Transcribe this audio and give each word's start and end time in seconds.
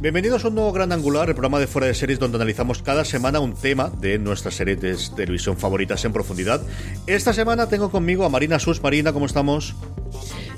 Bienvenidos 0.00 0.44
a 0.44 0.48
un 0.48 0.54
nuevo 0.56 0.70
Gran 0.70 0.92
Angular, 0.92 1.30
el 1.30 1.34
programa 1.34 1.58
de 1.58 1.66
fuera 1.66 1.86
de 1.86 1.94
series 1.94 2.18
donde 2.18 2.36
analizamos 2.36 2.82
cada 2.82 3.06
semana 3.06 3.40
un 3.40 3.54
tema 3.54 3.90
de 4.00 4.18
nuestras 4.18 4.54
series 4.54 4.78
de 4.80 4.96
televisión 5.16 5.56
favoritas 5.56 6.04
en 6.04 6.12
profundidad. 6.12 6.60
Esta 7.06 7.32
semana 7.32 7.70
tengo 7.70 7.90
conmigo 7.90 8.26
a 8.26 8.28
Marina 8.28 8.58
Sus. 8.58 8.82
Marina, 8.82 9.14
¿cómo 9.14 9.24
estamos? 9.24 9.74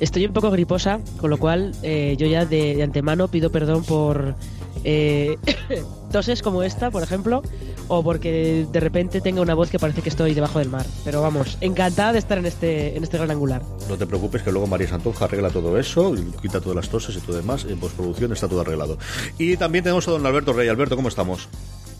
Estoy 0.01 0.27
un 0.27 0.33
poco 0.33 0.51
griposa, 0.51 0.99
con 1.19 1.31
lo 1.31 1.39
cual 1.39 1.77
eh, 1.85 2.17
yo 2.19 2.27
ya 2.27 2.45
de, 2.45 2.75
de, 2.75 2.83
antemano 2.83 3.29
pido 3.29 3.53
perdón 3.53 3.85
por 3.85 4.35
eh, 4.83 5.37
toses 6.13 6.43
como 6.43 6.63
esta, 6.63 6.91
por 6.91 7.03
ejemplo, 7.03 7.43
o 7.89 8.03
porque 8.03 8.67
de 8.71 8.81
repente 8.81 9.21
tenga 9.21 9.41
una 9.41 9.55
voz 9.55 9.71
que 9.71 9.79
parece 9.79 10.03
que 10.03 10.09
estoy 10.09 10.35
debajo 10.35 10.59
del 10.59 10.69
mar. 10.69 10.87
Pero 11.05 11.23
vamos, 11.23 11.59
encantada 11.61 12.13
de 12.13 12.19
estar 12.19 12.39
en 12.39 12.47
este, 12.47 12.97
en 12.97 13.03
este 13.03 13.19
gran 13.19 13.31
angular. 13.31 13.63
No 13.89 13.97
te 13.97 14.07
preocupes 14.07 14.43
que 14.43 14.53
luego 14.53 14.67
María 14.67 14.89
Santonja 14.89 15.25
arregla 15.25 15.51
todo 15.51 15.79
eso, 15.79 16.15
quita 16.41 16.61
todas 16.61 16.77
las 16.77 16.89
toses 16.89 17.17
y 17.17 17.21
todo 17.21 17.37
demás. 17.37 17.65
En 17.65 17.79
postproducción 17.79 18.33
está 18.33 18.49
todo 18.49 18.61
arreglado. 18.61 18.99
Y 19.39 19.57
también 19.57 19.85
tenemos 19.85 20.07
a 20.09 20.13
don 20.13 20.27
Alberto 20.27 20.53
Rey. 20.53 20.69
Alberto, 20.69 20.97
¿cómo 20.97 21.09
estamos? 21.09 21.49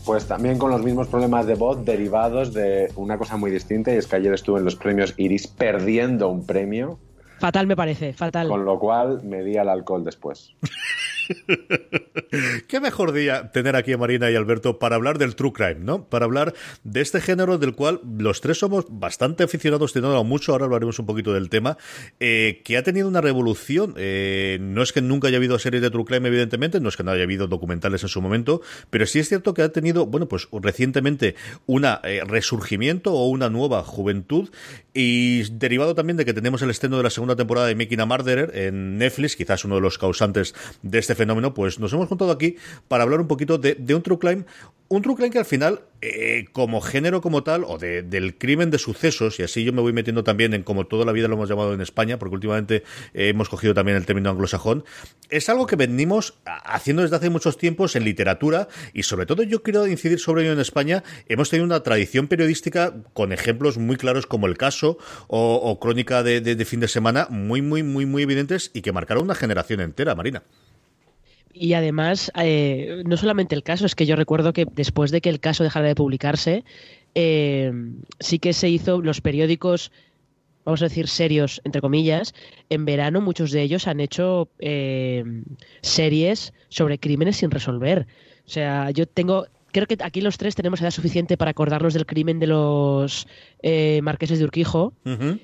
Pues 0.05 0.25
también 0.25 0.57
con 0.57 0.71
los 0.71 0.81
mismos 0.81 1.07
problemas 1.07 1.45
de 1.45 1.55
voz 1.55 1.83
derivados 1.83 2.53
de 2.53 2.91
una 2.95 3.17
cosa 3.17 3.35
muy 3.35 3.51
distinta 3.51 3.93
y 3.93 3.97
es 3.97 4.07
que 4.07 4.15
ayer 4.15 4.33
estuve 4.33 4.59
en 4.59 4.65
los 4.65 4.75
premios 4.75 5.13
Iris 5.17 5.47
perdiendo 5.47 6.29
un 6.29 6.45
premio. 6.45 6.97
Fatal 7.39 7.67
me 7.67 7.75
parece, 7.75 8.13
fatal. 8.13 8.47
Con 8.47 8.65
lo 8.65 8.79
cual 8.79 9.21
me 9.23 9.43
di 9.43 9.57
al 9.57 9.69
alcohol 9.69 10.03
después. 10.03 10.53
Qué 12.67 12.79
mejor 12.79 13.11
día 13.11 13.51
tener 13.51 13.75
aquí 13.75 13.93
a 13.93 13.97
Marina 13.97 14.29
y 14.31 14.35
Alberto 14.35 14.79
para 14.79 14.95
hablar 14.95 15.17
del 15.17 15.35
true 15.35 15.53
crime, 15.53 15.77
¿no? 15.79 16.07
Para 16.09 16.25
hablar 16.25 16.53
de 16.83 17.01
este 17.01 17.21
género 17.21 17.57
del 17.57 17.73
cual 17.73 18.01
los 18.17 18.41
tres 18.41 18.59
somos 18.59 18.85
bastante 18.89 19.43
aficionados, 19.43 19.93
teniendo 19.93 20.23
mucho, 20.23 20.51
ahora 20.51 20.65
hablaremos 20.65 20.99
un 20.99 21.05
poquito 21.05 21.33
del 21.33 21.49
tema, 21.49 21.77
eh, 22.19 22.61
que 22.63 22.77
ha 22.77 22.83
tenido 22.83 23.07
una 23.07 23.21
revolución. 23.21 23.93
Eh, 23.97 24.57
no 24.61 24.81
es 24.81 24.93
que 24.93 25.01
nunca 25.01 25.27
haya 25.27 25.37
habido 25.37 25.59
series 25.59 25.81
de 25.81 25.89
true 25.89 26.05
crime, 26.05 26.27
evidentemente, 26.27 26.79
no 26.79 26.89
es 26.89 26.97
que 26.97 27.03
no 27.03 27.11
haya 27.11 27.23
habido 27.23 27.47
documentales 27.47 28.03
en 28.03 28.09
su 28.09 28.21
momento, 28.21 28.61
pero 28.89 29.05
sí 29.05 29.19
es 29.19 29.29
cierto 29.29 29.53
que 29.53 29.61
ha 29.61 29.69
tenido, 29.69 30.05
bueno, 30.05 30.27
pues 30.27 30.47
recientemente 30.51 31.35
un 31.65 31.85
eh, 31.85 32.21
resurgimiento 32.25 33.13
o 33.13 33.27
una 33.27 33.49
nueva 33.49 33.83
juventud 33.83 34.49
y 34.93 35.43
derivado 35.51 35.95
también 35.95 36.17
de 36.17 36.25
que 36.25 36.33
tenemos 36.33 36.61
el 36.61 36.69
estreno 36.69 36.97
de 36.97 37.03
la 37.03 37.09
segunda 37.09 37.35
temporada 37.35 37.67
de 37.67 37.75
Making 37.75 38.01
a 38.01 38.05
Murderer 38.05 38.51
en 38.55 38.97
Netflix, 38.97 39.35
quizás 39.35 39.63
uno 39.65 39.75
de 39.75 39.81
los 39.81 39.97
causantes 39.97 40.55
de 40.81 40.99
este 40.99 41.15
fenómeno, 41.17 41.53
pues 41.53 41.79
nos 41.79 41.91
hemos 41.93 42.07
juntado 42.07 42.31
aquí 42.31 42.55
para 42.87 43.03
hablar 43.03 43.19
un 43.19 43.27
poquito 43.27 43.57
de, 43.57 43.75
un 43.93 44.01
true 44.01 44.19
crime 44.19 44.45
un 44.89 45.01
true 45.01 45.15
crime 45.15 45.31
que 45.31 45.39
al 45.39 45.45
final, 45.45 45.81
eh, 46.01 46.45
como 46.53 46.79
género 46.79 47.19
como 47.19 47.43
tal, 47.43 47.65
o 47.65 47.77
de, 47.77 48.03
del 48.03 48.37
crimen 48.37 48.71
de 48.71 48.77
sucesos, 48.77 49.37
y 49.39 49.43
así 49.43 49.65
yo 49.65 49.73
me 49.73 49.81
voy 49.81 49.91
metiendo 49.91 50.23
también 50.23 50.53
en 50.53 50.63
como 50.63 50.87
toda 50.87 51.03
la 51.03 51.11
vida 51.11 51.27
lo 51.27 51.33
hemos 51.33 51.49
llamado 51.49 51.73
en 51.73 51.81
España, 51.81 52.17
porque 52.17 52.35
últimamente 52.35 52.83
eh, 53.13 53.29
hemos 53.29 53.49
cogido 53.49 53.73
también 53.73 53.97
el 53.97 54.05
término 54.05 54.29
anglosajón, 54.29 54.85
es 55.29 55.49
algo 55.49 55.67
que 55.67 55.75
venimos 55.75 56.35
haciendo 56.45 57.01
desde 57.01 57.17
hace 57.17 57.29
muchos 57.29 57.57
tiempos 57.57 57.97
en 57.97 58.05
literatura, 58.05 58.69
y 58.93 59.03
sobre 59.03 59.25
todo 59.25 59.43
yo 59.43 59.61
quiero 59.61 59.87
incidir 59.87 60.19
sobre 60.19 60.43
ello 60.43 60.53
en 60.53 60.59
España, 60.59 61.03
hemos 61.27 61.49
tenido 61.49 61.65
una 61.65 61.83
tradición 61.83 62.27
periodística 62.27 62.93
con 63.13 63.33
ejemplos 63.33 63.77
muy 63.77 63.97
claros 63.97 64.25
como 64.25 64.47
el 64.47 64.57
caso 64.57 64.97
o, 65.27 65.79
crónica 65.81 66.23
de, 66.23 66.39
de 66.39 66.65
fin 66.65 66.79
de 66.79 66.87
semana, 66.87 67.27
muy, 67.29 67.61
muy, 67.61 67.83
muy, 67.83 68.05
muy 68.05 68.23
evidentes 68.23 68.71
y 68.73 68.81
que 68.81 68.93
marcaron 68.93 69.23
una 69.25 69.35
generación 69.35 69.81
entera, 69.81 70.15
Marina. 70.15 70.43
Y 71.59 71.73
además, 71.73 72.31
eh, 72.39 73.03
no 73.05 73.17
solamente 73.17 73.55
el 73.55 73.63
caso, 73.63 73.85
es 73.85 73.95
que 73.95 74.05
yo 74.05 74.15
recuerdo 74.15 74.53
que 74.53 74.65
después 74.71 75.11
de 75.11 75.21
que 75.21 75.29
el 75.29 75.39
caso 75.39 75.63
dejara 75.63 75.87
de 75.87 75.95
publicarse, 75.95 76.63
eh, 77.15 77.71
sí 78.19 78.39
que 78.39 78.53
se 78.53 78.69
hizo 78.69 79.01
los 79.01 79.21
periódicos, 79.21 79.91
vamos 80.65 80.81
a 80.81 80.85
decir 80.85 81.07
serios, 81.07 81.61
entre 81.63 81.81
comillas, 81.81 82.35
en 82.69 82.85
verano 82.85 83.21
muchos 83.21 83.51
de 83.51 83.61
ellos 83.61 83.87
han 83.87 83.99
hecho 83.99 84.49
eh, 84.59 85.23
series 85.81 86.53
sobre 86.69 86.99
crímenes 86.99 87.37
sin 87.37 87.49
resolver. 87.49 88.05
O 88.45 88.49
sea, 88.49 88.91
yo 88.91 89.07
tengo, 89.07 89.47
creo 89.71 89.87
que 89.87 89.97
aquí 90.01 90.21
los 90.21 90.37
tres 90.37 90.55
tenemos 90.55 90.81
edad 90.81 90.91
suficiente 90.91 91.37
para 91.37 91.51
acordarnos 91.51 91.93
del 91.93 92.05
crimen 92.05 92.39
de 92.39 92.47
los 92.47 93.27
eh, 93.63 93.99
marqueses 94.03 94.39
de 94.39 94.45
Urquijo. 94.45 94.93
Uh. 95.05 95.37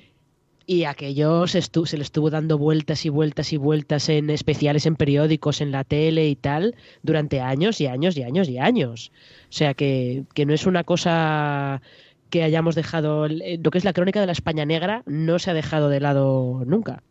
Y 0.66 0.84
aquello 0.84 1.46
se, 1.46 1.60
se, 1.60 1.96
le 1.96 2.02
estuvo 2.02 2.30
dando 2.30 2.56
vueltas 2.56 3.04
y 3.04 3.10
vueltas 3.10 3.52
y 3.52 3.58
vueltas 3.58 4.08
en 4.08 4.30
especiales 4.30 4.86
en 4.86 4.96
periódicos, 4.96 5.60
en 5.60 5.70
la 5.72 5.84
tele 5.84 6.28
y 6.28 6.36
tal, 6.36 6.74
durante 7.02 7.40
años 7.40 7.80
y 7.80 7.86
años 7.86 8.16
y 8.16 8.22
años 8.22 8.48
y 8.48 8.58
años. 8.58 9.12
O 9.50 9.52
sea 9.52 9.74
que, 9.74 10.24
que 10.34 10.46
no 10.46 10.54
es 10.54 10.66
una 10.66 10.84
cosa 10.84 11.82
que 12.30 12.42
hayamos 12.42 12.74
dejado. 12.74 13.28
Lo 13.28 13.70
que 13.70 13.78
es 13.78 13.84
la 13.84 13.92
crónica 13.92 14.20
de 14.20 14.26
la 14.26 14.32
España 14.32 14.64
negra 14.64 15.02
no 15.06 15.38
se 15.38 15.50
ha 15.50 15.54
dejado 15.54 15.90
de 15.90 16.00
lado 16.00 16.62
nunca. 16.66 17.02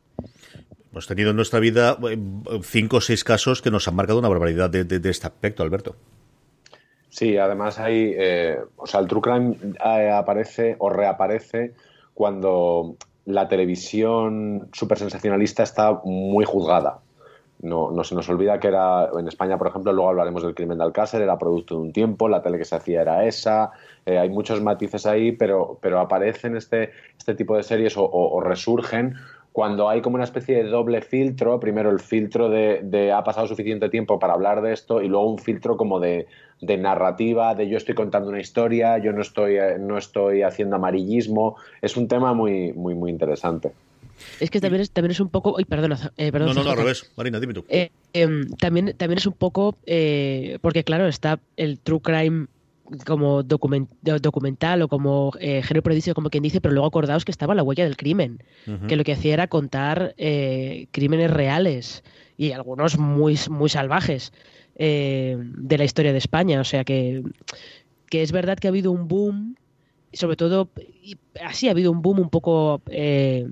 Hemos 0.91 1.07
tenido 1.07 1.29
en 1.29 1.35
nuestra 1.35 1.59
vida 1.59 1.97
cinco 2.63 2.97
o 2.97 3.01
seis 3.01 3.23
casos 3.23 3.61
que 3.61 3.71
nos 3.71 3.87
han 3.87 3.95
marcado 3.95 4.19
una 4.19 4.29
barbaridad 4.29 4.69
de, 4.69 4.83
de, 4.83 4.99
de 4.99 5.09
este 5.09 5.27
aspecto, 5.27 5.63
Alberto. 5.63 5.95
Sí, 7.13 7.37
además 7.37 7.79
hay. 7.79 8.15
Eh, 8.17 8.57
o 8.75 8.87
sea, 8.87 8.99
el 8.99 9.07
True 9.07 9.21
Crime 9.21 9.55
eh, 9.85 10.09
aparece 10.09 10.75
o 10.79 10.89
reaparece 10.89 11.73
cuando 12.15 12.97
la 13.25 13.47
televisión 13.47 14.69
súper 14.73 14.97
sensacionalista 14.97 15.63
está 15.63 16.01
muy 16.03 16.45
juzgada. 16.45 17.00
No, 17.61 17.91
no, 17.91 18.03
se 18.03 18.13
nos 18.13 18.28
olvida 18.28 18.59
que 18.59 18.67
era 18.67 19.09
en 19.17 19.25
España, 19.25 19.57
por 19.57 19.67
ejemplo, 19.67 19.94
luego 19.94 20.09
hablaremos 20.09 20.44
del 20.44 20.53
crimen 20.53 20.79
de 20.79 20.83
Alcácer, 20.83 21.21
era 21.21 21.39
producto 21.39 21.75
de 21.75 21.81
un 21.81 21.94
tiempo, 21.94 22.27
la 22.27 22.42
tele 22.42 22.57
que 22.57 22.65
se 22.65 22.75
hacía 22.75 23.01
era 23.01 23.25
esa, 23.25 23.71
eh, 24.06 24.18
hay 24.18 24.30
muchos 24.30 24.62
matices 24.62 25.06
ahí, 25.06 25.31
pero, 25.31 25.77
pero 25.81 26.01
aparecen 26.01 26.57
este, 26.57 26.92
este 27.18 27.36
tipo 27.36 27.56
de 27.56 27.63
series 27.63 27.94
o, 27.95 28.42
resurgen 28.42 29.15
cuando 29.53 29.88
hay 29.88 30.01
como 30.01 30.15
una 30.15 30.23
especie 30.23 30.55
de 30.55 30.63
doble 30.63 31.01
filtro, 31.01 31.59
primero 31.59 31.91
el 31.91 32.00
filtro 32.00 32.50
de, 32.50 32.81
de, 32.83 33.11
ha 33.11 33.23
pasado 33.23 33.47
suficiente 33.47 33.88
tiempo 33.88 34.17
para 34.19 34.33
hablar 34.33 34.63
de 34.63 34.73
esto 34.73 35.01
y 35.01 35.07
luego 35.07 35.31
un 35.31 35.38
filtro 35.38 35.77
como 35.77 36.00
de, 36.00 36.27
de 36.59 36.77
narrativa, 36.77 37.53
de 37.53 37.69
yo 37.69 37.77
estoy 37.77 37.94
contando 37.94 38.29
una 38.29 38.41
historia, 38.41 38.97
yo 38.97 39.13
no 39.13 39.21
estoy, 39.21 39.57
eh, 39.57 39.77
no 39.79 39.97
estoy 39.97 40.41
haciendo 40.41 40.75
amarillismo, 40.75 41.55
es 41.83 41.95
un 41.95 42.07
tema 42.07 42.33
muy, 42.33 42.73
muy, 42.73 42.95
muy 42.95 43.11
interesante. 43.11 43.71
Es 44.39 44.50
que 44.50 44.59
también 44.59 44.81
es, 44.81 44.91
también 44.91 45.11
es 45.11 45.19
un 45.19 45.29
poco. 45.29 45.56
Ay, 45.57 45.65
perdona. 45.65 46.11
Eh, 46.17 46.31
perdón, 46.31 46.49
no, 46.49 46.53
no, 46.56 46.63
no, 46.63 46.71
al 46.71 46.77
revés. 46.77 47.11
Marina, 47.15 47.39
dime 47.39 47.53
tú. 47.53 47.65
Eh, 47.67 47.89
eh, 48.13 48.27
también, 48.59 48.95
también 48.97 49.17
es 49.17 49.25
un 49.25 49.33
poco. 49.33 49.77
Eh, 49.85 50.59
porque, 50.61 50.83
claro, 50.83 51.07
está 51.07 51.39
el 51.57 51.79
true 51.79 52.01
crime 52.01 52.47
como 53.06 53.44
document, 53.44 53.89
documental 54.01 54.81
o 54.81 54.88
como 54.88 55.31
eh, 55.39 55.62
género 55.63 55.83
periodístico, 55.83 56.15
como 56.15 56.30
quien 56.30 56.44
dice, 56.44 56.62
pero 56.62 56.74
luego 56.74 56.88
acordaos 56.88 57.25
que 57.25 57.31
estaba 57.31 57.56
la 57.56 57.63
huella 57.63 57.85
del 57.85 57.97
crimen, 57.97 58.44
uh 58.68 58.71
-huh. 58.71 58.88
que 58.88 58.95
lo 58.95 59.03
que 59.03 59.13
hacía 59.13 59.33
era 59.33 59.47
contar 59.47 60.13
eh, 60.18 60.88
crímenes 60.91 61.31
reales 61.31 62.03
y 62.38 62.51
algunos 62.51 62.97
muy, 62.97 63.38
muy 63.50 63.69
salvajes. 63.69 64.31
eh, 64.75 65.38
de 65.39 65.77
la 65.77 65.83
historia 65.83 66.12
de 66.12 66.18
España. 66.18 66.59
O 66.59 66.63
sea 66.63 66.83
que, 66.83 67.24
que 68.09 68.21
es 68.21 68.31
verdad 68.31 68.57
que 68.57 68.68
ha 68.68 68.71
habido 68.71 68.91
un 68.91 69.07
boom, 69.07 69.56
sobre 70.13 70.35
todo, 70.35 70.69
así 71.44 71.68
ha 71.68 71.71
habido 71.71 71.91
un 71.91 72.01
boom 72.01 72.19
un 72.19 72.30
poco 72.30 72.81
eh, 72.88 73.47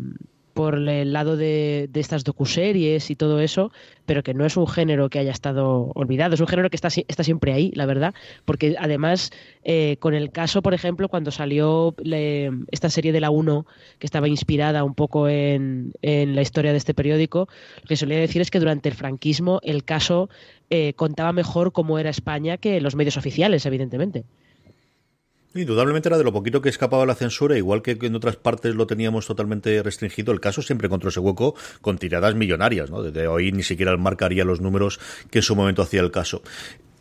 por 0.53 0.75
el 0.75 1.13
lado 1.13 1.37
de, 1.37 1.87
de, 1.91 1.99
estas 1.99 2.23
docuseries 2.23 3.09
y 3.09 3.15
todo 3.15 3.39
eso, 3.39 3.71
pero 4.05 4.23
que 4.23 4.33
no 4.33 4.45
es 4.45 4.57
un 4.57 4.67
género 4.67 5.09
que 5.09 5.19
haya 5.19 5.31
estado 5.31 5.91
olvidado, 5.95 6.35
es 6.35 6.41
un 6.41 6.47
género 6.47 6.69
que 6.69 6.75
está, 6.75 6.89
está 7.07 7.23
siempre 7.23 7.53
ahí, 7.53 7.71
la 7.75 7.85
verdad, 7.85 8.13
porque 8.45 8.75
además 8.79 9.31
eh, 9.63 9.97
con 9.99 10.13
el 10.13 10.31
caso, 10.31 10.61
por 10.61 10.73
ejemplo, 10.73 11.07
cuando 11.07 11.31
salió 11.31 11.95
esta 12.71 12.89
serie 12.89 13.11
de 13.11 13.21
la 13.21 13.29
1, 13.29 13.65
que 13.99 14.07
estaba 14.07 14.27
inspirada 14.27 14.83
un 14.83 14.95
poco 14.95 15.29
en, 15.29 15.93
en, 16.01 16.35
la 16.35 16.41
historia 16.41 16.71
de 16.71 16.77
este 16.77 16.93
periódico, 16.93 17.47
lo 17.81 17.87
que 17.87 17.95
solía 17.95 18.19
decir 18.19 18.41
es 18.41 18.51
que 18.51 18.59
durante 18.59 18.89
el 18.89 18.95
franquismo 18.95 19.59
el 19.63 19.83
caso 19.83 20.29
eh, 20.69 20.93
contaba 20.93 21.33
mejor 21.33 21.73
cómo 21.73 21.99
era 21.99 22.09
España 22.09 22.57
que 22.57 22.81
los 22.81 22.95
medios 22.95 23.17
oficiales, 23.17 23.65
evidentemente. 23.65 24.23
Indudablemente 25.53 26.07
era 26.07 26.17
de 26.17 26.23
lo 26.23 26.31
poquito 26.31 26.61
que 26.61 26.69
escapaba 26.69 27.05
la 27.05 27.15
censura, 27.15 27.57
igual 27.57 27.81
que 27.81 27.97
en 27.99 28.15
otras 28.15 28.37
partes 28.37 28.73
lo 28.73 28.87
teníamos 28.87 29.27
totalmente 29.27 29.83
restringido, 29.83 30.31
el 30.31 30.39
caso 30.39 30.61
siempre 30.61 30.87
encontró 30.87 31.09
ese 31.09 31.19
hueco 31.19 31.55
con 31.81 31.97
tiradas 31.97 32.35
millonarias, 32.35 32.89
¿no? 32.89 33.03
Desde 33.03 33.27
hoy 33.27 33.51
ni 33.51 33.63
siquiera 33.63 33.95
marcaría 33.97 34.45
los 34.45 34.61
números 34.61 34.99
que 35.29 35.39
en 35.39 35.43
su 35.43 35.55
momento 35.55 35.81
hacía 35.81 36.01
el 36.01 36.11
caso 36.11 36.41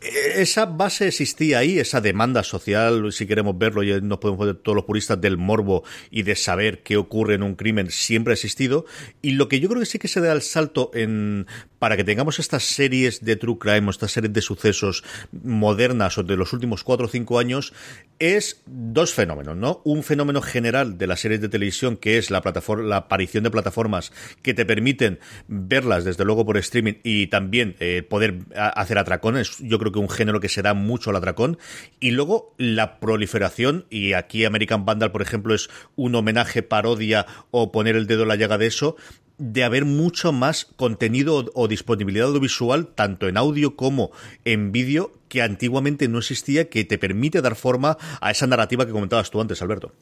esa 0.01 0.65
base 0.65 1.07
existía 1.07 1.59
ahí, 1.59 1.77
esa 1.77 2.01
demanda 2.01 2.43
social, 2.43 3.11
si 3.11 3.27
queremos 3.27 3.57
verlo, 3.57 3.83
y 3.83 4.01
nos 4.01 4.17
podemos 4.17 4.45
ver 4.45 4.55
todos 4.55 4.75
los 4.75 4.85
puristas 4.85 5.21
del 5.21 5.37
morbo 5.37 5.83
y 6.09 6.23
de 6.23 6.35
saber 6.35 6.81
qué 6.81 6.97
ocurre 6.97 7.35
en 7.35 7.43
un 7.43 7.55
crimen, 7.55 7.91
siempre 7.91 8.31
ha 8.31 8.35
existido. 8.35 8.85
Y 9.21 9.31
lo 9.31 9.47
que 9.47 9.59
yo 9.59 9.69
creo 9.69 9.79
que 9.79 9.85
sí 9.85 9.99
que 9.99 10.07
se 10.07 10.21
da 10.21 10.33
el 10.33 10.41
salto 10.41 10.91
en 10.93 11.45
para 11.81 11.97
que 11.97 12.03
tengamos 12.03 12.37
estas 12.37 12.63
series 12.63 13.25
de 13.25 13.35
true 13.35 13.57
crime 13.57 13.89
estas 13.89 14.11
series 14.11 14.31
de 14.31 14.41
sucesos 14.43 15.03
modernas 15.31 16.15
o 16.19 16.23
de 16.23 16.37
los 16.37 16.53
últimos 16.53 16.83
cuatro 16.83 17.07
o 17.07 17.09
cinco 17.09 17.39
años 17.39 17.73
es 18.19 18.61
dos 18.67 19.15
fenómenos, 19.15 19.57
¿no? 19.57 19.81
Un 19.83 20.03
fenómeno 20.03 20.43
general 20.43 20.99
de 20.99 21.07
las 21.07 21.21
series 21.21 21.41
de 21.41 21.49
televisión 21.49 21.97
que 21.97 22.19
es 22.19 22.29
la 22.29 22.41
plataforma, 22.41 22.87
la 22.87 22.97
aparición 22.97 23.43
de 23.43 23.49
plataformas 23.49 24.13
que 24.43 24.53
te 24.53 24.63
permiten 24.63 25.19
verlas 25.47 26.05
desde 26.05 26.23
luego 26.23 26.45
por 26.45 26.57
streaming 26.57 26.93
y 27.03 27.27
también 27.27 27.75
eh, 27.79 28.03
poder 28.07 28.41
hacer 28.55 28.99
atracones. 28.99 29.57
Yo 29.57 29.79
creo 29.79 29.90
que 29.91 29.99
un 29.99 30.09
género 30.09 30.39
que 30.39 30.49
se 30.49 30.61
da 30.61 30.73
mucho 30.73 31.09
al 31.09 31.15
atracón. 31.15 31.57
Y 31.99 32.11
luego 32.11 32.53
la 32.57 32.99
proliferación, 32.99 33.85
y 33.89 34.13
aquí 34.13 34.45
American 34.45 34.85
Vandal, 34.85 35.11
por 35.11 35.21
ejemplo, 35.21 35.53
es 35.53 35.69
un 35.95 36.15
homenaje, 36.15 36.63
parodia 36.63 37.25
o 37.51 37.71
poner 37.71 37.95
el 37.95 38.07
dedo 38.07 38.23
en 38.23 38.29
la 38.29 38.35
llaga 38.35 38.57
de 38.57 38.67
eso, 38.67 38.95
de 39.37 39.63
haber 39.63 39.85
mucho 39.85 40.31
más 40.31 40.65
contenido 40.65 41.45
o 41.55 41.67
disponibilidad 41.67 42.27
audiovisual, 42.27 42.87
tanto 42.87 43.27
en 43.27 43.37
audio 43.37 43.75
como 43.75 44.11
en 44.45 44.71
vídeo, 44.71 45.11
que 45.29 45.41
antiguamente 45.41 46.07
no 46.07 46.19
existía, 46.19 46.69
que 46.69 46.85
te 46.85 46.99
permite 46.99 47.41
dar 47.41 47.55
forma 47.55 47.97
a 48.21 48.29
esa 48.29 48.45
narrativa 48.45 48.85
que 48.85 48.91
comentabas 48.91 49.31
tú 49.31 49.41
antes, 49.41 49.61
Alberto. 49.61 49.93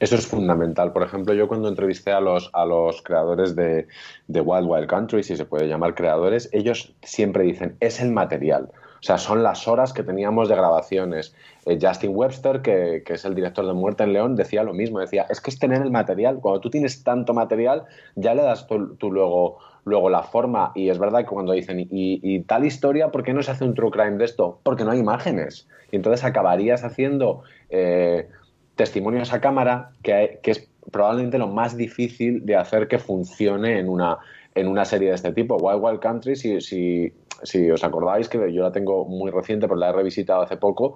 Eso 0.00 0.16
es 0.16 0.26
fundamental. 0.26 0.92
Por 0.92 1.02
ejemplo, 1.02 1.34
yo 1.34 1.48
cuando 1.48 1.68
entrevisté 1.68 2.12
a 2.12 2.20
los, 2.20 2.50
a 2.52 2.64
los 2.64 3.02
creadores 3.02 3.54
de, 3.56 3.86
de 4.28 4.40
Wild 4.40 4.66
Wild 4.68 4.86
Country, 4.86 5.22
si 5.22 5.36
se 5.36 5.44
puede 5.44 5.68
llamar 5.68 5.94
creadores, 5.94 6.48
ellos 6.52 6.94
siempre 7.02 7.44
dicen, 7.44 7.76
es 7.80 8.00
el 8.00 8.12
material. 8.12 8.70
O 9.04 9.06
sea, 9.06 9.18
son 9.18 9.42
las 9.42 9.68
horas 9.68 9.92
que 9.92 10.02
teníamos 10.02 10.48
de 10.48 10.56
grabaciones. 10.56 11.34
Eh, 11.66 11.78
Justin 11.78 12.12
Webster, 12.14 12.62
que, 12.62 13.02
que, 13.04 13.12
es 13.12 13.26
el 13.26 13.34
director 13.34 13.66
de 13.66 13.74
Muerte 13.74 14.02
en 14.02 14.14
León, 14.14 14.34
decía 14.34 14.62
lo 14.62 14.72
mismo. 14.72 14.98
Decía, 14.98 15.26
es 15.28 15.42
que 15.42 15.50
es 15.50 15.58
tener 15.58 15.82
el 15.82 15.90
material. 15.90 16.38
Cuando 16.40 16.62
tú 16.62 16.70
tienes 16.70 17.04
tanto 17.04 17.34
material, 17.34 17.84
ya 18.14 18.32
le 18.32 18.40
das 18.40 18.66
tú, 18.66 18.96
luego, 19.12 19.58
luego 19.84 20.08
la 20.08 20.22
forma. 20.22 20.72
Y 20.74 20.88
es 20.88 20.98
verdad 20.98 21.18
que 21.18 21.26
cuando 21.26 21.52
dicen, 21.52 21.86
y, 21.90 22.40
tal 22.44 22.64
historia, 22.64 23.10
¿por 23.10 23.24
qué 23.24 23.34
no 23.34 23.42
se 23.42 23.50
hace 23.50 23.64
un 23.64 23.74
true 23.74 23.90
crime 23.90 24.16
de 24.16 24.24
esto? 24.24 24.60
Porque 24.62 24.84
no 24.84 24.92
hay 24.92 25.00
imágenes. 25.00 25.68
Y 25.92 25.96
entonces 25.96 26.24
acabarías 26.24 26.82
haciendo 26.82 27.42
eh, 27.68 28.26
testimonios 28.74 29.34
a 29.34 29.40
cámara, 29.42 29.90
que, 30.02 30.40
que 30.42 30.52
es 30.52 30.66
probablemente 30.90 31.36
lo 31.36 31.48
más 31.48 31.76
difícil 31.76 32.46
de 32.46 32.56
hacer 32.56 32.88
que 32.88 32.98
funcione 32.98 33.78
en 33.78 33.90
una, 33.90 34.16
en 34.54 34.68
una 34.68 34.84
serie 34.84 35.08
de 35.08 35.14
este 35.14 35.32
tipo. 35.32 35.56
Wild 35.56 35.82
Wild 35.82 36.00
Country, 36.00 36.36
si, 36.36 36.60
si 36.60 37.12
si 37.44 37.70
os 37.70 37.84
acordáis, 37.84 38.28
que 38.28 38.52
yo 38.52 38.62
la 38.62 38.72
tengo 38.72 39.04
muy 39.04 39.30
reciente, 39.30 39.66
pero 39.66 39.78
la 39.78 39.90
he 39.90 39.92
revisitado 39.92 40.42
hace 40.42 40.56
poco, 40.56 40.94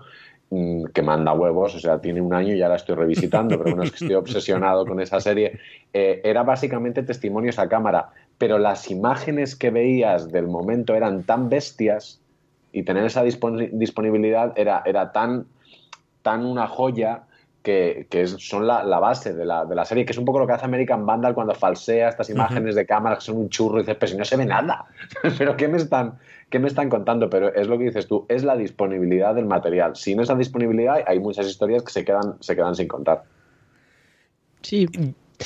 mm, 0.51 0.87
que 0.87 1.03
manda 1.03 1.33
huevos, 1.33 1.75
o 1.75 1.79
sea, 1.79 2.01
tiene 2.01 2.21
un 2.21 2.33
año 2.35 2.55
y 2.55 2.59
ya 2.59 2.69
la 2.69 2.77
estoy 2.77 2.97
revisitando, 2.97 3.59
pero 3.59 3.71
bueno, 3.71 3.83
es 3.83 3.91
que 3.91 4.05
estoy 4.05 4.15
obsesionado 4.15 4.87
con 4.87 5.01
esa 5.01 5.21
serie. 5.21 5.59
Eh, 5.93 6.21
era 6.25 6.43
básicamente 6.43 7.03
testimonios 7.03 7.59
a 7.59 7.69
cámara, 7.69 8.11
pero 8.39 8.59
las 8.59 8.91
imágenes 8.91 9.57
que 9.57 9.71
veías 9.71 10.31
del 10.33 10.49
momento 10.49 10.95
eran 10.95 11.25
tan 11.25 11.49
bestias 11.49 12.21
y 12.73 12.83
tener 12.83 13.05
esa 13.05 13.23
disponibilidad 13.23 14.53
era, 14.57 14.83
era 14.85 15.13
tan, 15.13 15.47
tan 16.23 16.45
una 16.45 16.67
joya 16.67 17.25
que, 17.69 18.07
que 18.09 18.27
son 18.27 18.67
la, 18.67 18.83
la 18.83 18.99
base 18.99 19.35
de 19.35 19.45
la, 19.45 19.67
de 19.67 19.75
la, 19.75 19.85
serie, 19.85 20.07
que 20.07 20.13
es 20.13 20.19
un 20.19 20.25
poco 20.25 20.39
lo 20.39 20.47
que 20.47 20.55
hace 20.55 20.65
American 20.65 21.05
Vandal 21.05 21.35
cuando 21.35 21.55
falsea 21.55 22.09
estas 22.09 22.31
imágenes 22.31 22.75
uh 22.75 22.79
-huh. 22.79 22.81
de 22.81 22.87
cámara 22.87 23.17
que 23.17 23.21
son 23.21 23.37
un 23.37 23.51
churro 23.51 23.77
y 23.77 23.83
dices, 23.83 23.97
pero 24.01 24.11
si 24.11 24.17
no 24.17 24.25
se 24.25 24.39
ve 24.39 24.47
nada, 24.47 24.87
pero 25.37 25.55
¿qué 25.55 25.69
me, 25.69 25.77
están, 25.77 26.15
¿qué 26.49 26.59
me 26.59 26.69
están 26.69 26.89
contando? 26.89 27.29
Pero 27.29 27.53
es 27.53 27.67
lo 27.67 27.77
que 27.77 27.85
dices 27.85 28.07
tú, 28.07 28.25
es 28.31 28.43
la 28.43 28.57
disponibilidad 28.57 29.35
del 29.35 29.45
material. 29.45 29.97
Sin 29.97 30.19
esa 30.19 30.35
disponibilidad 30.35 31.05
hay 31.07 31.21
muchas 31.21 31.47
historias 31.47 31.83
que 31.83 31.93
se 31.93 32.07
quedan, 32.07 32.37
se 32.41 32.57
quedan 32.57 32.75
sin 32.75 32.89
contar. 32.89 33.25
Sí, 34.63 34.87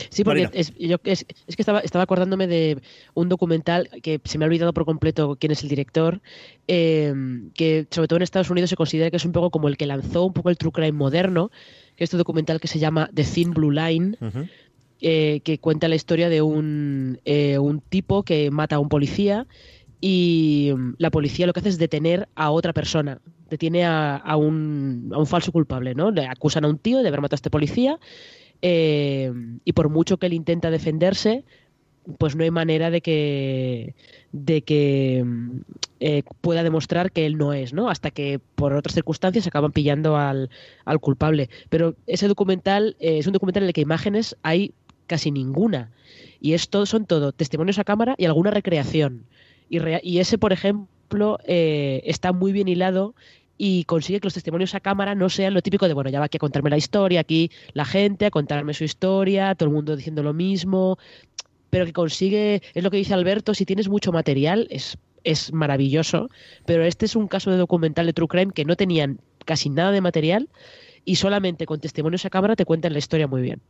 Sí, 0.08 0.24
porque 0.24 0.48
es, 0.52 0.72
yo, 0.78 0.96
es, 1.04 1.26
es, 1.46 1.56
que 1.56 1.62
estaba, 1.62 1.80
estaba 1.80 2.04
acordándome 2.04 2.46
de 2.46 2.80
un 3.14 3.28
documental 3.28 3.90
que 4.02 4.20
se 4.24 4.38
me 4.38 4.44
ha 4.44 4.48
olvidado 4.48 4.72
por 4.72 4.84
completo 4.84 5.36
quién 5.38 5.52
es 5.52 5.62
el 5.62 5.68
director, 5.68 6.22
eh, 6.66 7.12
que 7.54 7.86
sobre 7.90 8.08
todo 8.08 8.16
en 8.16 8.22
Estados 8.22 8.48
Unidos 8.48 8.70
se 8.70 8.76
considera 8.76 9.10
que 9.10 9.16
es 9.16 9.24
un 9.24 9.32
poco 9.32 9.50
como 9.50 9.68
el 9.68 9.76
que 9.76 9.86
lanzó 9.86 10.24
un 10.24 10.32
poco 10.32 10.48
el 10.48 10.56
true 10.56 10.72
crime 10.72 10.92
moderno, 10.92 11.50
que 11.96 12.04
es 12.04 12.08
este 12.08 12.16
documental 12.16 12.60
que 12.60 12.68
se 12.68 12.78
llama 12.78 13.10
The 13.14 13.24
Thin 13.24 13.50
Blue 13.52 13.70
Line, 13.70 14.16
uh 14.20 14.24
-huh. 14.26 14.48
eh, 15.00 15.40
que 15.44 15.58
cuenta 15.58 15.88
la 15.88 15.94
historia 15.94 16.28
de 16.28 16.42
un, 16.42 17.18
eh, 17.24 17.58
un 17.58 17.80
tipo 17.80 18.22
que 18.22 18.50
mata 18.50 18.76
a 18.76 18.78
un 18.78 18.88
policía 18.88 19.46
y 20.00 20.72
la 20.98 21.10
policía 21.10 21.46
lo 21.46 21.52
que 21.52 21.60
hace 21.60 21.68
es 21.68 21.78
detener 21.78 22.28
a 22.34 22.50
otra 22.50 22.72
persona, 22.72 23.20
detiene 23.48 23.84
a, 23.84 24.16
a, 24.16 24.36
un, 24.36 25.10
a 25.14 25.18
un 25.18 25.26
falso 25.26 25.52
culpable, 25.52 25.94
¿no? 25.94 26.10
Le 26.10 26.26
acusan 26.26 26.64
a 26.64 26.68
un 26.68 26.78
tío 26.78 27.02
de 27.02 27.08
haber 27.08 27.20
matado 27.20 27.36
a 27.36 27.40
este 27.42 27.50
policía 27.50 27.98
eh, 28.62 29.32
y 29.64 29.72
por 29.72 29.88
mucho 29.90 30.18
que 30.18 30.26
él 30.26 30.32
intenta 30.32 30.70
defenderse, 30.70 31.44
pues 32.18 32.36
no 32.36 32.44
hay 32.44 32.50
manera 32.50 32.90
de 32.90 33.00
que 33.00 33.94
de 34.32 34.62
que 34.62 35.24
eh, 36.00 36.22
pueda 36.40 36.62
demostrar 36.62 37.12
que 37.12 37.26
él 37.26 37.36
no 37.38 37.52
es, 37.52 37.72
¿no? 37.72 37.88
Hasta 37.88 38.10
que 38.10 38.40
por 38.54 38.72
otras 38.72 38.94
circunstancias 38.94 39.46
acaban 39.46 39.72
pillando 39.72 40.16
al, 40.16 40.50
al 40.84 41.00
culpable. 41.00 41.48
Pero 41.68 41.94
ese 42.06 42.28
documental 42.28 42.96
eh, 42.98 43.18
es 43.18 43.26
un 43.26 43.32
documental 43.32 43.62
en 43.62 43.68
el 43.68 43.72
que 43.72 43.82
imágenes 43.82 44.36
hay 44.42 44.72
casi 45.06 45.30
ninguna. 45.30 45.90
Y 46.40 46.54
esto 46.54 46.86
son 46.86 47.06
todo 47.06 47.32
testimonios 47.32 47.78
a 47.78 47.84
cámara 47.84 48.14
y 48.18 48.24
alguna 48.24 48.50
recreación. 48.50 49.26
Y, 49.68 49.78
y 50.02 50.18
ese, 50.18 50.38
por 50.38 50.52
ejemplo, 50.52 51.38
eh, 51.46 52.02
está 52.04 52.32
muy 52.32 52.52
bien 52.52 52.68
hilado 52.68 53.14
y 53.58 53.84
consigue 53.84 54.18
que 54.18 54.26
los 54.26 54.34
testimonios 54.34 54.74
a 54.74 54.80
cámara 54.80 55.14
no 55.14 55.28
sean 55.28 55.54
lo 55.54 55.62
típico 55.62 55.86
de, 55.86 55.94
bueno, 55.94 56.10
ya 56.10 56.18
va 56.18 56.24
aquí 56.24 56.36
a 56.36 56.40
contarme 56.40 56.68
la 56.68 56.76
historia, 56.76 57.20
aquí 57.20 57.50
la 57.74 57.84
gente 57.84 58.26
a 58.26 58.30
contarme 58.30 58.74
su 58.74 58.82
historia, 58.82 59.54
todo 59.54 59.68
el 59.68 59.74
mundo 59.74 59.94
diciendo 59.94 60.24
lo 60.24 60.32
mismo, 60.32 60.98
pero 61.72 61.86
que 61.86 61.94
consigue, 61.94 62.60
es 62.74 62.84
lo 62.84 62.90
que 62.90 62.98
dice 62.98 63.14
Alberto, 63.14 63.54
si 63.54 63.64
tienes 63.64 63.88
mucho 63.88 64.12
material 64.12 64.66
es, 64.68 64.98
es 65.24 65.54
maravilloso, 65.54 66.28
pero 66.66 66.84
este 66.84 67.06
es 67.06 67.16
un 67.16 67.28
caso 67.28 67.50
de 67.50 67.56
documental 67.56 68.04
de 68.04 68.12
True 68.12 68.28
Crime 68.28 68.52
que 68.52 68.66
no 68.66 68.76
tenían 68.76 69.20
casi 69.46 69.70
nada 69.70 69.90
de 69.90 70.02
material 70.02 70.50
y 71.06 71.16
solamente 71.16 71.64
con 71.64 71.80
testimonios 71.80 72.26
a 72.26 72.30
cámara 72.30 72.56
te 72.56 72.66
cuentan 72.66 72.92
la 72.92 72.98
historia 72.98 73.26
muy 73.26 73.40
bien. 73.40 73.62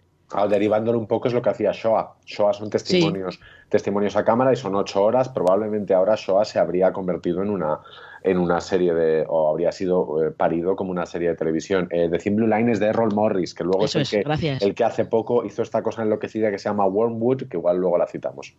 Derivándolo 0.50 0.98
un 0.98 1.06
poco 1.06 1.28
es 1.28 1.34
lo 1.34 1.42
que 1.42 1.50
hacía 1.50 1.70
Shoah. 1.70 2.14
Shoah 2.26 2.54
son 2.54 2.70
testimonios, 2.70 3.36
sí. 3.36 3.40
testimonios 3.68 4.16
a 4.16 4.24
cámara 4.24 4.52
y 4.52 4.56
son 4.56 4.74
ocho 4.74 5.00
horas. 5.00 5.28
Probablemente 5.28 5.94
ahora 5.94 6.16
Shoah 6.16 6.44
se 6.44 6.58
habría 6.58 6.92
convertido 6.92 7.40
en 7.40 7.50
una, 7.50 7.78
en 8.24 8.38
una 8.38 8.60
serie 8.60 8.94
de, 8.94 9.24
o 9.28 9.50
habría 9.50 9.72
sido 9.72 10.24
eh, 10.24 10.30
parido 10.30 10.76
como 10.76 10.90
una 10.90 11.06
serie 11.06 11.30
de 11.30 11.34
televisión. 11.34 11.88
Eh, 11.90 12.08
The 12.10 12.18
Thin 12.18 12.36
Blue 12.36 12.46
Line 12.46 12.72
es 12.72 12.80
de 12.80 12.86
Errol 12.86 13.14
Morris, 13.14 13.54
que 13.54 13.64
luego 13.64 13.84
es, 13.84 13.96
el, 13.96 14.08
que, 14.08 14.24
el 14.60 14.74
que 14.74 14.84
hace 14.84 15.04
poco 15.04 15.44
hizo 15.44 15.62
esta 15.62 15.82
cosa 15.82 16.02
enloquecida 16.02 16.50
que 16.50 16.58
se 16.58 16.68
llama 16.68 16.86
Wormwood, 16.86 17.48
que 17.48 17.56
igual 17.56 17.78
luego 17.78 17.98
la 17.98 18.06
citamos. 18.06 18.54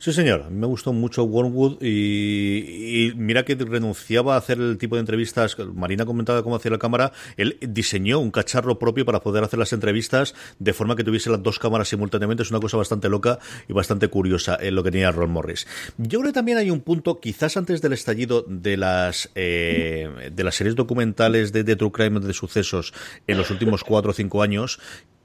Sí, 0.00 0.14
señor. 0.14 0.50
Me 0.50 0.66
gustó 0.66 0.94
mucho 0.94 1.24
Wormwood 1.24 1.82
y, 1.82 3.12
mira 3.16 3.44
que 3.44 3.54
renunciaba 3.54 4.34
a 4.34 4.38
hacer 4.38 4.58
el 4.58 4.78
tipo 4.78 4.96
de 4.96 5.00
entrevistas. 5.00 5.58
Marina 5.74 6.06
comentaba 6.06 6.42
cómo 6.42 6.56
hacía 6.56 6.70
la 6.70 6.78
cámara. 6.78 7.12
Él 7.36 7.58
diseñó 7.60 8.18
un 8.18 8.30
cacharro 8.30 8.78
propio 8.78 9.04
para 9.04 9.20
poder 9.20 9.44
hacer 9.44 9.58
las 9.58 9.74
entrevistas 9.74 10.34
de 10.58 10.72
forma 10.72 10.96
que 10.96 11.04
tuviese 11.04 11.28
las 11.28 11.42
dos 11.42 11.58
cámaras 11.58 11.88
simultáneamente. 11.88 12.44
Es 12.44 12.50
una 12.50 12.60
cosa 12.60 12.78
bastante 12.78 13.10
loca 13.10 13.40
y 13.68 13.74
bastante 13.74 14.08
curiosa 14.08 14.56
en 14.58 14.74
lo 14.74 14.82
que 14.82 14.90
tenía 14.90 15.12
Ron 15.12 15.32
Morris. 15.32 15.66
Yo 15.98 16.20
creo 16.20 16.32
que 16.32 16.34
también 16.34 16.56
hay 16.56 16.70
un 16.70 16.80
punto, 16.80 17.20
quizás 17.20 17.58
antes 17.58 17.82
del 17.82 17.92
estallido 17.92 18.46
de 18.48 18.78
las 18.78 19.30
eh, 19.34 20.30
de 20.32 20.44
las 20.44 20.54
series 20.54 20.76
documentales 20.76 21.52
de, 21.52 21.62
de 21.62 21.76
True 21.76 21.92
Crime 21.92 22.20
de 22.20 22.32
sucesos 22.32 22.94
en 23.26 23.36
los 23.36 23.50
últimos 23.50 23.84
cuatro 23.84 24.12
o 24.12 24.14
cinco 24.14 24.40
años, 24.40 24.80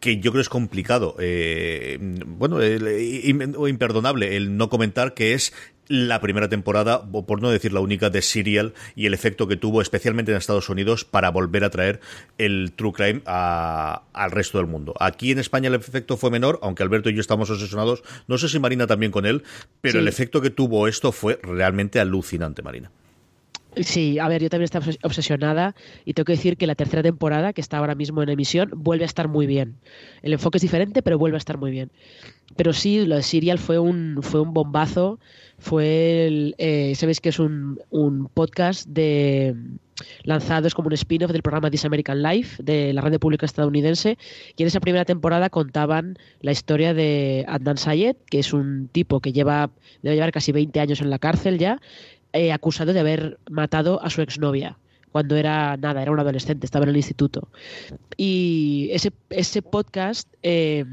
que 0.06 0.20
yo 0.20 0.32
creo 0.32 0.42
es 0.42 0.50
complicado, 0.50 1.16
eh, 1.18 1.98
bueno, 2.00 2.62
el, 2.62 3.56
o 3.58 3.68
imperdonable 3.68 4.38
el 4.38 4.56
no 4.56 4.70
comentar, 4.70 5.16
que 5.16 5.34
es 5.34 5.52
la 5.88 6.22
primera 6.22 6.48
temporada, 6.48 7.04
por 7.10 7.42
no 7.42 7.50
decir 7.50 7.74
la 7.74 7.80
única, 7.80 8.12
de 8.12 8.22
Serial 8.22 8.76
y 8.96 9.08
el 9.08 9.16
efecto 9.16 9.48
que 9.48 9.56
tuvo, 9.56 9.82
especialmente 9.82 10.32
en 10.32 10.38
Estados 10.38 10.70
Unidos, 10.70 11.06
para 11.06 11.32
volver 11.32 11.64
a 11.64 11.72
traer 11.72 12.02
el 12.38 12.74
True 12.76 12.94
Crime 12.94 13.22
al 13.26 14.30
resto 14.32 14.60
del 14.60 14.68
mundo. 14.68 14.94
Aquí 15.00 15.32
en 15.32 15.40
España 15.40 15.70
el 15.70 15.74
efecto 15.74 16.18
fue 16.18 16.30
menor, 16.30 16.60
aunque 16.62 16.84
Alberto 16.84 17.10
y 17.10 17.16
yo 17.16 17.22
estamos 17.22 17.50
obsesionados, 17.50 18.04
no 18.28 18.38
sé 18.38 18.48
si 18.48 18.60
Marina 18.60 18.86
también 18.86 19.12
con 19.12 19.26
él, 19.26 19.42
pero 19.82 19.98
el 19.98 20.08
efecto 20.08 20.40
que 20.40 20.52
tuvo 20.52 20.88
esto 20.88 21.12
fue 21.12 21.40
realmente 21.42 22.00
alucinante, 22.00 22.62
Marina. 22.62 22.92
Sí, 23.78 24.20
a 24.20 24.28
ver, 24.28 24.42
yo 24.42 24.50
también 24.50 24.66
estaba 24.66 24.86
obsesionada 25.04 25.76
y 26.06 26.14
tengo 26.14 26.26
que 26.26 26.34
decir 26.34 26.56
que 26.58 26.68
la 26.68 26.76
tercera 26.76 27.04
temporada, 27.04 27.52
que 27.52 27.62
está 27.62 27.78
ahora 27.78 27.96
mismo 27.96 28.24
en 28.24 28.30
emisión, 28.30 28.72
vuelve 28.74 29.04
a 29.04 29.08
estar 29.08 29.28
muy 29.28 29.48
bien. 29.48 29.76
El 30.22 30.34
enfoque 30.34 30.58
es 30.58 30.62
diferente, 30.62 31.02
pero 31.02 31.18
vuelve 31.18 31.36
a 31.36 31.40
estar 31.40 31.58
muy 31.58 31.72
bien. 31.72 31.92
Pero 32.56 32.74
sí, 32.74 33.06
lo 33.06 33.16
de 33.16 33.24
Serial 33.24 33.60
fue 33.60 33.80
un, 33.80 34.20
fue 34.22 34.40
un 34.40 34.54
bombazo. 34.54 35.20
Fue 35.58 36.28
el, 36.28 36.56
eh, 36.58 36.94
sabéis 36.96 37.20
que 37.20 37.30
es 37.30 37.40
un, 37.40 37.80
un 37.90 38.28
podcast 38.34 38.88
de 38.88 39.56
lanzado, 40.24 40.68
es 40.68 40.76
como 40.76 40.88
un 40.88 40.94
spin-off 40.94 41.32
del 41.32 41.42
programa 41.42 41.72
This 41.72 41.86
American 41.86 42.22
Life 42.22 42.62
de 42.62 42.94
la 42.94 43.02
radio 43.02 43.20
pública 43.20 43.46
estadounidense. 43.46 44.18
Y 44.56 44.64
en 44.64 44.68
esa 44.68 44.80
primera 44.80 45.06
temporada 45.06 45.50
contaban 45.50 46.18
la 46.42 46.52
historia 46.52 46.94
de 46.94 47.46
Adnan 47.48 47.78
Sayed, 47.78 48.16
que 48.30 48.40
es 48.40 48.54
un 48.54 48.90
tipo 48.92 49.20
que 49.22 49.32
lleva, 49.32 49.72
debe 50.02 50.16
llevar 50.16 50.32
casi 50.32 50.52
20 50.52 50.80
años 50.80 51.02
en 51.02 51.10
la 51.10 51.20
cárcel 51.20 51.58
ya, 51.58 51.82
eh, 52.36 52.52
acusado 52.52 52.94
de 52.94 53.00
haber 53.00 53.40
matado 53.50 54.02
a 54.04 54.10
su 54.10 54.22
exnovia 54.22 54.78
cuando 55.12 55.38
era 55.38 55.78
nada, 55.78 56.02
era 56.02 56.12
un 56.12 56.20
adolescente, 56.20 56.66
estaba 56.66 56.84
en 56.84 56.90
el 56.90 56.98
instituto. 56.98 57.48
Y 58.18 58.90
ese, 58.92 59.14
ese 59.30 59.62
podcast 59.62 60.28
eh, 60.44 60.84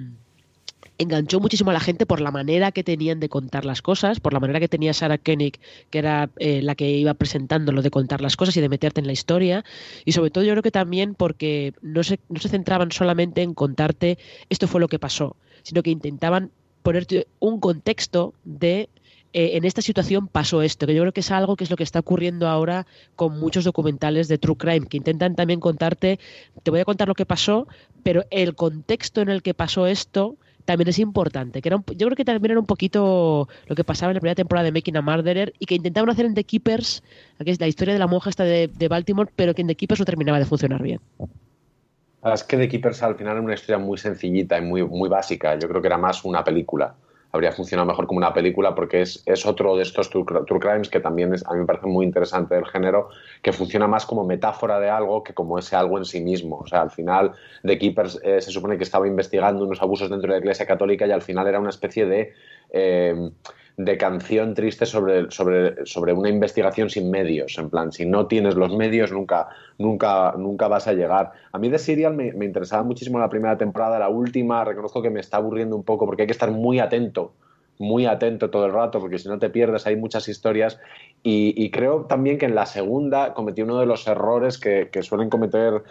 enganchó 0.96 1.40
muchísimo 1.40 1.70
a 1.70 1.74
la 1.74 1.80
gente 1.80 2.06
por 2.06 2.20
la 2.20 2.30
manera 2.30 2.70
que 2.70 2.84
tenían 2.84 3.18
de 3.18 3.28
contar 3.28 3.64
las 3.64 3.82
cosas, 3.82 4.20
por 4.20 4.32
la 4.32 4.38
manera 4.38 4.60
que 4.60 4.68
tenía 4.68 4.94
Sarah 4.94 5.18
Koenig, 5.18 5.58
que 5.90 5.98
era 5.98 6.30
eh, 6.38 6.62
la 6.62 6.76
que 6.76 6.88
iba 6.88 7.14
presentando 7.14 7.72
lo 7.72 7.82
de 7.82 7.90
contar 7.90 8.20
las 8.20 8.36
cosas 8.36 8.56
y 8.56 8.60
de 8.60 8.68
meterte 8.68 9.00
en 9.00 9.08
la 9.08 9.12
historia. 9.12 9.64
Y 10.04 10.12
sobre 10.12 10.30
todo 10.30 10.44
yo 10.44 10.52
creo 10.52 10.62
que 10.62 10.70
también 10.70 11.16
porque 11.16 11.74
no 11.82 12.04
se, 12.04 12.20
no 12.28 12.38
se 12.38 12.48
centraban 12.48 12.92
solamente 12.92 13.42
en 13.42 13.54
contarte 13.54 14.18
esto 14.48 14.68
fue 14.68 14.80
lo 14.80 14.86
que 14.86 15.00
pasó, 15.00 15.36
sino 15.64 15.82
que 15.82 15.90
intentaban 15.90 16.52
ponerte 16.82 17.26
un 17.40 17.60
contexto 17.60 18.34
de 18.44 18.88
eh, 19.32 19.56
en 19.56 19.64
esta 19.64 19.80
situación 19.80 20.28
pasó 20.28 20.60
esto, 20.60 20.86
que 20.86 20.94
yo 20.94 21.02
creo 21.02 21.12
que 21.12 21.20
es 21.20 21.30
algo 21.30 21.56
que 21.56 21.64
es 21.64 21.70
lo 21.70 21.76
que 21.76 21.84
está 21.84 22.00
ocurriendo 22.00 22.48
ahora 22.48 22.86
con 23.16 23.40
muchos 23.40 23.64
documentales 23.64 24.28
de 24.28 24.36
True 24.36 24.56
Crime, 24.56 24.86
que 24.86 24.98
intentan 24.98 25.34
también 25.34 25.58
contarte, 25.58 26.18
te 26.62 26.70
voy 26.70 26.80
a 26.80 26.84
contar 26.84 27.08
lo 27.08 27.14
que 27.14 27.24
pasó, 27.24 27.66
pero 28.02 28.24
el 28.30 28.54
contexto 28.54 29.22
en 29.22 29.30
el 29.30 29.42
que 29.42 29.54
pasó 29.54 29.86
esto 29.86 30.36
también 30.66 30.88
es 30.88 30.98
importante. 30.98 31.62
Que 31.62 31.70
era 31.70 31.82
yo 31.96 32.06
creo 32.06 32.16
que 32.16 32.24
también 32.24 32.52
era 32.52 32.60
un 32.60 32.66
poquito 32.66 33.48
lo 33.66 33.74
que 33.74 33.84
pasaba 33.84 34.12
en 34.12 34.16
la 34.16 34.20
primera 34.20 34.34
temporada 34.34 34.64
de 34.64 34.72
Making 34.72 34.98
a 34.98 35.02
Murderer 35.02 35.54
y 35.58 35.64
que 35.64 35.76
intentaban 35.76 36.10
hacer 36.10 36.26
en 36.26 36.34
The 36.34 36.44
Keepers, 36.44 37.02
que 37.42 37.50
es 37.50 37.58
la 37.58 37.68
historia 37.68 37.94
de 37.94 38.00
la 38.00 38.06
monja 38.06 38.28
esta 38.28 38.44
de, 38.44 38.88
Baltimore, 38.88 39.30
pero 39.34 39.54
que 39.54 39.62
en 39.62 39.68
The 39.68 39.76
Keepers 39.76 40.00
no 40.00 40.04
terminaba 40.04 40.38
de 40.38 40.44
funcionar 40.44 40.82
bien. 40.82 41.00
Es 42.22 42.44
que 42.44 42.56
The 42.58 42.68
Keepers 42.68 43.02
al 43.02 43.16
final 43.16 43.32
era 43.32 43.42
una 43.42 43.54
historia 43.54 43.78
muy 43.78 43.96
sencillita 43.96 44.58
y 44.58 44.60
muy, 44.60 44.84
muy 44.84 45.08
básica. 45.08 45.58
Yo 45.58 45.68
creo 45.68 45.80
que 45.80 45.88
era 45.88 45.98
más 45.98 46.24
una 46.24 46.44
película 46.44 46.94
habría 47.32 47.50
funcionado 47.52 47.86
mejor 47.86 48.06
como 48.06 48.18
una 48.18 48.32
película 48.32 48.74
porque 48.74 49.00
es, 49.00 49.22
es 49.26 49.44
otro 49.46 49.76
de 49.76 49.82
estos 49.82 50.10
true, 50.10 50.24
crimes 50.24 50.88
que 50.88 51.00
también 51.00 51.34
es, 51.34 51.44
a 51.46 51.54
mí 51.54 51.60
me 51.60 51.66
parece 51.66 51.86
muy 51.86 52.04
interesante 52.04 52.54
del 52.54 52.66
género, 52.66 53.08
que 53.40 53.52
funciona 53.52 53.88
más 53.88 54.06
como 54.06 54.24
metáfora 54.24 54.78
de 54.78 54.90
algo 54.90 55.22
que 55.22 55.32
como 55.32 55.58
ese 55.58 55.74
algo 55.74 55.98
en 55.98 56.04
sí 56.04 56.20
mismo. 56.20 56.58
O 56.58 56.66
sea, 56.66 56.82
al 56.82 56.90
final 56.90 57.32
The 57.62 57.78
Keepers 57.78 58.20
eh, 58.22 58.40
se 58.40 58.50
supone 58.50 58.76
que 58.76 58.84
estaba 58.84 59.06
investigando 59.08 59.64
unos 59.64 59.80
abusos 59.80 60.10
dentro 60.10 60.28
de 60.28 60.38
la 60.38 60.42
Iglesia 60.42 60.66
Católica 60.66 61.06
y 61.06 61.10
al 61.10 61.22
final 61.22 61.46
era 61.46 61.58
una 61.58 61.70
especie 61.70 62.06
de... 62.06 62.34
Eh, 62.70 63.30
de 63.76 63.96
canción 63.96 64.54
triste 64.54 64.86
sobre, 64.86 65.30
sobre, 65.30 65.86
sobre 65.86 66.12
una 66.12 66.28
investigación 66.28 66.90
sin 66.90 67.10
medios. 67.10 67.56
En 67.58 67.70
plan, 67.70 67.92
si 67.92 68.04
no 68.04 68.26
tienes 68.26 68.54
los 68.54 68.74
medios, 68.76 69.12
nunca, 69.12 69.48
nunca, 69.78 70.34
nunca 70.36 70.68
vas 70.68 70.86
a 70.86 70.92
llegar. 70.92 71.32
A 71.52 71.58
mí 71.58 71.68
de 71.68 71.78
Serial 71.78 72.14
me, 72.14 72.28
interesaba 72.44 72.82
muchísimo 72.82 73.18
la 73.18 73.28
primera 73.28 73.56
temporada, 73.56 73.98
la 73.98 74.08
última, 74.08 74.64
reconozco 74.64 75.02
que 75.02 75.10
me 75.10 75.20
está 75.20 75.38
aburriendo 75.38 75.76
un 75.76 75.84
poco 75.84 76.06
porque 76.06 76.22
hay 76.22 76.26
que 76.26 76.32
estar 76.32 76.50
muy 76.50 76.78
atento 76.78 77.32
muy 77.78 78.06
atento 78.06 78.48
todo 78.48 78.66
el 78.66 78.72
rato, 78.72 79.00
porque 79.00 79.18
si 79.18 79.28
no 79.28 79.40
te 79.40 79.50
pierdes, 79.50 79.86
hay 79.86 79.96
muchas 79.96 80.28
historias. 80.28 80.78
Y, 81.24 81.68
creo 81.70 82.04
también 82.04 82.38
que 82.38 82.46
en 82.46 82.54
la 82.54 82.66
segunda 82.66 83.34
cometí 83.34 83.62
uno 83.62 83.78
de 83.78 83.86
los 83.86 84.06
errores 84.06 84.58
que, 84.58 84.88
suelen 85.02 85.28
cometer 85.28 85.82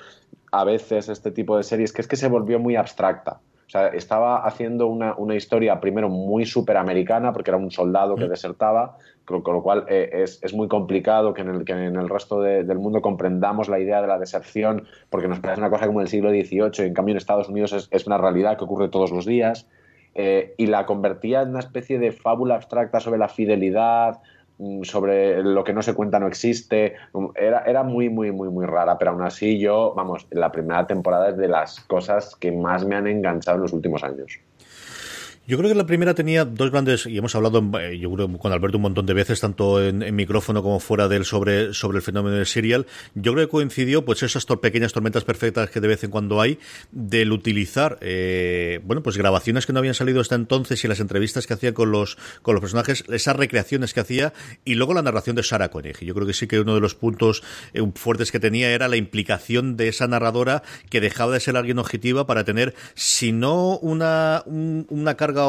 a 0.52 0.64
veces 0.64 1.10
este 1.10 1.32
tipo 1.32 1.58
de 1.58 1.64
series, 1.64 1.92
que 1.92 2.02
es 2.02 2.08
que 2.08 2.16
se 2.16 2.30
volvió 2.30 2.60
muy 2.60 2.78
abstracta. 2.78 3.42
O 3.72 3.78
sea, 3.80 3.88
estaba 3.88 4.46
haciendo 4.46 4.88
una, 4.88 5.34
historia 5.34 5.80
primero 5.80 6.10
muy 6.10 6.46
superamericana, 6.46 7.32
porque 7.32 7.52
era 7.52 7.58
un 7.58 7.72
soldado 7.72 8.18
que 8.18 8.26
mm. 8.26 8.30
desertaba, 8.30 8.98
con, 9.24 9.42
lo 9.46 9.64
cual 9.64 9.86
eh, 9.88 10.26
es, 10.26 10.54
muy 10.54 10.68
complicado 10.68 11.34
que 11.34 11.42
en 11.42 11.48
el, 11.48 11.64
que 11.64 11.72
en 11.72 11.96
el 11.96 12.10
resto 12.10 12.42
del 12.42 12.80
mundo 12.80 13.02
comprendamos 13.02 13.70
la 13.70 13.80
idea 13.80 14.02
de 14.02 14.08
la 14.08 14.20
deserción, 14.20 14.88
porque 15.10 15.30
nos 15.30 15.40
parece 15.40 15.62
una 15.62 15.70
cosa 15.70 15.88
como 15.88 16.02
el 16.02 16.10
siglo 16.10 16.32
XVIII, 16.32 16.84
y 16.84 16.88
en 16.88 16.94
cambio 16.94 17.14
en 17.14 17.18
Estados 17.18 17.48
Unidos 17.48 17.88
es, 17.90 18.08
una 18.08 18.18
realidad 18.18 18.58
que 18.58 18.66
ocurre 18.66 18.90
todos 18.90 19.10
los 19.10 19.26
días. 19.26 19.70
Eh, 20.16 20.54
y 20.58 20.66
la 20.66 20.86
convertía 20.86 21.42
en 21.42 21.52
una 21.52 21.60
especie 21.60 21.98
de 21.98 22.12
fábula 22.12 22.56
abstracta 22.56 23.00
sobre 23.00 23.20
la 23.20 23.30
fidelidad, 23.30 24.20
sobre 24.84 25.44
lo 25.44 25.64
que 25.64 25.74
no 25.74 25.82
se 25.82 25.94
cuenta 25.94 26.20
no 26.20 26.28
existe. 26.28 26.96
Mm, 27.14 27.28
era, 27.36 27.64
era 27.66 27.84
muy, 27.84 28.10
muy, 28.10 28.32
muy, 28.32 28.50
muy 28.50 28.66
rara, 28.66 28.98
pero 28.98 29.12
aún 29.12 29.24
así 29.24 29.60
yo, 29.60 29.94
vamos, 29.96 30.28
la 30.32 30.52
primera 30.52 30.86
temporada 30.88 31.30
es 31.30 31.38
de 31.38 31.48
las 31.48 31.80
cosas 31.82 32.36
que 32.36 32.52
más 32.52 32.86
me 32.86 32.96
han 32.96 33.08
enganchado 33.08 33.58
en 33.58 33.64
los 33.64 33.74
últimos 33.74 34.04
años. 34.04 34.40
Yo 35.52 35.58
creo 35.58 35.70
que 35.70 35.76
la 35.76 35.86
primera 35.86 36.14
tenía 36.14 36.46
dos 36.46 36.72
grandes, 36.72 37.06
y 37.06 37.18
hemos 37.18 37.36
hablado 37.36 37.62
eh, 37.78 38.00
yo 38.00 38.10
creo 38.14 38.38
con 38.38 38.54
Alberto 38.54 38.78
un 38.78 38.84
montón 38.84 39.06
de 39.06 39.14
veces, 39.14 39.42
tanto 39.42 39.86
en, 39.86 40.16
micrófono 40.16 40.64
como 40.64 40.80
fuera 40.80 41.10
de 41.10 41.18
él, 41.18 41.26
sobre, 41.26 41.74
sobre 41.74 41.98
el 41.98 42.02
fenómeno 42.02 42.38
del 42.38 42.46
serial. 42.46 42.88
Yo 43.16 43.34
creo 43.34 43.48
que 43.48 43.52
coincidió, 43.52 44.06
pues 44.06 44.24
esas 44.24 44.46
pequeñas 44.46 44.94
tormentas 44.94 45.26
perfectas 45.26 45.70
que 45.70 45.82
de 45.82 45.90
vez 45.90 46.06
en 46.06 46.10
cuando 46.10 46.40
hay, 46.40 46.58
del 46.94 47.34
utilizar, 47.34 47.98
eh, 48.00 48.80
bueno, 48.86 49.04
pues 49.04 49.18
grabaciones 49.18 49.66
que 49.66 49.74
no 49.74 49.80
habían 49.80 49.94
salido 49.94 50.22
hasta 50.22 50.36
entonces 50.36 50.82
y 50.86 50.88
las 50.88 51.02
entrevistas 51.02 51.48
que 51.48 51.54
hacía 51.54 51.74
con 51.74 51.92
los, 51.92 52.18
con 52.44 52.56
los 52.56 52.62
personajes, 52.62 53.04
esas 53.10 53.36
recreaciones 53.36 53.94
que 53.94 54.00
hacía, 54.00 54.32
y 54.64 54.76
luego 54.76 54.94
la 54.94 55.02
narración 55.02 55.36
de 55.36 55.44
Sarah 55.44 55.70
Koenig. 55.70 56.00
Yo 56.00 56.14
creo 56.14 56.26
que 56.26 56.34
sí 56.34 56.48
que 56.48 56.62
uno 56.62 56.76
de 56.76 56.80
los 56.80 56.96
puntos 56.96 57.44
eh, 57.74 57.82
fuertes 57.96 58.32
que 58.32 58.40
tenía 58.40 58.72
era 58.72 58.88
la 58.88 58.96
implicación 58.96 59.76
de 59.76 59.90
esa 59.90 60.08
narradora 60.08 60.64
que 60.90 61.02
dejaba 61.02 61.34
de 61.34 61.42
ser 61.42 61.58
alguien 61.58 61.78
objetiva 61.78 62.26
para 62.26 62.46
tener, 62.46 62.74
si 62.96 63.34
no 63.34 63.78
una, 63.80 64.46
una 64.46 65.16
carga 65.18 65.41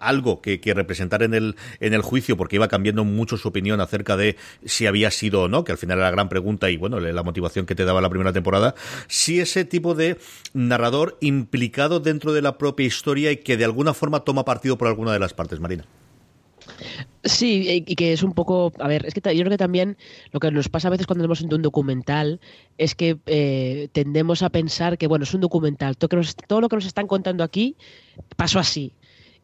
algo 0.00 0.40
que, 0.40 0.60
representar 0.74 1.22
en 1.22 1.34
el, 1.34 1.56
en 1.80 1.94
el 1.94 2.02
juicio, 2.02 2.36
porque 2.36 2.56
iba 2.56 2.68
cambiando 2.68 3.04
mucho 3.04 3.36
su 3.36 3.48
opinión 3.48 3.80
acerca 3.80 4.16
de 4.16 4.36
si 4.64 4.86
había 4.86 5.10
sido 5.10 5.42
o 5.42 5.48
no, 5.48 5.64
que 5.64 5.72
al 5.72 5.78
final 5.78 5.98
era 5.98 6.06
la 6.06 6.12
gran 6.12 6.28
pregunta 6.28 6.70
y 6.70 6.76
bueno, 6.76 7.00
la 7.00 7.22
motivación 7.22 7.66
que 7.66 7.74
te 7.74 7.84
daba 7.84 8.00
la 8.00 8.10
primera 8.10 8.32
temporada, 8.32 8.74
si 9.06 9.40
ese 9.40 9.64
tipo 9.64 9.94
de 9.94 10.18
narrador 10.52 11.16
implicado 11.20 12.00
dentro 12.00 12.32
de 12.32 12.42
la 12.42 12.58
propia 12.58 12.86
historia 12.86 13.32
y 13.32 13.38
que 13.38 13.56
de 13.56 13.64
alguna 13.64 13.94
forma 13.94 14.20
toma 14.20 14.44
partido 14.44 14.78
por 14.78 14.88
alguna 14.88 15.12
de 15.12 15.18
las 15.18 15.34
partes, 15.34 15.60
Marina. 15.60 15.84
Sí, 17.24 17.84
y 17.86 17.96
que 17.96 18.12
es 18.12 18.22
un 18.22 18.32
poco, 18.32 18.72
a 18.78 18.88
ver, 18.88 19.04
es 19.06 19.14
que 19.14 19.20
yo 19.20 19.40
creo 19.40 19.50
que 19.50 19.58
también 19.58 19.96
lo 20.32 20.40
que 20.40 20.50
nos 20.50 20.68
pasa 20.68 20.88
a 20.88 20.90
veces 20.90 21.06
cuando 21.06 21.22
vemos 21.22 21.40
un 21.40 21.62
documental 21.62 22.40
es 22.78 22.94
que 22.94 23.18
eh, 23.26 23.88
tendemos 23.92 24.42
a 24.42 24.50
pensar 24.50 24.98
que, 24.98 25.06
bueno, 25.06 25.24
es 25.24 25.34
un 25.34 25.40
documental, 25.40 25.96
todo 25.96 26.60
lo 26.60 26.68
que 26.68 26.76
nos 26.76 26.86
están 26.86 27.06
contando 27.06 27.42
aquí 27.42 27.76
pasó 28.36 28.58
así. 28.58 28.92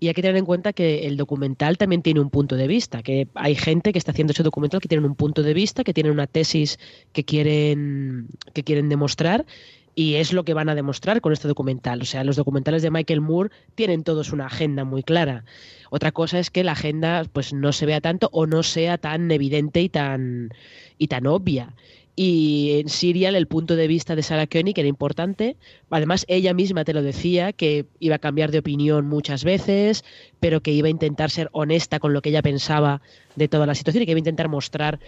Y 0.01 0.09
hay 0.09 0.15
que 0.15 0.23
tener 0.23 0.37
en 0.37 0.45
cuenta 0.45 0.73
que 0.73 1.07
el 1.07 1.17
documental 1.17 1.79
también 1.79 2.03
tiene 2.03 2.21
un 2.21 2.31
punto 2.31 2.57
de 2.57 2.67
vista, 2.67 3.03
que 3.03 3.29
hay 3.35 3.55
gente 3.55 3.93
que 3.93 3.99
está 3.99 4.11
haciendo 4.13 4.33
ese 4.33 4.43
documental 4.43 4.81
que 4.81 4.89
tienen 4.89 5.07
un 5.07 5.15
punto 5.15 5.43
de 5.43 5.55
vista, 5.55 5.85
que 5.85 5.95
tienen 5.95 6.13
una 6.13 6.27
tesis 6.27 6.79
que 7.13 7.25
quieren, 7.25 8.29
que 8.53 8.65
quieren 8.65 8.89
demostrar 8.89 9.47
y 9.95 10.17
es 10.17 10.33
lo 10.33 10.45
que 10.45 10.55
van 10.55 10.69
a 10.69 10.75
demostrar 10.75 11.21
con 11.21 11.33
este 11.33 11.49
documental. 11.49 12.03
O 12.03 12.05
sea, 12.05 12.25
los 12.25 12.37
documentales 12.37 12.83
de 12.83 12.91
Michael 12.91 13.21
Moore 13.21 13.51
tienen 13.75 14.03
todos 14.03 14.33
una 14.33 14.47
agenda 14.47 14.85
muy 14.85 15.03
clara. 15.03 15.45
Otra 15.91 16.13
cosa 16.13 16.39
es 16.39 16.51
que 16.51 16.65
la 16.65 16.73
agenda 16.73 17.25
pues 17.33 17.53
no 17.53 17.73
se 17.73 17.87
vea 17.87 18.01
tanto 18.01 18.29
o 18.33 18.47
no 18.47 18.63
sea 18.63 18.99
tan 18.99 19.31
evidente 19.31 19.81
y 19.81 19.89
tan 19.89 20.51
y 20.99 21.09
tan 21.09 21.27
obvia. 21.27 21.75
Y 22.17 22.79
en 22.81 22.89
Serial 22.89 23.35
el 23.35 23.49
punto 23.49 23.75
de 23.75 23.89
vista 23.89 24.15
de 24.15 24.23
Sarah 24.23 24.47
Koenig 24.47 24.79
era 24.79 24.89
importante. 24.89 25.57
Además, 25.91 26.25
ella 26.29 26.55
misma 26.55 26.85
te 26.85 26.93
lo 26.93 27.03
decía, 27.03 27.53
que 27.53 27.87
iba 27.99 28.17
a 28.17 28.21
cambiar 28.21 28.53
de 28.53 28.59
opinión 28.59 29.09
muchas 29.09 29.43
veces, 29.43 30.05
pero 30.39 30.61
que 30.61 30.71
iba 30.71 30.87
a 30.87 30.91
intentar 30.91 31.31
ser 31.31 31.49
honesta 31.53 31.99
con 31.99 32.13
lo 32.13 32.23
que 32.23 32.29
ella 32.29 32.43
pensaba 32.43 33.03
de 33.35 33.49
toda 33.49 33.67
la 33.67 33.75
situación 33.75 34.03
y 34.03 34.07
que 34.07 34.13
iba 34.13 34.19
a 34.19 34.21
intentar 34.21 34.49
mostrar 34.49 35.01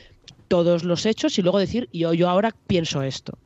todos 0.49 0.83
los 0.83 1.07
hechos 1.07 1.39
y 1.39 1.43
luego 1.43 1.59
decir, 1.59 1.89
yo, 1.93 2.13
yo 2.13 2.29
ahora 2.29 2.55
pienso 2.67 3.03
esto. 3.03 3.39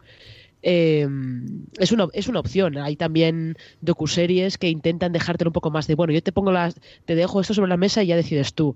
Em, 0.63 1.65
es, 1.79 1.93
una, 1.93 2.09
es 2.13 2.29
una 2.29 2.41
opción. 2.41 2.77
Hay 2.79 2.97
también 2.97 3.57
docuseries 3.81 4.59
que 4.59 4.69
intentan 4.69 5.13
dejártelo 5.13 5.51
un 5.51 5.55
poco 5.55 5.71
más 5.71 5.87
de, 5.87 5.95
bueno, 5.95 6.13
yo 6.13 6.23
te 6.23 6.33
pongo 6.33 6.53
las, 6.53 6.75
te 7.05 7.15
dejo 7.15 7.41
esto 7.41 7.55
sobre 7.55 7.69
la 7.69 7.77
mesa 7.77 8.03
y 8.03 8.09
ya 8.09 8.17
decides 8.17 8.55
tú. 8.55 8.75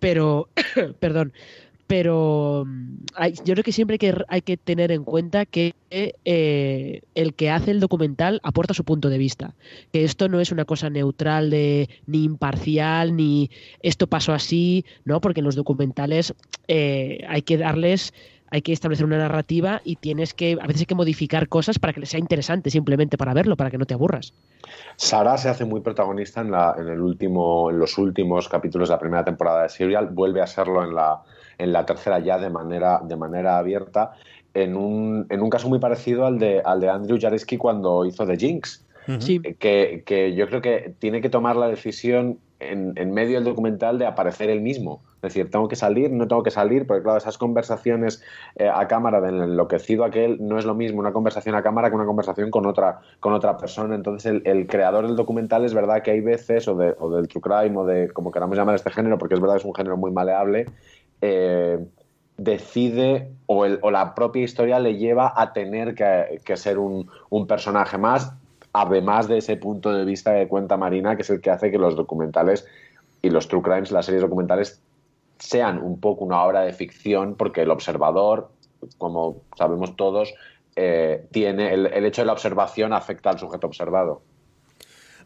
Pero, 0.00 0.48
perdón, 1.00 1.32
pero 1.88 2.64
mm, 2.66 2.98
yo 3.44 3.54
creo 3.54 3.64
que 3.64 3.72
siempre 3.72 3.94
hay 3.94 3.98
que, 3.98 4.14
hay 4.28 4.42
que 4.42 4.56
tener 4.56 4.92
en 4.92 5.02
cuenta 5.02 5.46
que 5.46 5.74
eh, 5.90 7.00
el 7.14 7.34
que 7.34 7.50
hace 7.50 7.72
el 7.72 7.80
documental 7.80 8.40
aporta 8.44 8.74
su 8.74 8.84
punto 8.84 9.08
de 9.08 9.18
vista, 9.18 9.54
que 9.92 10.04
esto 10.04 10.28
no 10.28 10.38
es 10.38 10.52
una 10.52 10.66
cosa 10.66 10.90
neutral 10.90 11.50
de 11.50 11.88
ni 12.06 12.22
imparcial 12.22 13.16
ni 13.16 13.50
esto 13.82 14.06
pasó 14.06 14.34
así, 14.34 14.84
no, 15.04 15.20
porque 15.20 15.40
en 15.40 15.46
los 15.46 15.56
documentales 15.56 16.34
eh, 16.68 17.24
hay 17.26 17.42
que 17.42 17.56
darles 17.56 18.12
hay 18.50 18.62
que 18.62 18.72
establecer 18.72 19.04
una 19.04 19.18
narrativa 19.18 19.82
y 19.84 19.96
tienes 19.96 20.32
que, 20.32 20.56
a 20.58 20.66
veces 20.66 20.80
hay 20.80 20.86
que 20.86 20.94
modificar 20.94 21.48
cosas 21.48 21.78
para 21.78 21.92
que 21.92 22.00
les 22.00 22.08
sea 22.08 22.18
interesante 22.18 22.70
simplemente 22.70 23.18
para 23.18 23.34
verlo, 23.34 23.56
para 23.56 23.70
que 23.70 23.76
no 23.76 23.84
te 23.84 23.92
aburras. 23.92 24.32
Sara 24.96 25.36
se 25.36 25.50
hace 25.50 25.66
muy 25.66 25.80
protagonista 25.80 26.40
en, 26.40 26.50
la, 26.50 26.74
en, 26.78 26.88
el 26.88 27.00
último, 27.02 27.70
en 27.70 27.78
los 27.78 27.98
últimos 27.98 28.48
capítulos 28.48 28.88
de 28.88 28.94
la 28.94 28.98
primera 28.98 29.22
temporada 29.22 29.64
de 29.64 29.68
Serial, 29.68 30.06
vuelve 30.06 30.40
a 30.40 30.46
serlo 30.46 30.82
en 30.82 30.94
la, 30.94 31.20
en 31.58 31.72
la 31.72 31.84
tercera 31.84 32.18
ya 32.20 32.38
de 32.38 32.50
manera, 32.50 33.00
de 33.02 33.16
manera 33.16 33.58
abierta, 33.58 34.12
en 34.54 34.76
un, 34.76 35.26
en 35.28 35.42
un 35.42 35.50
caso 35.50 35.68
muy 35.68 35.78
parecido 35.78 36.26
al 36.26 36.38
de, 36.38 36.62
al 36.64 36.80
de 36.80 36.88
Andrew 36.88 37.18
Jareski 37.20 37.58
cuando 37.58 38.04
hizo 38.04 38.26
The 38.26 38.36
Jinx. 38.36 38.84
que, 39.58 40.02
que, 40.04 40.34
yo 40.34 40.46
creo 40.48 40.60
que 40.60 40.94
tiene 40.98 41.20
que 41.20 41.30
tomar 41.30 41.56
la 41.56 41.68
decisión 41.68 42.38
en, 42.60 42.92
en, 42.96 43.12
medio 43.12 43.36
del 43.36 43.44
documental 43.44 43.98
de 43.98 44.06
aparecer 44.06 44.50
él 44.50 44.60
mismo. 44.60 45.00
Es 45.16 45.34
decir, 45.34 45.50
tengo 45.50 45.66
que 45.66 45.76
salir, 45.76 46.12
no 46.12 46.28
tengo 46.28 46.42
que 46.42 46.50
salir, 46.50 46.86
porque 46.86 47.02
claro, 47.02 47.18
esas 47.18 47.38
conversaciones 47.38 48.22
eh, 48.56 48.68
a 48.72 48.86
cámara 48.86 49.20
del 49.20 49.42
enloquecido 49.42 50.04
aquel 50.04 50.38
no 50.40 50.58
es 50.58 50.64
lo 50.64 50.74
mismo 50.74 51.00
una 51.00 51.12
conversación 51.12 51.54
a 51.56 51.62
cámara 51.62 51.88
que 51.88 51.96
una 51.96 52.04
conversación 52.04 52.50
con 52.50 52.66
otra, 52.66 53.00
con 53.18 53.32
otra 53.32 53.56
persona. 53.56 53.94
Entonces, 53.94 54.42
el, 54.44 54.66
creador 54.66 55.06
del 55.06 55.16
documental 55.16 55.64
es 55.64 55.74
verdad 55.74 56.02
que 56.02 56.12
hay 56.12 56.20
veces, 56.20 56.68
o, 56.68 56.76
de, 56.76 56.94
o 56.98 57.10
del 57.10 57.26
true 57.26 57.40
crime, 57.40 57.76
o 57.76 57.84
de 57.84 58.10
como 58.10 58.30
queramos 58.30 58.56
llamar 58.56 58.74
este 58.74 58.90
género, 58.90 59.18
porque 59.18 59.34
es 59.34 59.40
verdad 59.40 59.54
que 59.54 59.60
es 59.60 59.64
un 59.64 59.74
género 59.74 59.96
muy 59.96 60.12
maleable, 60.12 60.66
eh, 61.20 61.78
decide 62.36 63.32
o, 63.46 63.66
la 63.90 64.14
propia 64.14 64.44
historia 64.44 64.78
le 64.78 64.96
lleva 64.96 65.32
a 65.36 65.52
tener 65.52 65.94
que, 65.94 66.56
ser 66.56 66.78
un, 66.78 67.10
personaje 67.46 67.98
más, 67.98 68.32
además 68.72 69.28
de 69.28 69.38
ese 69.38 69.56
punto 69.56 69.92
de 69.92 70.04
vista 70.04 70.34
que 70.34 70.48
cuenta 70.48 70.76
Marina, 70.76 71.16
que 71.16 71.22
es 71.22 71.30
el 71.30 71.40
que 71.40 71.50
hace 71.50 71.70
que 71.70 71.78
los 71.78 71.96
documentales 71.96 72.66
y 73.22 73.30
los 73.30 73.48
true 73.48 73.62
crimes, 73.62 73.90
las 73.90 74.06
series 74.06 74.22
documentales, 74.22 74.80
sean 75.38 75.82
un 75.82 76.00
poco 76.00 76.24
una 76.24 76.42
obra 76.44 76.62
de 76.62 76.72
ficción, 76.72 77.34
porque 77.34 77.62
el 77.62 77.70
observador, 77.70 78.50
como 78.98 79.42
sabemos 79.56 79.96
todos, 79.96 80.34
eh, 80.76 81.26
tiene 81.32 81.72
el, 81.74 81.86
el 81.86 82.04
hecho 82.04 82.22
de 82.22 82.26
la 82.26 82.32
observación 82.32 82.92
afecta 82.92 83.30
al 83.30 83.38
sujeto 83.38 83.66
observado. 83.66 84.22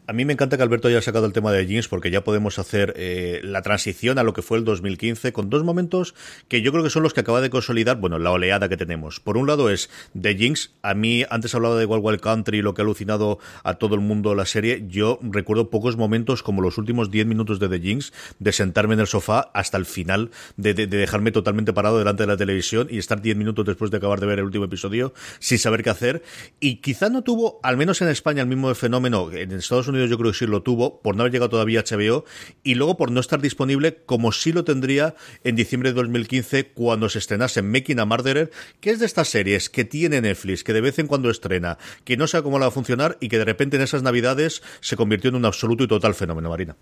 A 0.05 0.11
mí 0.11 0.25
me 0.25 0.33
encanta 0.33 0.57
que 0.57 0.63
Alberto 0.63 0.89
haya 0.89 1.01
sacado 1.01 1.25
el 1.25 1.31
tema 1.31 1.53
de 1.53 1.65
Jeans 1.65 1.87
porque 1.87 2.11
ya 2.11 2.25
podemos 2.25 2.59
hacer 2.59 2.93
eh, 2.97 3.39
la 3.41 3.61
transición 3.61 4.19
a 4.19 4.23
lo 4.23 4.33
que 4.33 4.41
fue 4.41 4.57
el 4.57 4.65
2015 4.65 5.31
con 5.31 5.49
dos 5.49 5.63
momentos 5.63 6.13
que 6.49 6.61
yo 6.61 6.73
creo 6.73 6.83
que 6.83 6.89
son 6.89 7.03
los 7.03 7.13
que 7.13 7.21
acaba 7.21 7.39
de 7.39 7.49
consolidar, 7.49 8.01
bueno, 8.01 8.19
la 8.19 8.31
oleada 8.31 8.67
que 8.67 8.75
tenemos. 8.75 9.21
Por 9.21 9.37
un 9.37 9.47
lado 9.47 9.69
es 9.69 9.89
The 10.19 10.35
Jinx. 10.35 10.71
A 10.81 10.93
mí, 10.93 11.23
antes 11.29 11.55
hablaba 11.55 11.77
de 11.77 11.85
Wild 11.85 12.03
Wild 12.03 12.19
Country, 12.19 12.61
lo 12.61 12.73
que 12.73 12.81
ha 12.81 12.83
alucinado 12.83 13.39
a 13.63 13.75
todo 13.75 13.95
el 13.95 14.01
mundo 14.01 14.35
la 14.35 14.45
serie. 14.45 14.83
Yo 14.89 15.19
recuerdo 15.21 15.69
pocos 15.69 15.95
momentos 15.95 16.43
como 16.43 16.61
los 16.61 16.77
últimos 16.77 17.09
10 17.09 17.25
minutos 17.25 17.61
de 17.61 17.69
The 17.69 17.79
Jinx, 17.79 18.11
de 18.39 18.51
sentarme 18.51 18.95
en 18.95 18.99
el 18.99 19.07
sofá 19.07 19.51
hasta 19.53 19.77
el 19.77 19.85
final, 19.85 20.31
de, 20.57 20.73
dejarme 20.73 21.31
totalmente 21.31 21.71
parado 21.71 21.97
delante 21.97 22.23
de 22.23 22.27
la 22.27 22.35
televisión 22.35 22.89
y 22.91 22.97
estar 22.97 23.21
10 23.21 23.37
minutos 23.37 23.65
después 23.65 23.89
de 23.89 23.97
acabar 23.97 24.19
de 24.19 24.25
ver 24.25 24.39
el 24.39 24.45
último 24.45 24.65
episodio 24.65 25.13
sin 25.39 25.59
saber 25.59 25.81
qué 25.81 25.91
hacer. 25.91 26.23
Y 26.59 26.81
quizá 26.81 27.07
no 27.07 27.21
tuvo, 27.21 27.61
al 27.63 27.77
menos 27.77 28.01
en 28.01 28.09
España, 28.09 28.41
el 28.41 28.49
mismo 28.49 28.75
fenómeno. 28.75 29.31
En 29.31 29.53
Estados 29.53 29.87
Unidos 29.87 29.92
yo 29.97 30.17
creo 30.17 30.31
que 30.31 30.37
sí 30.37 30.45
lo 30.45 30.63
tuvo, 30.63 31.01
por 31.01 31.15
no 31.15 31.23
haber 31.23 31.33
llegado 31.33 31.49
todavía 31.49 31.81
a 31.81 31.83
HBO, 31.83 32.25
y 32.63 32.75
luego 32.75 32.97
por 32.97 33.11
no 33.11 33.19
estar 33.19 33.41
disponible 33.41 33.97
como 34.05 34.31
sí 34.31 34.51
lo 34.51 34.63
tendría 34.63 35.15
en 35.43 35.55
diciembre 35.55 35.91
de 35.91 35.95
2015 35.95 36.71
cuando 36.73 37.09
se 37.09 37.19
estrenase 37.19 37.61
Making 37.61 37.99
a 37.99 38.05
Murderer, 38.05 38.51
que 38.79 38.91
es 38.91 38.99
de 38.99 39.05
estas 39.05 39.29
series 39.29 39.69
que 39.69 39.85
tiene 39.85 40.21
Netflix, 40.21 40.63
que 40.63 40.73
de 40.73 40.81
vez 40.81 40.99
en 40.99 41.07
cuando 41.07 41.29
estrena, 41.29 41.77
que 42.03 42.17
no 42.17 42.27
sabe 42.27 42.43
cómo 42.43 42.59
la 42.59 42.65
va 42.65 42.69
a 42.69 42.71
funcionar 42.71 43.17
y 43.19 43.29
que 43.29 43.37
de 43.37 43.45
repente 43.45 43.77
en 43.77 43.83
esas 43.83 44.03
navidades 44.03 44.61
se 44.81 44.95
convirtió 44.95 45.29
en 45.29 45.35
un 45.35 45.45
absoluto 45.45 45.83
y 45.83 45.87
total 45.87 46.15
fenómeno, 46.15 46.49
Marina. 46.49 46.75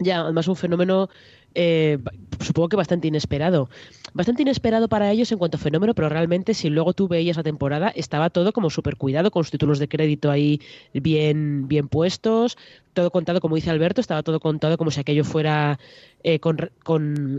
Ya, 0.00 0.20
además 0.20 0.48
un 0.48 0.56
fenómeno 0.56 1.08
eh, 1.54 1.98
supongo 2.40 2.68
que 2.68 2.76
bastante 2.76 3.08
inesperado. 3.08 3.68
Bastante 4.14 4.42
inesperado 4.42 4.88
para 4.88 5.10
ellos 5.10 5.30
en 5.32 5.38
cuanto 5.38 5.56
a 5.56 5.60
fenómeno, 5.60 5.94
pero 5.94 6.08
realmente 6.08 6.54
si 6.54 6.70
luego 6.70 6.92
tú 6.92 7.08
veías 7.08 7.36
la 7.36 7.42
temporada, 7.42 7.88
estaba 7.88 8.30
todo 8.30 8.52
como 8.52 8.70
súper 8.70 8.96
cuidado, 8.96 9.30
con 9.30 9.40
los 9.40 9.50
títulos 9.50 9.78
de 9.78 9.88
crédito 9.88 10.30
ahí 10.30 10.60
bien, 10.94 11.68
bien 11.68 11.88
puestos, 11.88 12.56
todo 12.94 13.10
contado, 13.10 13.40
como 13.40 13.56
dice 13.56 13.70
Alberto, 13.70 14.00
estaba 14.00 14.22
todo 14.22 14.40
contado 14.40 14.78
como 14.78 14.90
si 14.90 15.00
aquello 15.00 15.24
fuera 15.24 15.78
eh, 16.22 16.38
con, 16.38 16.58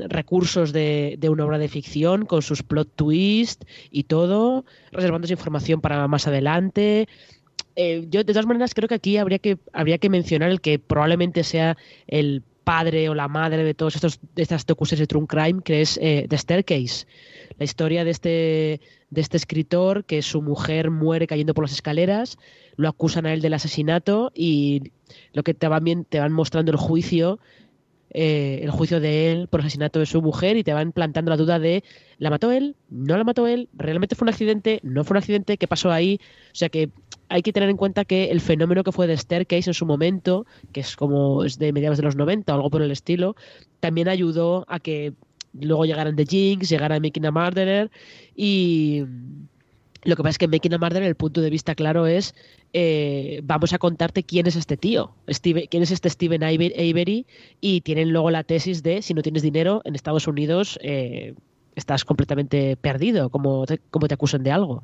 recursos 0.09 0.73
de, 0.73 1.17
una 1.29 1.45
obra 1.45 1.57
de 1.57 1.67
ficción, 1.67 2.25
con 2.25 2.41
sus 2.41 2.63
plot 2.63 2.89
twists 2.95 3.65
y 3.91 4.03
todo, 4.03 4.65
reservándose 4.91 5.33
información 5.33 5.81
para 5.81 6.07
más 6.07 6.27
adelante. 6.27 7.07
Eh, 7.75 8.05
yo 8.09 8.23
de 8.23 8.33
todas 8.33 8.45
maneras 8.45 8.73
creo 8.73 8.89
que 8.89 8.95
aquí 8.95 9.17
habría 9.17 9.39
que 9.39 9.57
habría 9.71 9.99
que 9.99 10.09
mencionar 10.09 10.49
el 10.49 10.59
que 10.59 10.79
probablemente 10.79 11.43
sea 11.43 11.77
el 12.07 12.43
padre 12.69 13.09
o 13.09 13.15
la 13.15 13.27
madre 13.27 13.63
de 13.63 13.73
todos 13.73 13.95
estos 13.95 14.19
de 14.35 14.43
estas 14.43 14.63
docuseries 14.63 14.99
de 14.99 15.07
True 15.07 15.25
Crime, 15.25 15.63
que 15.63 15.81
es 15.81 15.97
eh, 16.03 16.27
The 16.29 16.37
Staircase, 16.37 17.07
la 17.57 17.65
historia 17.65 18.03
de 18.03 18.11
este 18.11 18.81
de 19.09 19.21
este 19.21 19.37
escritor 19.37 20.05
que 20.05 20.21
su 20.21 20.43
mujer 20.43 20.91
muere 20.91 21.25
cayendo 21.25 21.55
por 21.55 21.63
las 21.63 21.71
escaleras, 21.71 22.37
lo 22.75 22.87
acusan 22.87 23.25
a 23.25 23.33
él 23.33 23.41
del 23.41 23.55
asesinato 23.55 24.31
y 24.35 24.91
lo 25.33 25.41
que 25.41 25.55
te 25.55 25.67
van 25.67 26.05
te 26.05 26.19
van 26.19 26.31
mostrando 26.31 26.71
el 26.71 26.77
juicio 26.77 27.39
eh, 28.11 28.59
el 28.61 28.69
juicio 28.69 28.99
de 28.99 29.31
él 29.31 29.47
por 29.47 29.61
asesinato 29.61 29.99
de 29.99 30.05
su 30.05 30.21
mujer 30.21 30.55
y 30.55 30.63
te 30.63 30.73
van 30.73 30.91
plantando 30.91 31.29
la 31.29 31.37
duda 31.37 31.57
de 31.57 31.83
¿la 32.19 32.29
mató 32.29 32.51
él? 32.51 32.75
¿No 32.89 33.17
la 33.17 33.23
mató 33.23 33.47
él? 33.47 33.69
¿Realmente 33.73 34.15
fue 34.15 34.25
un 34.25 34.29
accidente? 34.29 34.79
¿No 34.83 35.03
fue 35.03 35.15
un 35.15 35.19
accidente? 35.19 35.57
¿Qué 35.57 35.67
pasó 35.67 35.91
ahí? 35.91 36.19
O 36.51 36.55
sea 36.55 36.69
que 36.69 36.91
hay 37.29 37.43
que 37.43 37.53
tener 37.53 37.69
en 37.69 37.77
cuenta 37.77 38.05
que 38.05 38.31
el 38.31 38.41
fenómeno 38.41 38.83
que 38.83 38.91
fue 38.91 39.07
de 39.07 39.15
Staircase 39.15 39.69
en 39.69 39.73
su 39.73 39.85
momento, 39.85 40.45
que 40.73 40.81
es 40.81 40.95
como 40.95 41.43
es 41.43 41.59
de 41.59 41.71
mediados 41.71 41.97
de 41.97 42.03
los 42.03 42.15
90 42.15 42.51
o 42.51 42.55
algo 42.55 42.69
por 42.69 42.81
el 42.81 42.91
estilo, 42.91 43.35
también 43.79 44.09
ayudó 44.09 44.65
a 44.67 44.79
que 44.79 45.13
luego 45.53 45.85
llegaran 45.85 46.15
The 46.15 46.25
Jinx, 46.25 46.69
llegara 46.69 46.99
Making 46.99 47.27
a 47.27 47.31
Murderer 47.31 47.91
y 48.35 49.03
lo 50.03 50.15
que 50.15 50.23
pasa 50.23 50.31
es 50.31 50.37
que 50.39 50.45
en 50.45 50.51
Making 50.51 50.73
a 50.73 50.77
Murderer 50.79 51.07
el 51.07 51.15
punto 51.15 51.41
de 51.41 51.49
vista 51.49 51.75
claro 51.75 52.07
es 52.07 52.33
eh, 52.73 53.41
vamos 53.43 53.73
a 53.73 53.77
contarte 53.77 54.23
quién 54.23 54.47
es 54.47 54.55
este 54.55 54.77
tío, 54.77 55.11
quién 55.69 55.83
es 55.83 55.91
este 55.91 56.09
Steven 56.09 56.43
Avery 56.43 57.25
y 57.61 57.81
tienen 57.81 58.11
luego 58.11 58.31
la 58.31 58.43
tesis 58.43 58.81
de 58.81 59.01
si 59.01 59.13
no 59.13 59.21
tienes 59.21 59.43
dinero 59.43 59.81
en 59.85 59.95
Estados 59.95 60.27
Unidos 60.27 60.79
eh, 60.81 61.35
estás 61.75 62.05
completamente 62.05 62.75
perdido, 62.75 63.29
como 63.29 63.65
como 63.91 64.07
te 64.07 64.13
acusan 64.15 64.43
de 64.43 64.51
algo. 64.51 64.83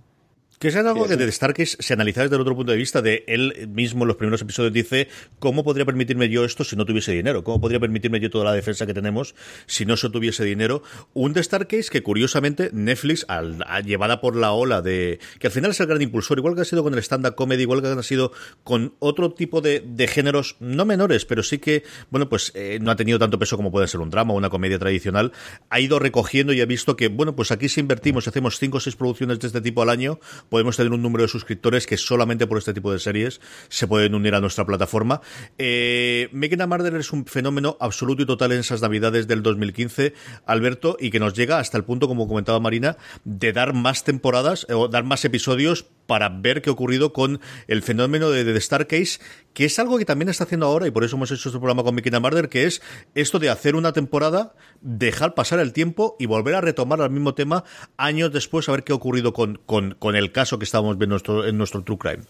Que 0.60 0.70
es 0.70 0.76
algo 0.76 1.08
que 1.08 1.18
de 1.18 1.32
Starkey 1.32 1.66
se 1.66 1.94
analiza 1.94 2.22
desde 2.22 2.36
el 2.36 2.42
otro 2.42 2.56
punto 2.56 2.72
de 2.72 2.78
vista 2.78 3.02
de 3.02 3.26
él 3.28 3.68
mismo 3.68 4.04
en 4.04 4.08
los 4.08 4.18
primeros 4.18 4.42
episodios 4.42 4.72
dice 4.72 5.10
cómo 5.40 5.64
podría 5.64 5.86
permitirme 5.86 6.30
yo 6.30 6.46
esto 6.46 6.64
si 6.64 6.76
no 6.76 6.86
tuviese 6.86 7.12
dinero, 7.12 7.44
cómo 7.44 7.60
podría 7.60 7.80
permitirme 7.80 8.20
yo 8.20 8.30
toda 8.30 8.46
la 8.46 8.54
defensa 8.54 8.86
que 8.86 8.94
tenemos 8.94 9.36
si 9.66 9.86
no 9.86 9.98
se 9.98 10.10
tuviese 10.10 10.46
dinero. 10.46 10.82
Un 11.14 11.34
de 11.34 11.44
Starcase 11.44 11.90
que 11.90 12.04
curiosamente 12.04 12.70
Netflix, 12.72 13.26
al, 13.28 13.64
llevada 13.84 14.22
por 14.22 14.36
la 14.36 14.54
ola 14.54 14.82
de 14.82 15.20
que 15.40 15.48
al 15.48 15.54
final 15.54 15.72
es 15.72 15.80
el 15.80 15.88
gran 15.88 16.02
impulsor, 16.02 16.38
igual 16.38 16.56
que 16.56 16.62
ha 16.62 16.66
sido 16.66 16.84
con 16.84 16.94
el 16.94 17.00
stand-up 17.00 17.36
comedy, 17.36 17.64
igual 17.64 17.82
que 17.82 17.88
ha 17.88 18.04
sido 18.04 18.32
con 18.64 18.94
otro 19.00 19.34
tipo 19.34 19.62
de, 19.62 19.84
de 19.86 20.08
géneros 20.08 20.56
no 20.60 20.86
menores, 20.86 21.26
pero 21.26 21.44
sí 21.44 21.60
que, 21.60 21.84
bueno, 22.10 22.30
pues 22.30 22.52
eh, 22.56 22.80
no 22.82 22.92
ha 22.92 22.96
tenido 22.96 23.20
tanto 23.20 23.40
peso 23.40 23.58
como 23.58 23.72
puede 23.72 23.88
ser 23.88 24.00
un 24.00 24.10
drama 24.10 24.34
o 24.34 24.38
una 24.38 24.50
comedia 24.50 24.80
tradicional, 24.80 25.32
ha 25.70 25.80
ido 25.80 26.00
recogiendo 26.00 26.54
y 26.54 26.62
ha 26.62 26.66
visto 26.66 26.96
que, 26.96 27.10
bueno, 27.10 27.36
pues 27.36 27.52
aquí 27.52 27.70
si 27.70 27.82
invertimos, 27.82 28.28
hacemos 28.28 28.58
cinco 28.58 28.78
o 28.78 28.80
seis 28.80 28.96
producciones 28.96 29.40
de 29.40 29.48
este 29.48 29.62
tipo 29.62 29.82
al 29.82 29.90
año, 29.90 30.20
podemos 30.50 30.78
tener 30.78 30.92
un 30.92 31.02
número 31.02 31.24
de 31.24 31.28
suscriptores 31.28 31.88
que 31.88 31.98
solamente 31.98 32.48
por 32.48 32.58
este 32.58 32.74
tipo 32.74 32.92
de 32.92 33.00
series 33.00 33.42
se 33.70 33.88
pueden 33.88 34.16
unir 34.16 34.36
a 34.36 34.42
nuestra 34.42 34.66
plataforma. 34.66 35.22
Eh, 35.58 36.30
Making 36.32 36.62
a 36.62 36.98
es 37.00 37.12
un 37.12 37.26
fenómeno 37.26 37.78
absoluto 37.80 38.24
y 38.24 38.26
total 38.26 38.52
en 38.52 38.60
esas 38.60 38.82
navidades 38.82 39.28
del 39.28 39.44
2015, 39.44 40.14
Alberto, 40.46 40.98
y 41.00 41.10
que 41.10 41.20
nos 41.20 41.34
llega 41.34 41.60
hasta 41.60 41.78
el 41.78 41.84
punto, 41.84 42.08
como 42.08 42.28
comentaba 42.28 42.60
Marina, 42.60 42.98
de 43.24 43.54
dar 43.54 43.74
más 43.74 44.04
temporadas 44.04 44.68
o 44.70 44.88
dar 44.88 45.04
más 45.04 45.26
episodios 45.26 45.88
para 46.08 46.30
ver 46.30 46.62
qué 46.62 46.70
ha 46.70 46.74
ocurrido 46.74 47.14
con 47.14 47.40
el 47.68 47.82
fenómeno 47.82 48.30
de 48.30 48.44
The 48.44 48.60
Starcase, 48.62 49.20
que 49.54 49.66
es 49.66 49.80
algo 49.80 49.98
que 49.98 50.06
también 50.06 50.30
está 50.30 50.44
haciendo 50.44 50.66
ahora, 50.66 50.88
y 50.88 50.92
por 50.92 51.04
eso 51.04 51.16
hemos 51.16 51.32
hecho 51.32 51.50
este 51.50 51.60
programa 51.60 51.84
con 51.84 51.96
Mickey 51.96 52.12
Murder, 52.20 52.50
que 52.50 52.66
es 52.66 52.82
esto 53.16 53.40
de 53.40 53.50
hacer 53.50 53.76
una 53.76 53.94
temporada, 53.94 54.54
dejar 54.82 55.34
pasar 55.34 55.60
el 55.60 55.74
tiempo 55.74 56.16
y 56.20 56.26
volver 56.26 56.56
a 56.56 56.62
retomar 56.62 57.00
el 57.00 57.10
mismo 57.10 57.34
tema 57.34 57.64
años 57.98 58.32
después 58.32 58.68
a 58.70 58.74
ver 58.74 58.84
qué 58.84 58.92
ha 58.92 58.96
ocurrido 58.96 59.34
con, 59.34 59.60
con, 59.66 60.16
el 60.16 60.32
caso 60.32 60.60
que 60.60 60.66
estábamos 60.66 60.98
viendo 60.98 61.18
en 61.46 61.58
nuestro 61.58 61.84
True 61.84 61.98
Crime. 61.98 62.24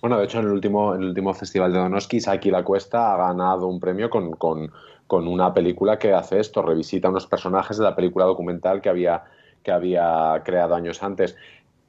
Bueno, 0.00 0.18
de 0.18 0.24
hecho, 0.24 0.38
en 0.38 0.46
el 0.46 0.52
último, 0.52 0.94
en 0.94 1.02
el 1.02 1.08
último 1.08 1.34
festival 1.34 1.72
de 1.72 1.78
Donosky, 1.78 2.20
Saki 2.20 2.50
La 2.50 2.64
Cuesta 2.64 3.12
ha 3.12 3.16
ganado 3.18 3.66
un 3.66 3.78
premio 3.78 4.08
con, 4.08 4.32
con, 4.32 4.72
con, 5.06 5.28
una 5.28 5.52
película 5.52 5.98
que 5.98 6.14
hace 6.14 6.40
esto, 6.40 6.62
revisita 6.62 7.10
unos 7.10 7.26
personajes 7.26 7.76
de 7.76 7.84
la 7.84 7.94
película 7.94 8.24
documental 8.24 8.80
que 8.80 8.88
había, 8.88 9.24
que 9.62 9.70
había 9.70 10.40
creado 10.42 10.74
años 10.74 11.02
antes. 11.02 11.36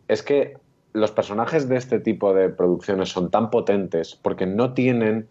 Es 0.10 0.24
que 0.24 0.58
los 0.94 1.12
personajes 1.12 1.70
de 1.70 1.78
este 1.78 2.00
tipo 2.00 2.34
de 2.34 2.50
producciones 2.50 3.10
son 3.10 3.32
tan 3.32 3.50
potentes 3.50 4.20
porque 4.22 4.46
no 4.46 4.74
tienen 4.74 5.30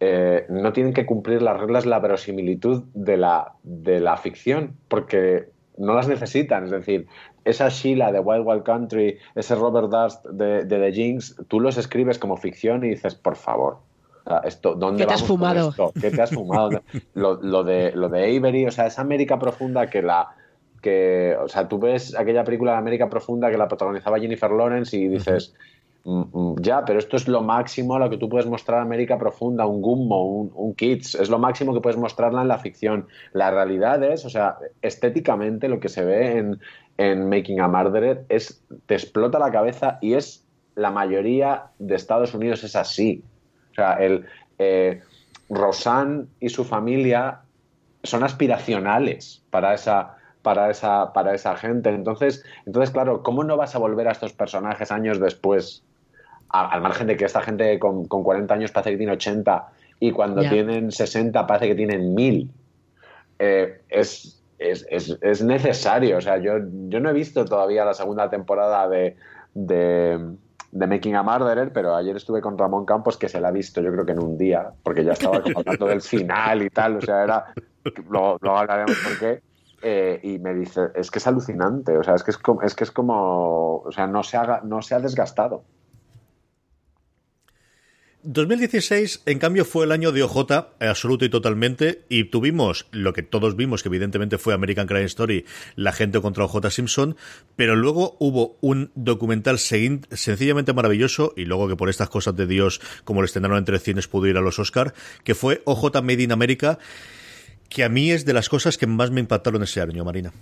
eh, 0.00 0.46
no 0.48 0.72
tienen 0.72 0.92
que 0.92 1.06
cumplir 1.06 1.42
las 1.42 1.58
reglas 1.58 1.82
de 1.82 1.90
la 1.90 1.98
verosimilitud 1.98 2.84
de 2.94 3.16
la, 3.16 3.54
de 3.64 3.98
la 3.98 4.16
ficción, 4.16 4.76
porque 4.86 5.48
no 5.76 5.92
las 5.94 6.06
necesitan. 6.06 6.64
Es 6.64 6.70
decir, 6.70 7.08
esa 7.44 7.68
Sheila 7.68 8.12
de 8.12 8.20
Wild 8.20 8.46
Wild 8.46 8.62
Country, 8.62 9.18
ese 9.34 9.56
Robert 9.56 9.90
Dust 9.90 10.24
de, 10.26 10.64
de 10.64 10.78
The 10.78 10.92
Jinx, 10.92 11.36
tú 11.48 11.58
los 11.58 11.76
escribes 11.78 12.18
como 12.18 12.36
ficción 12.36 12.84
y 12.84 12.90
dices, 12.90 13.16
por 13.16 13.34
favor, 13.34 13.78
esto, 14.44 14.74
¿dónde 14.74 15.02
¿Qué 15.02 15.08
te 15.08 15.14
has 15.14 15.24
fumado? 15.24 15.72
¿Qué 16.00 16.10
te 16.10 16.22
has 16.22 16.30
fumado? 16.30 16.82
lo, 17.14 17.64
de, 17.64 17.92
lo 17.92 18.08
de 18.08 18.36
Avery, 18.36 18.66
o 18.66 18.70
sea, 18.70 18.86
esa 18.86 19.02
América 19.02 19.38
profunda 19.38 19.88
que 19.88 20.02
la 20.02 20.28
que, 20.88 21.36
o 21.38 21.48
sea, 21.48 21.68
tú 21.68 21.78
ves 21.78 22.16
aquella 22.16 22.44
película 22.44 22.72
de 22.72 22.78
América 22.78 23.08
profunda 23.08 23.50
que 23.50 23.58
la 23.58 23.68
protagonizaba 23.68 24.18
Jennifer 24.18 24.50
Lawrence 24.50 24.96
y 24.96 25.08
dices, 25.08 25.54
mm, 26.04 26.22
mm, 26.32 26.56
ya, 26.60 26.84
pero 26.84 26.98
esto 26.98 27.16
es 27.16 27.28
lo 27.28 27.42
máximo 27.42 27.96
a 27.96 27.98
lo 27.98 28.08
que 28.08 28.16
tú 28.16 28.28
puedes 28.28 28.46
mostrar 28.46 28.80
América 28.80 29.18
profunda, 29.18 29.66
un 29.66 29.82
Gummo, 29.82 30.24
un, 30.24 30.74
Kids, 30.74 31.16
es 31.16 31.28
lo 31.28 31.38
máximo 31.38 31.74
que 31.74 31.80
puedes 31.80 31.98
mostrarla 31.98 32.42
en 32.42 32.48
la 32.48 32.58
ficción. 32.58 33.06
La 33.32 33.50
realidad 33.50 34.02
es, 34.02 34.24
o 34.24 34.30
sea, 34.30 34.56
estéticamente 34.80 35.68
lo 35.68 35.80
que 35.80 35.88
se 35.88 36.04
ve 36.04 36.38
en, 36.38 36.60
en 36.96 37.28
Making 37.28 37.60
a 37.60 37.68
Murderer 37.68 38.24
es, 38.28 38.62
te 38.86 38.94
explota 38.94 39.38
la 39.38 39.50
cabeza 39.50 39.98
y 40.00 40.14
es 40.14 40.44
la 40.74 40.90
mayoría 40.90 41.64
de 41.78 41.96
Estados 41.96 42.32
Unidos 42.34 42.64
es 42.64 42.76
así. 42.76 43.22
O 43.72 43.74
sea, 43.74 43.94
el, 43.94 44.26
eh, 44.58 45.02
Rosanne 45.50 46.26
y 46.40 46.48
su 46.48 46.64
familia 46.64 47.40
son 48.02 48.22
aspiracionales 48.22 49.42
para 49.50 49.74
esa, 49.74 50.17
para 50.48 50.70
esa, 50.70 51.12
para 51.12 51.34
esa 51.34 51.58
gente. 51.58 51.90
Entonces, 51.90 52.42
entonces, 52.64 52.90
claro, 52.90 53.22
¿cómo 53.22 53.44
no 53.44 53.58
vas 53.58 53.74
a 53.74 53.78
volver 53.78 54.08
a 54.08 54.12
estos 54.12 54.32
personajes 54.32 54.90
años 54.90 55.20
después? 55.20 55.84
al 56.50 56.80
margen 56.80 57.06
de 57.06 57.18
que 57.18 57.26
esta 57.26 57.42
gente 57.42 57.78
con, 57.78 58.06
40 58.06 58.54
años 58.54 58.72
parece 58.72 58.92
que 58.92 58.96
tiene 58.96 59.12
80 59.12 59.68
y 60.00 60.12
cuando 60.12 60.40
tienen 60.40 60.90
60 60.90 61.46
parece 61.46 61.68
que 61.68 61.74
tienen 61.74 62.14
1000. 62.14 62.50
Eh, 63.38 63.82
es, 63.90 64.42
es, 64.58 65.42
necesario. 65.42 66.16
O 66.16 66.22
sea, 66.22 66.38
yo, 66.38 66.52
yo 66.88 67.00
no 67.00 67.10
he 67.10 67.12
visto 67.12 67.44
todavía 67.44 67.84
la 67.84 67.92
segunda 67.92 68.30
temporada 68.30 68.88
de 68.88 69.16
de 70.70 70.86
Making 70.86 71.16
a 71.16 71.22
Murderer, 71.22 71.72
pero 71.72 71.94
ayer 71.94 72.16
estuve 72.16 72.40
con 72.40 72.58
Ramón 72.58 72.84
Campos 72.84 73.16
que 73.16 73.28
se 73.28 73.40
la 73.40 73.48
ha 73.48 73.52
visto 73.52 73.80
yo 73.80 73.90
creo 73.90 74.04
que 74.04 74.12
en 74.12 74.22
un 74.22 74.36
día, 74.36 74.70
porque 74.82 75.04
ya 75.04 75.12
estaba 75.12 75.38
hablando 75.38 75.86
del 75.86 76.02
final 76.02 76.62
y 76.62 76.70
tal, 76.70 76.96
o 76.96 77.00
sea, 77.00 77.24
era, 77.24 77.44
luego, 78.08 78.38
hablaremos 78.42 78.96
por 78.96 79.18
qué, 79.18 79.42
eh, 79.82 80.20
y 80.22 80.38
me 80.38 80.54
dice, 80.54 80.88
es 80.94 81.10
que 81.10 81.18
es 81.18 81.26
alucinante, 81.26 81.96
o 81.96 82.02
sea, 82.02 82.14
es 82.14 82.22
que 82.22 82.30
es, 82.30 82.38
es 82.62 82.74
que 82.74 82.84
es 82.84 82.90
como, 82.90 83.78
o 83.78 83.92
sea, 83.92 84.06
no 84.06 84.22
se, 84.22 84.36
haga, 84.36 84.60
no 84.64 84.82
se 84.82 84.94
ha 84.94 85.00
desgastado. 85.00 85.64
2016, 88.24 89.22
en 89.26 89.38
cambio, 89.38 89.64
fue 89.64 89.84
el 89.84 89.92
año 89.92 90.10
de 90.10 90.24
OJ, 90.24 90.52
absoluto 90.80 91.24
y 91.24 91.30
totalmente, 91.30 92.04
y 92.08 92.24
tuvimos 92.24 92.86
lo 92.90 93.12
que 93.12 93.22
todos 93.22 93.54
vimos, 93.54 93.82
que 93.82 93.88
evidentemente 93.88 94.38
fue 94.38 94.54
American 94.54 94.88
Crime 94.88 95.04
Story, 95.04 95.46
la 95.76 95.92
gente 95.92 96.20
contra 96.20 96.44
OJ 96.44 96.68
Simpson, 96.68 97.16
pero 97.54 97.76
luego 97.76 98.16
hubo 98.18 98.58
un 98.60 98.90
documental 98.96 99.58
sencillamente 99.60 100.72
maravilloso, 100.72 101.32
y 101.36 101.44
luego 101.44 101.68
que 101.68 101.76
por 101.76 101.88
estas 101.88 102.10
cosas 102.10 102.34
de 102.34 102.48
Dios, 102.48 102.80
como 103.04 103.22
lo 103.22 103.24
estrenaron 103.24 103.56
entre 103.56 103.78
cines, 103.78 104.08
pudo 104.08 104.26
ir 104.26 104.36
a 104.36 104.40
los 104.40 104.58
Oscar, 104.58 104.94
que 105.22 105.36
fue 105.36 105.62
OJ 105.64 106.02
Made 106.02 106.24
in 106.24 106.32
America, 106.32 106.80
que 107.68 107.84
a 107.84 107.88
mí 107.88 108.10
es 108.10 108.24
de 108.24 108.32
las 108.32 108.48
cosas 108.48 108.78
que 108.78 108.86
más 108.86 109.10
me 109.10 109.20
impactaron 109.20 109.62
ese 109.62 109.80
año, 109.80 110.04
Marina. 110.04 110.32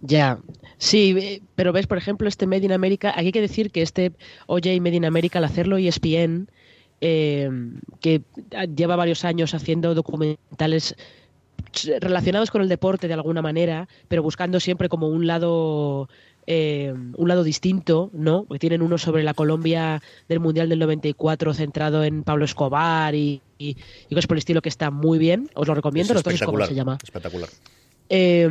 Ya, 0.00 0.38
sí, 0.78 1.14
eh, 1.18 1.42
pero 1.54 1.72
ves, 1.72 1.86
por 1.86 1.98
ejemplo, 1.98 2.28
este 2.28 2.46
Made 2.46 2.66
in 2.66 2.72
America, 2.72 3.10
aquí 3.16 3.26
hay 3.26 3.32
que 3.32 3.40
decir 3.40 3.70
que 3.70 3.82
este 3.82 4.12
OJ 4.46 4.80
Made 4.80 4.96
in 4.96 5.04
America, 5.04 5.38
al 5.38 5.44
hacerlo 5.44 5.78
ESPN, 5.78 6.48
eh, 7.00 7.50
que 8.00 8.22
lleva 8.74 8.96
varios 8.96 9.24
años 9.24 9.54
haciendo 9.54 9.94
documentales 9.94 10.96
relacionados 12.00 12.50
con 12.50 12.62
el 12.62 12.68
deporte 12.68 13.08
de 13.08 13.14
alguna 13.14 13.42
manera, 13.42 13.88
pero 14.08 14.22
buscando 14.22 14.60
siempre 14.60 14.88
como 14.88 15.08
un 15.08 15.26
lado 15.26 16.08
eh, 16.46 16.94
un 17.16 17.28
lado 17.28 17.42
distinto, 17.42 18.10
¿no? 18.12 18.44
Porque 18.44 18.58
tienen 18.58 18.82
uno 18.82 18.98
sobre 18.98 19.22
la 19.22 19.34
Colombia 19.34 20.02
del 20.28 20.40
Mundial 20.40 20.68
del 20.68 20.78
94 20.78 21.54
centrado 21.54 22.04
en 22.04 22.22
Pablo 22.22 22.44
Escobar 22.44 23.14
y, 23.14 23.42
y, 23.58 23.76
cosas 24.08 24.26
por 24.26 24.36
el 24.36 24.40
estilo 24.40 24.62
que 24.62 24.68
está 24.68 24.90
muy 24.90 25.18
bien. 25.18 25.50
Os 25.54 25.66
lo 25.66 25.74
recomiendo, 25.74 26.14
sé 26.18 26.44
cómo 26.44 26.64
se 26.64 26.74
llama. 26.74 26.98
Espectacular. 27.02 27.48
Eh, 28.08 28.48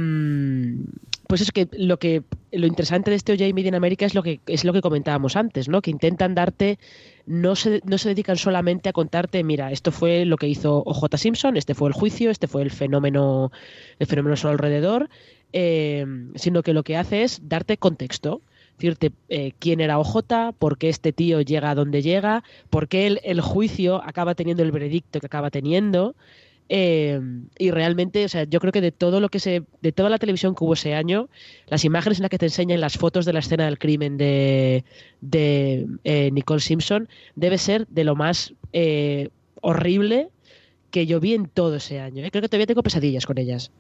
pues 1.28 1.42
es 1.42 1.52
que 1.52 1.68
lo 1.72 1.98
que 1.98 2.24
lo 2.52 2.68
interesante 2.68 3.10
de 3.10 3.18
este 3.18 3.34
OJ 3.34 3.54
Media 3.54 3.70
en 3.70 3.76
América 3.76 4.06
es 4.06 4.14
lo 4.14 4.24
que 4.24 4.40
es 4.46 4.64
lo 4.64 4.74
que 4.74 4.82
comentábamos 4.82 5.36
antes, 5.36 5.68
¿no? 5.68 5.82
Que 5.82 5.92
intentan 5.92 6.36
darte 6.36 6.78
no 7.26 7.56
se, 7.56 7.82
no 7.86 7.98
se 7.98 8.10
dedican 8.10 8.38
solamente 8.38 8.90
a 8.90 8.94
contarte, 8.94 9.44
mira, 9.44 9.72
esto 9.72 9.92
fue 9.92 10.26
lo 10.26 10.38
que 10.38 10.48
hizo 10.48 10.84
OJ 10.86 11.18
Simpson, 11.18 11.58
este 11.58 11.74
fue 11.74 11.88
el 11.88 11.94
juicio, 11.94 12.30
este 12.30 12.48
fue 12.48 12.62
el 12.62 12.72
fenómeno 12.72 13.52
el 13.98 14.08
fenómeno 14.08 14.36
solo 14.36 14.52
alrededor, 14.54 15.10
eh, 15.54 16.06
sino 16.36 16.64
que 16.64 16.74
lo 16.74 16.84
que 16.84 16.98
hace 16.98 17.24
es 17.24 17.42
darte 17.44 17.78
contexto 17.78 18.42
decirte 18.78 19.14
eh, 19.30 19.54
quién 19.58 19.80
era 19.80 20.00
OJ, 20.00 20.52
por 20.60 20.78
qué 20.78 20.90
este 20.90 21.14
tío 21.14 21.40
llega 21.40 21.70
a 21.70 21.76
donde 21.76 22.02
llega, 22.02 22.44
por 22.70 22.90
qué 22.90 23.08
el, 23.08 23.22
el, 23.24 23.40
juicio 23.40 24.04
acaba 24.04 24.36
teniendo 24.36 24.64
el 24.64 24.74
veredicto 24.74 25.22
que 25.22 25.28
acaba 25.28 25.50
teniendo, 25.50 26.14
eh, 26.68 27.22
y 27.60 27.72
realmente, 27.72 28.26
o 28.26 28.30
sea, 28.30 28.44
yo 28.46 28.60
creo 28.60 28.72
que 28.72 28.82
de 28.82 28.92
todo 28.92 29.20
lo 29.20 29.30
que 29.30 29.40
se, 29.40 29.64
de 29.82 29.92
toda 29.92 30.10
la 30.10 30.18
televisión 30.18 30.56
que 30.56 30.64
hubo 30.64 30.74
ese 30.74 30.96
año, 30.96 31.30
las 31.68 31.86
imágenes 31.86 32.18
en 32.18 32.24
las 32.24 32.30
que 32.30 32.40
te 32.40 32.48
enseñan 32.48 32.82
las 32.82 32.98
fotos 32.98 33.26
de 33.26 33.34
la 33.34 33.40
escena 33.40 33.66
del 33.66 33.78
crimen 33.78 34.18
de, 34.18 34.84
de 35.22 35.88
eh, 36.04 36.32
Nicole 36.32 36.62
Simpson, 36.62 37.08
debe 37.36 37.58
ser 37.58 37.88
de 37.88 38.04
lo 38.04 38.16
más 38.16 38.54
eh, 38.74 39.30
horrible 39.62 40.30
que 40.90 41.06
yo 41.06 41.20
vi 41.20 41.34
en 41.34 41.48
todo 41.48 41.76
ese 41.76 42.00
año. 42.00 42.24
Creo 42.30 42.42
que 42.42 42.50
todavía 42.50 42.68
tengo 42.68 42.84
pesadillas 42.84 43.26
con 43.26 43.38
ellas. 43.38 43.72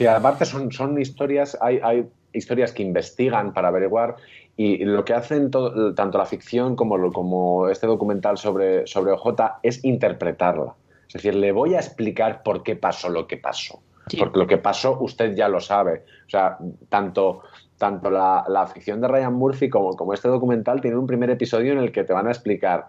Sí, 0.00 0.06
aparte 0.06 0.46
son, 0.46 0.72
son 0.72 0.98
historias, 0.98 1.58
hay, 1.60 1.78
hay 1.82 2.08
historias 2.32 2.72
que 2.72 2.82
investigan 2.82 3.52
para 3.52 3.68
averiguar 3.68 4.16
y 4.56 4.82
lo 4.82 5.04
que 5.04 5.12
hacen 5.12 5.50
tanto 5.50 6.16
la 6.16 6.24
ficción 6.24 6.74
como, 6.74 7.12
como 7.12 7.68
este 7.68 7.86
documental 7.86 8.38
sobre, 8.38 8.86
sobre 8.86 9.12
OJ 9.12 9.58
es 9.62 9.84
interpretarla. 9.84 10.74
Es 11.06 11.12
decir, 11.12 11.34
le 11.34 11.52
voy 11.52 11.74
a 11.74 11.80
explicar 11.80 12.42
por 12.42 12.62
qué 12.62 12.76
pasó 12.76 13.10
lo 13.10 13.26
que 13.26 13.36
pasó. 13.36 13.82
Porque 14.18 14.38
lo 14.38 14.46
que 14.46 14.56
pasó 14.56 14.98
usted 15.02 15.34
ya 15.34 15.50
lo 15.50 15.60
sabe. 15.60 16.06
O 16.26 16.30
sea, 16.30 16.56
tanto, 16.88 17.42
tanto 17.76 18.10
la, 18.10 18.46
la 18.48 18.66
ficción 18.68 19.02
de 19.02 19.08
Ryan 19.08 19.34
Murphy 19.34 19.68
como, 19.68 19.96
como 19.96 20.14
este 20.14 20.28
documental 20.28 20.80
tienen 20.80 20.98
un 20.98 21.06
primer 21.06 21.28
episodio 21.28 21.72
en 21.72 21.78
el 21.78 21.92
que 21.92 22.04
te 22.04 22.14
van 22.14 22.26
a 22.26 22.30
explicar 22.30 22.86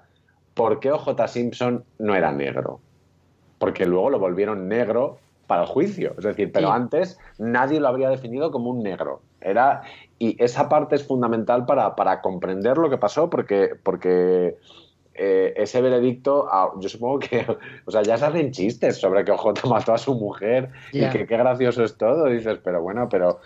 por 0.54 0.80
qué 0.80 0.94
OJ 0.94 1.28
Simpson 1.28 1.84
no 2.00 2.16
era 2.16 2.32
negro. 2.32 2.80
Porque 3.60 3.86
luego 3.86 4.10
lo 4.10 4.18
volvieron 4.18 4.70
negro 4.70 5.20
para 5.52 5.64
el 5.64 5.68
juicio. 5.68 6.14
Es 6.18 6.24
decir, 6.24 6.50
pero 6.50 6.72
antes 6.72 7.20
nadie 7.38 7.82
lo 7.82 7.90
habría 7.90 8.08
definido 8.08 8.52
como 8.52 8.70
un 8.70 8.84
negro. 8.84 9.22
Era, 9.42 9.82
y 10.18 10.42
esa 10.42 10.70
parte 10.70 10.96
es 10.96 11.06
fundamental 11.06 11.66
para, 11.66 11.94
para 11.98 12.22
comprender 12.22 12.78
lo 12.78 12.90
que 12.90 12.98
pasó, 12.98 13.30
porque, 13.30 13.76
porque 13.84 14.56
eh, 15.14 15.54
ese 15.58 15.82
veredicto, 15.82 16.48
ah, 16.50 16.72
yo 16.80 16.88
supongo 16.88 17.20
que, 17.20 17.46
o 17.86 17.92
sea, 17.92 18.02
ya 18.02 18.18
se 18.18 18.24
hacen 18.24 18.54
chistes 18.54 18.96
sobre 18.96 19.26
que 19.26 19.34
OJ 19.34 19.66
mató 19.68 19.94
a 19.94 19.98
su 19.98 20.16
mujer 20.16 20.70
y 20.94 21.06
que 21.10 21.28
qué 21.28 21.36
gracioso 21.36 21.84
es 21.84 21.98
todo. 21.98 22.28
dices, 22.28 22.58
pero 22.64 22.82
bueno, 22.82 23.10
pero. 23.10 23.42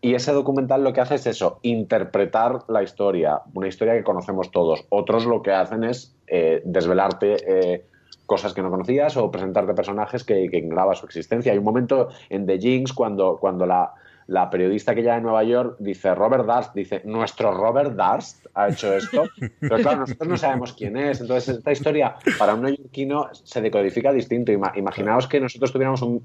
Y 0.00 0.14
ese 0.14 0.30
documental 0.30 0.84
lo 0.84 0.92
que 0.92 1.00
hace 1.00 1.16
es 1.16 1.26
eso, 1.26 1.58
interpretar 1.62 2.60
la 2.68 2.84
historia, 2.84 3.40
una 3.52 3.66
historia 3.66 3.94
que 3.94 4.04
conocemos 4.04 4.52
todos. 4.52 4.86
Otros 4.90 5.26
lo 5.26 5.42
que 5.42 5.50
hacen 5.50 5.82
es 5.82 6.14
eh, 6.28 6.62
desvelarte 6.64 7.34
eh, 7.48 7.84
cosas 8.28 8.52
que 8.52 8.60
no 8.60 8.70
conocías 8.70 9.16
o 9.16 9.30
presentarte 9.30 9.72
personajes 9.72 10.22
que, 10.22 10.48
que 10.50 10.58
ignoraba 10.58 10.94
su 10.94 11.06
existencia. 11.06 11.50
Hay 11.50 11.58
un 11.58 11.64
momento 11.64 12.08
en 12.28 12.44
The 12.46 12.58
Jinx 12.58 12.92
cuando, 12.92 13.38
cuando 13.40 13.64
la, 13.64 13.94
la 14.28 14.50
periodista 14.50 14.94
que 14.94 15.02
ya 15.02 15.14
de 15.14 15.22
Nueva 15.22 15.42
York 15.42 15.76
dice, 15.80 16.14
Robert 16.14 16.44
Darst, 16.44 16.74
dice, 16.74 17.00
nuestro 17.06 17.50
Robert 17.50 17.94
Darst 17.96 18.46
ha 18.52 18.68
hecho 18.68 18.92
esto, 18.92 19.24
pero 19.58 19.76
claro, 19.78 20.00
nosotros 20.00 20.28
no 20.28 20.36
sabemos 20.36 20.74
quién 20.74 20.98
es, 20.98 21.22
entonces 21.22 21.56
esta 21.56 21.72
historia 21.72 22.16
para 22.38 22.54
un 22.54 22.62
neoyorquino 22.62 23.28
se 23.32 23.62
decodifica 23.62 24.12
distinto. 24.12 24.52
Imaginaos 24.52 25.26
que 25.26 25.40
nosotros 25.40 25.72
tuviéramos 25.72 26.02
un, 26.02 26.20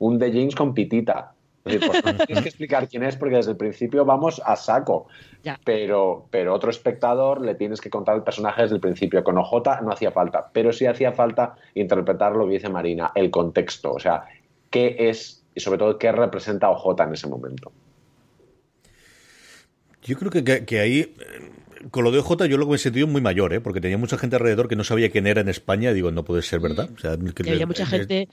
un, 0.00 0.18
The 0.18 0.32
James 0.32 0.56
con 0.56 0.74
pitita. 0.74 1.34
Pues 1.66 2.26
tienes 2.26 2.42
que 2.42 2.48
explicar 2.48 2.88
quién 2.88 3.02
es 3.02 3.16
porque 3.16 3.36
desde 3.36 3.50
el 3.50 3.56
principio 3.56 4.04
vamos 4.04 4.40
a 4.44 4.54
saco. 4.56 5.08
Pero, 5.64 6.26
pero 6.30 6.54
otro 6.54 6.70
espectador 6.70 7.40
le 7.40 7.54
tienes 7.54 7.80
que 7.80 7.90
contar 7.90 8.16
el 8.16 8.22
personaje 8.22 8.62
desde 8.62 8.76
el 8.76 8.80
principio. 8.80 9.22
Con 9.24 9.38
OJ 9.38 9.82
no 9.82 9.92
hacía 9.92 10.10
falta, 10.12 10.50
pero 10.52 10.72
sí 10.72 10.86
hacía 10.86 11.12
falta 11.12 11.56
interpretar 11.74 12.32
lo 12.32 12.46
que 12.46 12.54
dice 12.54 12.68
Marina, 12.68 13.12
el 13.14 13.30
contexto. 13.30 13.92
O 13.92 13.98
sea, 13.98 14.24
qué 14.70 14.96
es 14.98 15.44
y 15.54 15.60
sobre 15.60 15.78
todo 15.78 15.98
qué 15.98 16.12
representa 16.12 16.70
OJ 16.70 17.00
en 17.02 17.12
ese 17.14 17.26
momento. 17.26 17.72
Yo 20.02 20.16
creo 20.16 20.30
que, 20.30 20.78
ahí, 20.78 21.00
eh, 21.00 21.14
con 21.90 22.04
lo 22.04 22.12
de 22.12 22.18
OJ, 22.18 22.44
yo 22.44 22.58
lo 22.58 22.66
que 22.66 22.70
me 22.70 22.76
he 22.76 22.78
sentido 22.78 23.08
muy 23.08 23.20
mayor, 23.20 23.52
¿eh? 23.54 23.60
porque 23.60 23.80
tenía 23.80 23.98
mucha 23.98 24.18
gente 24.18 24.36
alrededor 24.36 24.68
que 24.68 24.76
no 24.76 24.84
sabía 24.84 25.10
quién 25.10 25.26
era 25.26 25.40
en 25.40 25.48
España 25.48 25.90
y 25.90 25.94
digo, 25.94 26.12
no 26.12 26.24
puede 26.24 26.42
ser 26.42 26.60
verdad. 26.60 26.90
O 27.02 27.08
había 27.08 27.66
mucha 27.66 27.86
gente 27.86 28.28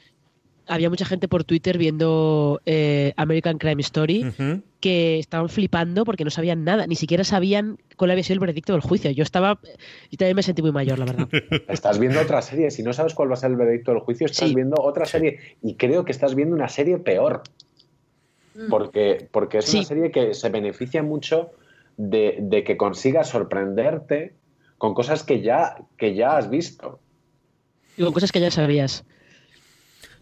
había 0.67 0.89
mucha 0.89 1.05
gente 1.05 1.27
por 1.27 1.43
Twitter 1.43 1.77
viendo 1.77 2.61
eh, 2.65 3.13
American 3.17 3.57
Crime 3.57 3.81
Story 3.81 4.25
que 4.79 5.19
estaban 5.19 5.49
flipando 5.49 6.05
porque 6.05 6.23
no 6.23 6.29
sabían 6.29 6.63
nada, 6.63 6.87
ni 6.87 6.95
siquiera 6.95 7.23
sabían 7.23 7.77
cuál 7.95 8.11
había 8.11 8.23
sido 8.23 8.35
el 8.35 8.39
veredicto 8.39 8.73
del 8.73 8.81
juicio. 8.81 9.11
Yo 9.11 9.23
estaba, 9.23 9.59
y 10.09 10.17
también 10.17 10.35
me 10.35 10.43
sentí 10.43 10.61
muy 10.61 10.71
mayor, 10.71 10.99
la 10.99 11.05
verdad. 11.05 11.29
Estás 11.67 11.99
viendo 11.99 12.21
otra 12.21 12.41
serie, 12.41 12.71
si 12.71 12.83
no 12.83 12.93
sabes 12.93 13.13
cuál 13.13 13.29
va 13.29 13.33
a 13.33 13.37
ser 13.37 13.51
el 13.51 13.57
veredicto 13.57 13.91
del 13.91 14.01
juicio, 14.01 14.25
estás 14.25 14.53
viendo 14.53 14.81
otra 14.81 15.05
serie 15.05 15.39
y 15.61 15.75
creo 15.75 16.05
que 16.05 16.11
estás 16.11 16.35
viendo 16.35 16.55
una 16.55 16.69
serie 16.69 16.97
peor. 16.97 17.43
Mm. 18.55 18.69
Porque, 18.69 19.27
porque 19.31 19.59
es 19.59 19.73
una 19.73 19.83
serie 19.83 20.11
que 20.11 20.33
se 20.33 20.49
beneficia 20.49 21.01
mucho 21.01 21.51
de, 21.97 22.37
de 22.39 22.63
que 22.63 22.77
consiga 22.77 23.23
sorprenderte 23.23 24.33
con 24.77 24.93
cosas 24.93 25.23
que 25.23 25.41
ya, 25.41 25.77
que 25.97 26.13
ya 26.13 26.37
has 26.37 26.49
visto. 26.49 26.99
Y 27.97 28.03
con 28.03 28.13
cosas 28.13 28.31
que 28.31 28.39
ya 28.39 28.51
sabías. 28.51 29.05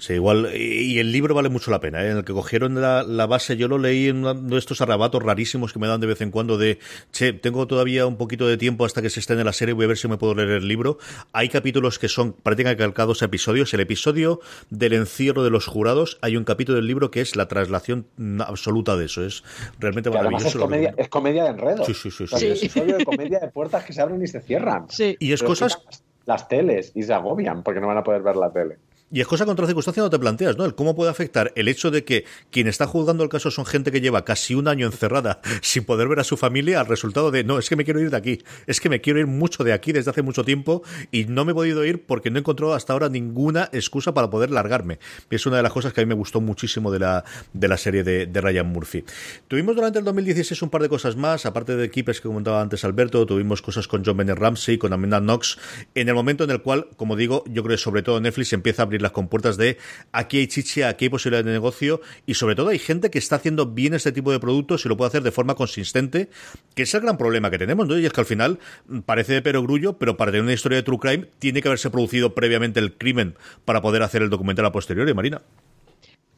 Sí, 0.01 0.13
igual, 0.13 0.49
y 0.55 0.97
el 0.97 1.11
libro 1.11 1.35
vale 1.35 1.49
mucho 1.49 1.69
la 1.69 1.79
pena, 1.79 2.03
¿eh? 2.03 2.09
en 2.09 2.17
el 2.17 2.25
que 2.25 2.33
cogieron 2.33 2.81
la, 2.81 3.25
base, 3.27 3.55
yo 3.55 3.67
lo 3.67 3.77
leí 3.77 4.07
en 4.07 4.25
uno 4.25 4.33
de 4.33 4.57
estos 4.57 4.81
arrebatos 4.81 5.21
rarísimos 5.21 5.73
que 5.73 5.77
me 5.77 5.87
dan 5.87 6.01
de 6.01 6.07
vez 6.07 6.21
en 6.21 6.31
cuando 6.31 6.57
de, 6.57 6.79
che, 7.11 7.33
tengo 7.33 7.67
todavía 7.67 8.07
un 8.07 8.17
poquito 8.17 8.47
de 8.47 8.57
tiempo 8.57 8.83
hasta 8.83 9.03
que 9.03 9.11
se 9.11 9.19
esté 9.19 9.33
en 9.33 9.45
la 9.45 9.53
serie, 9.53 9.75
voy 9.75 9.85
a 9.85 9.89
ver 9.89 9.97
si 9.99 10.07
me 10.07 10.17
puedo 10.17 10.33
leer 10.33 10.49
el 10.49 10.67
libro. 10.67 10.97
Hay 11.33 11.49
capítulos 11.49 11.99
que 11.99 12.07
son 12.07 12.33
prácticamente 12.33 12.81
calcados 12.81 13.21
a 13.21 13.25
episodios. 13.25 13.75
El 13.75 13.81
episodio 13.81 14.39
del 14.71 14.93
encierro 14.93 15.43
de 15.43 15.51
los 15.51 15.67
jurados, 15.67 16.17
hay 16.23 16.35
un 16.35 16.45
capítulo 16.45 16.77
del 16.77 16.87
libro 16.87 17.11
que 17.11 17.21
es 17.21 17.35
la 17.35 17.47
traslación 17.47 18.07
absoluta 18.39 18.97
de 18.97 19.05
eso, 19.05 19.23
es 19.23 19.43
realmente 19.77 20.09
maravilloso. 20.09 20.47
Es 20.47 20.55
comedia, 20.55 20.95
es 20.97 21.09
comedia, 21.09 21.43
de 21.43 21.49
enredo. 21.51 21.85
Sí, 21.85 21.93
sí, 21.93 22.09
sí. 22.09 22.25
sí. 22.25 22.47
Es 22.47 22.63
episodio 22.63 22.97
de 22.97 23.05
comedia 23.05 23.37
de 23.37 23.49
puertas 23.49 23.85
que 23.85 23.93
se 23.93 24.01
abren 24.01 24.19
y 24.23 24.25
se 24.25 24.41
cierran. 24.41 24.89
Sí. 24.89 25.15
Y 25.19 25.31
es 25.31 25.43
cosas... 25.43 25.79
Las 26.25 26.47
teles 26.47 26.91
y 26.95 27.01
se 27.01 27.13
agobian 27.13 27.63
porque 27.63 27.81
no 27.81 27.87
van 27.87 27.97
a 27.97 28.03
poder 28.03 28.21
ver 28.21 28.35
la 28.35 28.51
tele. 28.51 28.77
Y 29.13 29.19
es 29.19 29.27
cosa 29.27 29.45
contra 29.45 29.65
circunstancia 29.65 30.01
no 30.01 30.09
te 30.09 30.17
planteas, 30.17 30.57
¿no? 30.57 30.63
El 30.63 30.73
cómo 30.73 30.95
puede 30.95 31.11
afectar 31.11 31.51
el 31.55 31.67
hecho 31.67 31.91
de 31.91 32.05
que 32.05 32.23
quien 32.49 32.67
está 32.67 32.87
juzgando 32.87 33.23
el 33.23 33.29
caso 33.29 33.51
son 33.51 33.65
gente 33.65 33.91
que 33.91 33.99
lleva 33.99 34.23
casi 34.23 34.55
un 34.55 34.69
año 34.69 34.85
encerrada 34.85 35.41
sin 35.61 35.83
poder 35.83 36.07
ver 36.07 36.19
a 36.19 36.23
su 36.23 36.37
familia 36.37 36.79
al 36.79 36.87
resultado 36.87 37.29
de, 37.29 37.43
no, 37.43 37.59
es 37.59 37.67
que 37.67 37.75
me 37.75 37.83
quiero 37.83 37.99
ir 37.99 38.09
de 38.09 38.17
aquí, 38.17 38.41
es 38.67 38.79
que 38.79 38.87
me 38.87 39.01
quiero 39.01 39.19
ir 39.19 39.27
mucho 39.27 39.65
de 39.65 39.73
aquí 39.73 39.91
desde 39.91 40.11
hace 40.11 40.21
mucho 40.21 40.45
tiempo 40.45 40.81
y 41.11 41.25
no 41.25 41.43
me 41.43 41.51
he 41.51 41.55
podido 41.55 41.83
ir 41.83 42.05
porque 42.05 42.29
no 42.29 42.37
he 42.37 42.39
encontrado 42.39 42.73
hasta 42.73 42.93
ahora 42.93 43.09
ninguna 43.09 43.69
excusa 43.73 44.13
para 44.13 44.29
poder 44.29 44.49
largarme. 44.49 44.99
Es 45.29 45.45
una 45.45 45.57
de 45.57 45.63
las 45.63 45.73
cosas 45.73 45.91
que 45.91 46.01
a 46.01 46.05
mí 46.05 46.09
me 46.09 46.15
gustó 46.15 46.39
muchísimo 46.39 46.89
de 46.89 46.99
la, 46.99 47.25
de 47.51 47.67
la 47.67 47.77
serie 47.77 48.03
de, 48.03 48.41
Ryan 48.41 48.67
Murphy. 48.67 49.03
Tuvimos 49.47 49.75
durante 49.75 49.99
el 49.99 50.05
2016 50.05 50.61
un 50.63 50.69
par 50.69 50.81
de 50.81 50.89
cosas 50.89 51.15
más, 51.15 51.45
aparte 51.45 51.75
de 51.75 51.83
equipos 51.85 52.19
que 52.21 52.27
comentaba 52.27 52.61
antes 52.61 52.83
Alberto, 52.85 53.25
tuvimos 53.25 53.61
cosas 53.61 53.87
con 53.87 54.03
John 54.03 54.17
Bennett 54.17 54.37
Ramsey, 54.37 54.77
con 54.77 54.93
Amanda 54.93 55.19
Knox, 55.19 55.59
en 55.93 56.07
el 56.07 56.15
momento 56.15 56.43
en 56.45 56.49
el 56.49 56.61
cual, 56.61 56.87
como 56.95 57.15
digo, 57.15 57.43
yo 57.47 57.61
creo 57.61 57.75
que 57.75 57.81
sobre 57.81 58.01
todo 58.01 58.19
Netflix 58.19 58.53
empieza 58.53 58.81
a 58.81 58.85
abrir 58.85 59.00
las 59.01 59.11
compuertas 59.11 59.57
de 59.57 59.77
aquí 60.11 60.37
hay 60.39 60.47
chicha, 60.47 60.89
aquí 60.89 61.05
hay 61.05 61.09
posibilidad 61.09 61.43
de 61.43 61.51
negocio 61.51 62.01
y 62.25 62.35
sobre 62.35 62.55
todo 62.55 62.69
hay 62.69 62.79
gente 62.79 63.09
que 63.09 63.19
está 63.19 63.37
haciendo 63.37 63.67
bien 63.67 63.93
este 63.93 64.11
tipo 64.11 64.31
de 64.31 64.39
productos 64.39 64.85
y 64.85 64.89
lo 64.89 64.97
puede 64.97 65.09
hacer 65.09 65.23
de 65.23 65.31
forma 65.31 65.55
consistente, 65.55 66.29
que 66.75 66.83
es 66.83 66.93
el 66.93 67.01
gran 67.01 67.17
problema 67.17 67.49
que 67.49 67.57
tenemos, 67.57 67.87
¿no? 67.87 67.97
Y 67.97 68.05
es 68.05 68.13
que 68.13 68.21
al 68.21 68.27
final 68.27 68.59
mm, 68.87 68.99
parece 68.99 69.33
de 69.33 69.41
perogrullo, 69.41 69.97
pero 69.97 70.17
para 70.17 70.31
tener 70.31 70.43
una 70.43 70.53
historia 70.53 70.77
de 70.77 70.83
true 70.83 70.99
crime 70.99 71.27
tiene 71.39 71.61
que 71.61 71.67
haberse 71.67 71.89
producido 71.89 72.33
previamente 72.33 72.79
el 72.79 72.93
crimen 72.93 73.35
para 73.65 73.81
poder 73.81 74.03
hacer 74.03 74.21
el 74.21 74.29
documental 74.29 74.65
a 74.65 74.71
posteriori, 74.71 75.13
Marina. 75.13 75.41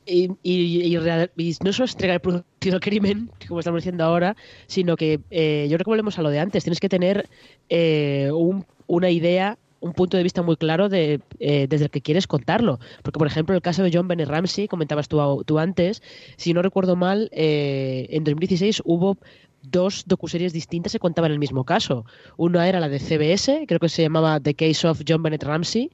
Y, 0.06 0.28
no 1.63 1.73
solo 1.73 1.86
es 1.86 1.93
entregar 1.93 2.21
el 2.26 2.80
crimen, 2.80 3.30
como 3.47 3.60
estamos 3.60 3.82
diciendo 3.82 4.04
ahora, 4.04 4.36
sino 4.67 4.95
que 4.95 5.21
eh, 5.32 5.67
yo 5.69 5.78
creo 5.78 5.86
que 5.86 5.91
volvemos 5.91 6.19
a 6.19 6.21
lo 6.21 6.30
de 6.30 6.39
antes. 6.39 6.63
Tienes 6.63 6.80
que 6.80 6.89
tener 6.89 7.30
eh, 7.69 8.30
una 8.88 9.10
idea 9.10 9.58
un 9.84 9.93
punto 9.93 10.15
de 10.17 10.24
vista 10.24 10.41
muy 10.41 10.56
claro 10.56 10.88
de, 10.88 11.19
eh, 11.39 11.67
desde 11.69 11.86
el 11.86 11.91
que 11.91 12.02
quieres 12.02 12.26
contarlo. 12.26 12.80
Porque, 13.04 13.19
por 13.19 13.28
ejemplo, 13.28 13.54
el 13.54 13.62
caso 13.62 13.84
de 13.84 13.91
John 13.93 14.08
Bennett 14.08 14.30
Ramsey, 14.30 14.67
comentabas 14.67 15.10
tú, 15.10 15.43
tú 15.46 15.60
antes, 15.60 16.02
si 16.38 16.54
no 16.54 16.62
recuerdo 16.62 16.96
mal, 16.96 17.30
eh, 17.34 18.08
en 18.10 18.24
2016 18.24 18.82
hubo 18.86 19.17
dos 19.62 20.04
docuseries 20.08 20.54
distintas 20.54 20.93
que 20.93 21.00
contaban 21.00 21.32
el 21.32 21.39
mismo 21.39 21.65
caso. 21.65 22.06
Una 22.38 22.67
era 22.67 22.80
la 22.80 22.89
de 22.89 23.00
CBS, 23.00 23.65
creo 23.67 23.80
que 23.80 23.89
se 23.89 24.02
llamaba 24.02 24.39
The 24.39 24.54
Case 24.54 24.88
of 24.88 25.02
John 25.08 25.22
Bennett 25.22 25.43
Ramsey, 25.43 25.91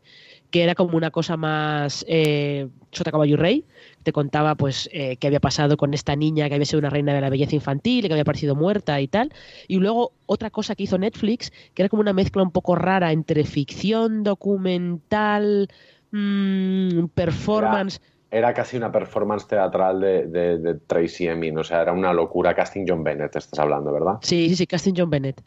que 0.52 0.64
era 0.64 0.76
como 0.76 0.98
una 0.98 1.12
cosa 1.12 1.38
más 1.38 2.06
eh, 2.08 2.68
sota 2.92 3.12
caballo 3.12 3.34
y 3.34 3.38
rey, 3.38 3.66
te 4.04 4.12
contaba 4.12 4.56
pues 4.56 4.90
eh, 4.92 5.18
qué 5.18 5.28
había 5.28 5.40
pasado 5.40 5.78
con 5.78 5.94
esta 5.94 6.16
niña 6.16 6.48
que 6.48 6.56
había 6.56 6.66
sido 6.66 6.80
una 6.80 6.90
reina 6.90 7.14
de 7.14 7.22
la 7.22 7.30
belleza 7.30 7.56
infantil 7.56 8.06
y 8.06 8.08
que 8.08 8.14
había 8.14 8.26
parecido 8.26 8.56
muerta 8.56 9.00
y 9.00 9.08
tal. 9.08 9.32
Y 9.68 9.78
luego 9.78 10.14
otra 10.26 10.50
cosa 10.50 10.76
que 10.76 10.84
hizo 10.84 10.98
Netflix, 10.98 11.52
que 11.74 11.84
era 11.84 11.90
como 11.90 12.02
una 12.02 12.14
mezcla 12.14 12.42
un 12.42 12.52
poco 12.52 12.76
rara 12.76 13.12
entre 13.12 13.44
ficción, 13.44 14.24
documental, 14.24 15.70
mmm, 16.12 17.06
performance 17.14 18.02
era 18.32 18.54
casi 18.54 18.78
una 18.78 18.92
performance 18.92 19.48
teatral 19.48 20.00
de, 20.00 20.80
Tracy 20.86 21.28
Emin, 21.28 21.58
o 21.58 21.64
sea, 21.64 21.82
era 21.82 21.94
una 21.94 22.14
locura. 22.14 22.54
Casting 22.54 22.86
John 22.88 23.04
Bennett, 23.04 23.36
estás 23.36 23.58
hablando, 23.60 23.92
¿verdad? 23.92 24.18
Sí, 24.22 24.50
sí, 24.50 24.56
sí, 24.56 24.68
Casting 24.68 24.94
John 24.96 25.10
Bennett. 25.10 25.42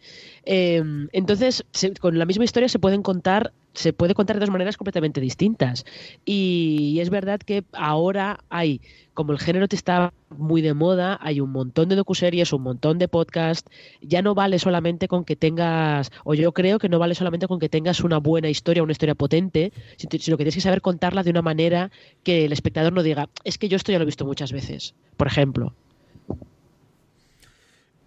Em, 0.45 1.09
entonces, 1.13 1.65
con 2.01 2.19
la 2.19 2.25
misma 2.25 2.45
historia 2.45 2.69
se 2.69 2.79
pueden 2.81 3.03
contar, 3.03 3.53
se 3.75 3.93
puede 3.93 4.15
contar 4.15 4.37
de 4.37 4.41
dos 4.41 4.51
maneras 4.51 4.77
completamente 4.77 5.21
distintas. 5.21 5.85
Y, 6.25 6.99
es 7.01 7.11
verdad 7.11 7.41
que 7.41 7.65
ahora 7.73 8.41
hay, 8.49 8.81
como 9.15 9.33
el 9.33 9.39
género 9.39 9.69
te 9.69 9.77
está 9.77 10.13
muy 10.31 10.63
de 10.63 10.75
moda, 10.75 11.19
hay 11.21 11.41
un 11.41 11.51
montón 11.51 11.89
de 11.89 11.97
docuseries, 11.97 12.53
un 12.53 12.63
montón 12.63 12.99
de 12.99 13.09
podcasts. 13.09 13.71
Ya 14.01 14.23
no 14.23 14.35
vale 14.35 14.59
solamente 14.59 15.09
con 15.09 15.25
que 15.25 15.37
tengas, 15.37 16.11
o 16.25 16.35
yo 16.35 16.53
creo 16.53 16.79
que 16.79 16.89
no 16.89 16.99
vale 16.99 17.15
solamente 17.15 17.49
con 17.49 17.59
que 17.59 17.69
tengas 17.69 18.01
una 18.01 18.19
buena 18.19 18.49
historia, 18.49 18.83
una 18.83 18.93
historia 18.93 19.15
potente, 19.15 19.73
sino 19.97 20.37
que 20.37 20.45
tienes 20.45 20.55
que 20.55 20.61
saber 20.61 20.81
contarla 20.81 21.23
de 21.23 21.31
una 21.31 21.43
manera 21.43 21.91
que 22.23 22.45
el 22.45 22.53
espectador 22.53 22.93
no 22.93 23.03
diga, 23.03 23.29
es 23.45 23.59
que 23.59 23.69
yo 23.69 23.77
esto 23.77 23.93
ya 23.93 23.99
lo 23.99 24.05
he 24.05 24.07
visto 24.07 24.25
muchas 24.25 24.53
veces, 24.53 24.95
por 25.17 25.27
ejemplo. 25.27 25.75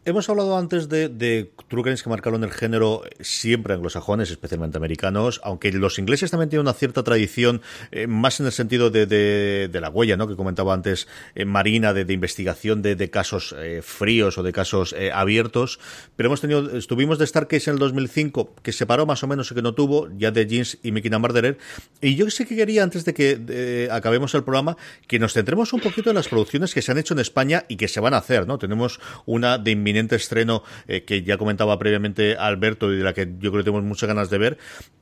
Hemos 0.07 0.29
hablado 0.29 0.55
antes 0.55 0.87
de, 0.87 1.09
de 1.09 1.51
true 1.67 1.81
crimes 1.81 2.03
que 2.03 2.09
marcaron 2.11 2.43
el 2.43 2.51
género 2.51 3.01
siempre 3.21 3.73
anglosajones, 3.73 4.29
especialmente 4.29 4.77
americanos, 4.77 5.41
aunque 5.43 5.71
los 5.71 5.97
ingleses 5.97 6.29
también 6.29 6.51
tienen 6.51 6.61
una 6.61 6.75
cierta 6.75 7.01
tradición, 7.01 7.63
eh, 7.89 8.05
más 8.05 8.39
en 8.39 8.45
el 8.45 8.51
sentido 8.51 8.91
de, 8.91 9.07
de, 9.07 9.81
la 9.81 9.89
huella, 9.89 10.15
¿no? 10.15 10.27
Que 10.27 10.35
comentaba 10.35 10.75
antes 10.75 11.07
eh, 11.33 11.45
Marina, 11.45 11.91
de, 11.91 12.13
investigación 12.13 12.83
de, 12.83 13.09
casos 13.09 13.55
eh, 13.57 13.81
fríos 13.81 14.37
o 14.37 14.43
de 14.43 14.53
casos 14.53 14.95
abiertos. 15.11 15.79
Pero 16.15 16.27
hemos 16.27 16.39
tenido, 16.39 16.77
estuvimos 16.77 17.17
de 17.17 17.25
Starcase 17.25 17.71
en 17.71 17.77
el 17.77 17.79
2005, 17.79 18.53
que 18.61 18.73
se 18.73 18.85
paró 18.85 19.07
más 19.07 19.23
o 19.23 19.27
menos 19.27 19.51
y 19.51 19.55
que 19.55 19.63
no 19.63 19.73
tuvo, 19.73 20.07
ya 20.15 20.29
de 20.29 20.45
Jeans 20.45 20.77
y 20.83 20.91
Mickey 20.91 21.09
Marderer. 21.09 21.57
Y 21.99 22.13
yo 22.13 22.29
sí 22.29 22.45
que 22.45 22.55
quería, 22.55 22.83
antes 22.83 23.05
de 23.05 23.15
que 23.15 23.89
acabemos 23.91 24.35
el 24.35 24.43
programa, 24.43 24.77
que 25.07 25.17
nos 25.17 25.33
centremos 25.33 25.73
un 25.73 25.79
poquito 25.79 26.11
en 26.11 26.15
las 26.15 26.27
producciones 26.27 26.75
que 26.75 26.83
se 26.83 26.91
han 26.91 26.99
hecho 26.99 27.15
en 27.15 27.21
España 27.21 27.65
y 27.67 27.77
que 27.77 27.87
se 27.87 27.99
van 27.99 28.13
a 28.13 28.17
hacer, 28.17 28.45
¿no? 28.45 28.59
Tenemos 28.59 28.99
una 29.25 29.57
de 29.57 29.71
estreno 30.15 30.63
eh, 30.87 31.03
que 31.03 31.23
ya 31.23 31.37
comentaba 31.37 31.77
previamente 31.79 32.35
Alberto 32.35 32.93
y 32.93 32.97
de 32.97 33.03
la 33.03 33.13
que 33.13 33.25
yo 33.39 33.51
creo 33.51 33.63
que 33.63 33.71
tenemos 33.71 33.83
muchas 33.83 34.07
ganas 34.07 34.29
de 34.29 34.37
ver. 34.37 34.57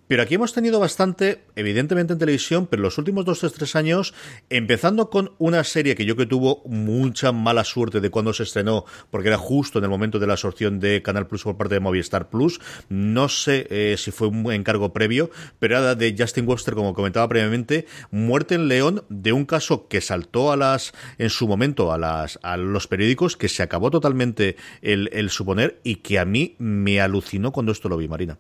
Pero 0.08 0.22
aquí 0.22 0.36
hemos 0.36 0.54
tenido 0.54 0.80
bastante, 0.80 1.46
evidentemente 1.56 2.13
en 2.13 2.20
televisión, 2.20 2.68
pero 2.68 2.82
los 2.82 2.98
últimos 2.98 3.24
dos 3.24 3.44
o 3.44 3.50
tres 3.50 3.76
años, 3.76 4.13
empezando 4.50 5.10
con 5.10 5.32
una 5.38 5.63
serie 5.63 5.96
que 5.96 6.06
yo 6.06 6.18
que 6.18 6.26
tuvo 6.26 6.62
mucha 6.66 7.32
mala 7.32 7.63
suerte 7.63 8.02
de 8.02 8.10
cuando 8.10 8.34
se 8.34 8.44
estrenó, 8.44 8.86
porque 9.12 9.30
era 9.30 9.38
justo 9.38 9.80
en 9.80 9.86
el 9.86 9.89
momento 9.89 10.20
de 10.20 10.28
la 10.28 10.34
absorción 10.34 10.80
de 10.80 11.02
Canal 11.02 11.28
Plus 11.28 11.44
por 11.44 11.56
parte 11.56 11.76
de 11.76 11.80
Movistar 11.80 12.30
Plus. 12.30 12.60
No 12.89 13.30
sé 13.30 13.66
eh, 13.70 13.96
si 13.98 14.12
fue 14.12 14.28
un 14.28 14.52
encargo 14.52 14.92
previo, 14.92 15.32
pero 15.60 15.78
era 15.78 15.96
de 15.96 16.16
Justin 16.18 16.48
Webster, 16.48 16.74
como 16.74 16.94
comentaba 16.94 17.28
previamente, 17.30 17.88
Muerte 18.12 18.56
en 18.56 18.68
León, 18.68 19.06
de 19.08 19.32
un 19.32 19.46
caso 19.46 19.88
que 19.88 20.02
saltó 20.02 20.52
a 20.52 20.58
las, 20.58 20.94
en 21.18 21.30
su 21.30 21.48
momento, 21.48 21.94
a 21.94 21.98
las, 21.98 22.39
a 22.44 22.58
los 22.58 22.88
periódicos, 22.88 23.38
que 23.38 23.48
se 23.48 23.63
acabó 23.63 23.89
totalmente 23.89 24.58
el, 24.82 25.10
el 25.13 25.30
suponer 25.30 25.80
y 25.84 25.98
que 25.98 26.20
a 26.20 26.26
mí 26.26 26.56
me 26.60 27.00
alucinó 27.00 27.52
cuando 27.52 27.72
esto 27.72 27.88
lo 27.88 27.98
vi, 27.98 28.10
Marina. 28.10 28.38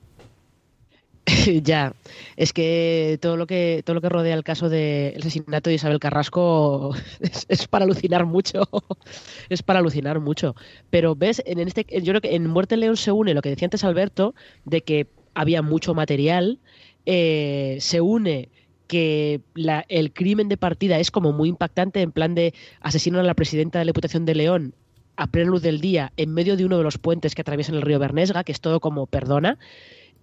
ya, 1.63 1.93
es 2.35 2.51
que 2.51 3.17
todo 3.21 3.37
lo 3.37 3.47
que 3.47 3.81
todo 3.85 3.93
lo 3.93 4.01
que 4.01 4.09
rodea 4.09 4.35
el 4.35 4.43
caso 4.43 4.67
del 4.67 5.21
asesinato 5.21 5.69
de 5.69 5.75
Isabel 5.75 5.99
Carrasco 5.99 6.93
es, 7.47 7.67
para 7.67 7.85
alucinar 7.85 8.25
mucho, 8.25 8.67
es 9.49 9.63
para 9.63 9.79
alucinar 9.79 10.19
mucho. 10.19 10.55
Pero 10.89 11.15
ves, 11.15 11.41
en 11.45 11.59
este, 11.59 11.85
yo 12.01 12.11
creo 12.11 12.21
que 12.21 12.35
en 12.35 12.47
Muerte 12.47 12.77
León 12.77 12.97
se 12.97 13.11
une 13.11 13.33
lo 13.33 13.41
que 13.41 13.49
decía 13.49 13.67
antes 13.67 13.83
Alberto 13.83 14.35
de 14.65 14.81
que 14.81 15.07
había 15.33 15.61
mucho 15.61 15.93
material, 15.93 16.59
eh, 17.05 17.77
se 17.79 18.01
une 18.01 18.49
que 18.87 19.41
el 19.87 20.13
crimen 20.13 20.49
de 20.49 20.57
partida 20.57 20.99
es 20.99 21.09
como 21.09 21.31
muy 21.31 21.49
impactante 21.49 22.01
en 22.01 22.11
plan 22.11 22.35
de 22.35 22.53
asesinar 22.81 23.21
a 23.21 23.23
la 23.23 23.33
presidenta 23.33 23.79
de 23.79 23.85
la 23.85 23.89
Diputación 23.89 24.25
de 24.25 24.35
León 24.35 24.75
a 25.15 25.27
plena 25.27 25.51
luz 25.51 25.61
del 25.61 25.79
día 25.79 26.11
en 26.17 26.33
medio 26.33 26.57
de 26.57 26.65
uno 26.65 26.77
de 26.77 26.83
los 26.83 26.97
puentes 26.97 27.33
que 27.33 27.41
atraviesan 27.41 27.75
el 27.75 27.81
río 27.81 27.99
Bernesga, 27.99 28.43
que 28.43 28.51
es 28.51 28.61
todo 28.61 28.79
como 28.79 29.07
perdona. 29.07 29.57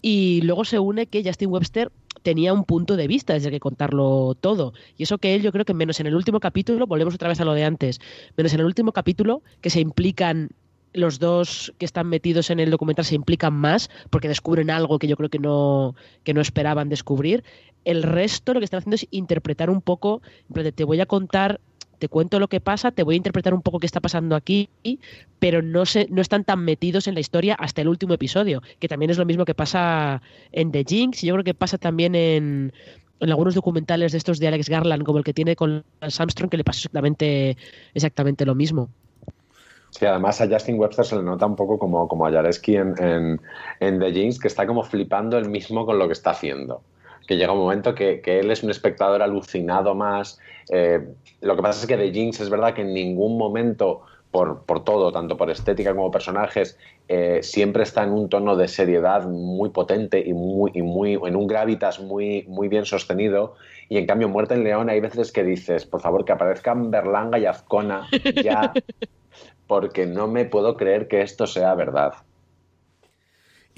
Y 0.02 0.40
luego 0.42 0.64
se 0.64 0.78
une 0.78 1.06
que 1.06 1.22
Justin 1.24 1.50
Webster 1.50 1.92
tenía 2.22 2.52
un 2.52 2.64
punto 2.64 2.96
de 2.96 3.06
vista 3.06 3.34
desde 3.34 3.50
que 3.50 3.60
contarlo 3.60 4.36
todo. 4.40 4.72
Y 4.96 5.04
eso 5.04 5.18
que 5.18 5.34
él, 5.34 5.42
yo 5.42 5.52
creo 5.52 5.64
que 5.64 5.74
menos 5.74 6.00
en 6.00 6.06
el 6.06 6.14
último 6.14 6.40
capítulo, 6.40 6.86
volvemos 6.86 7.14
otra 7.14 7.28
vez 7.28 7.40
a 7.40 7.44
lo 7.44 7.54
de 7.54 7.64
antes, 7.64 8.00
menos 8.36 8.52
en 8.54 8.60
el 8.60 8.66
último 8.66 8.92
capítulo, 8.92 9.42
que 9.60 9.70
se 9.70 9.80
implican 9.80 10.50
los 10.92 11.18
dos 11.18 11.72
que 11.78 11.84
están 11.84 12.08
metidos 12.08 12.50
en 12.50 12.58
el 12.58 12.70
documental 12.70 13.04
se 13.04 13.14
implican 13.14 13.54
más 13.54 13.90
porque 14.10 14.26
descubren 14.26 14.70
algo 14.70 14.98
que 14.98 15.06
yo 15.06 15.16
creo 15.16 15.28
que 15.28 15.38
no, 15.38 15.94
que 16.24 16.34
no 16.34 16.40
esperaban 16.40 16.88
descubrir. 16.88 17.44
El 17.84 18.02
resto 18.02 18.52
lo 18.52 18.60
que 18.60 18.64
están 18.64 18.78
haciendo 18.78 18.96
es 18.96 19.06
interpretar 19.10 19.70
un 19.70 19.82
poco, 19.82 20.20
te 20.74 20.84
voy 20.84 21.00
a 21.00 21.06
contar 21.06 21.60
te 22.00 22.08
cuento 22.08 22.40
lo 22.40 22.48
que 22.48 22.60
pasa, 22.60 22.90
te 22.90 23.02
voy 23.04 23.14
a 23.14 23.16
interpretar 23.18 23.54
un 23.54 23.62
poco 23.62 23.78
qué 23.78 23.86
está 23.86 24.00
pasando 24.00 24.34
aquí, 24.34 24.70
pero 25.38 25.60
no, 25.62 25.84
se, 25.86 26.08
no 26.10 26.22
están 26.22 26.44
tan 26.44 26.64
metidos 26.64 27.06
en 27.06 27.14
la 27.14 27.20
historia 27.20 27.54
hasta 27.54 27.82
el 27.82 27.88
último 27.88 28.14
episodio, 28.14 28.62
que 28.80 28.88
también 28.88 29.10
es 29.10 29.18
lo 29.18 29.26
mismo 29.26 29.44
que 29.44 29.54
pasa 29.54 30.22
en 30.50 30.72
The 30.72 30.84
Jinx 30.88 31.22
y 31.22 31.28
yo 31.28 31.34
creo 31.34 31.44
que 31.44 31.54
pasa 31.54 31.76
también 31.76 32.14
en, 32.14 32.72
en 33.20 33.30
algunos 33.30 33.54
documentales 33.54 34.12
de 34.12 34.18
estos 34.18 34.38
de 34.38 34.48
Alex 34.48 34.68
Garland, 34.68 35.04
como 35.04 35.18
el 35.18 35.24
que 35.24 35.34
tiene 35.34 35.54
con 35.54 35.84
Armstrong, 36.00 36.50
que 36.50 36.56
le 36.56 36.64
pasa 36.64 36.78
exactamente, 36.78 37.56
exactamente 37.94 38.46
lo 38.46 38.54
mismo. 38.54 38.88
Sí, 39.90 40.06
además 40.06 40.40
a 40.40 40.48
Justin 40.48 40.78
Webster 40.78 41.04
se 41.04 41.16
le 41.16 41.22
nota 41.22 41.44
un 41.44 41.56
poco 41.56 41.78
como, 41.78 42.08
como 42.08 42.26
a 42.26 42.30
Jareski 42.30 42.76
en, 42.76 42.94
en, 43.80 43.98
The 43.98 44.12
Jinx, 44.12 44.38
que 44.38 44.48
está 44.48 44.66
como 44.66 44.82
flipando 44.84 45.36
él 45.36 45.50
mismo 45.50 45.84
con 45.84 45.98
lo 45.98 46.06
que 46.06 46.12
está 46.14 46.30
haciendo. 46.30 46.82
Que 47.30 47.36
llega 47.36 47.52
un 47.52 47.60
momento 47.60 47.94
que, 47.94 48.20
que 48.20 48.40
él 48.40 48.50
es 48.50 48.64
un 48.64 48.70
espectador 48.72 49.22
alucinado 49.22 49.94
más. 49.94 50.40
Eh, 50.68 50.98
lo 51.42 51.54
que 51.54 51.62
pasa 51.62 51.80
es 51.80 51.86
que 51.86 51.96
The 51.96 52.10
Jinx 52.10 52.40
es 52.40 52.50
verdad 52.50 52.74
que 52.74 52.82
en 52.82 52.92
ningún 52.92 53.38
momento, 53.38 54.02
por, 54.32 54.64
por 54.64 54.82
todo, 54.82 55.12
tanto 55.12 55.36
por 55.36 55.48
estética 55.48 55.94
como 55.94 56.10
personajes, 56.10 56.76
eh, 57.06 57.38
siempre 57.44 57.84
está 57.84 58.02
en 58.02 58.10
un 58.10 58.28
tono 58.28 58.56
de 58.56 58.66
seriedad 58.66 59.28
muy 59.28 59.70
potente 59.70 60.18
y 60.18 60.32
muy, 60.32 60.72
y 60.74 60.82
muy 60.82 61.20
en 61.24 61.36
un 61.36 61.46
gravitas 61.46 62.00
muy, 62.00 62.46
muy 62.48 62.66
bien 62.66 62.84
sostenido. 62.84 63.54
Y 63.88 63.98
en 63.98 64.06
cambio, 64.06 64.28
Muerte 64.28 64.54
en 64.54 64.64
León, 64.64 64.90
hay 64.90 64.98
veces 64.98 65.30
que 65.30 65.44
dices, 65.44 65.86
por 65.86 66.00
favor, 66.00 66.24
que 66.24 66.32
aparezcan 66.32 66.90
Berlanga 66.90 67.38
y 67.38 67.46
Azcona 67.46 68.08
ya 68.42 68.72
porque 69.68 70.04
no 70.04 70.26
me 70.26 70.46
puedo 70.46 70.76
creer 70.76 71.06
que 71.06 71.20
esto 71.20 71.46
sea 71.46 71.76
verdad. 71.76 72.14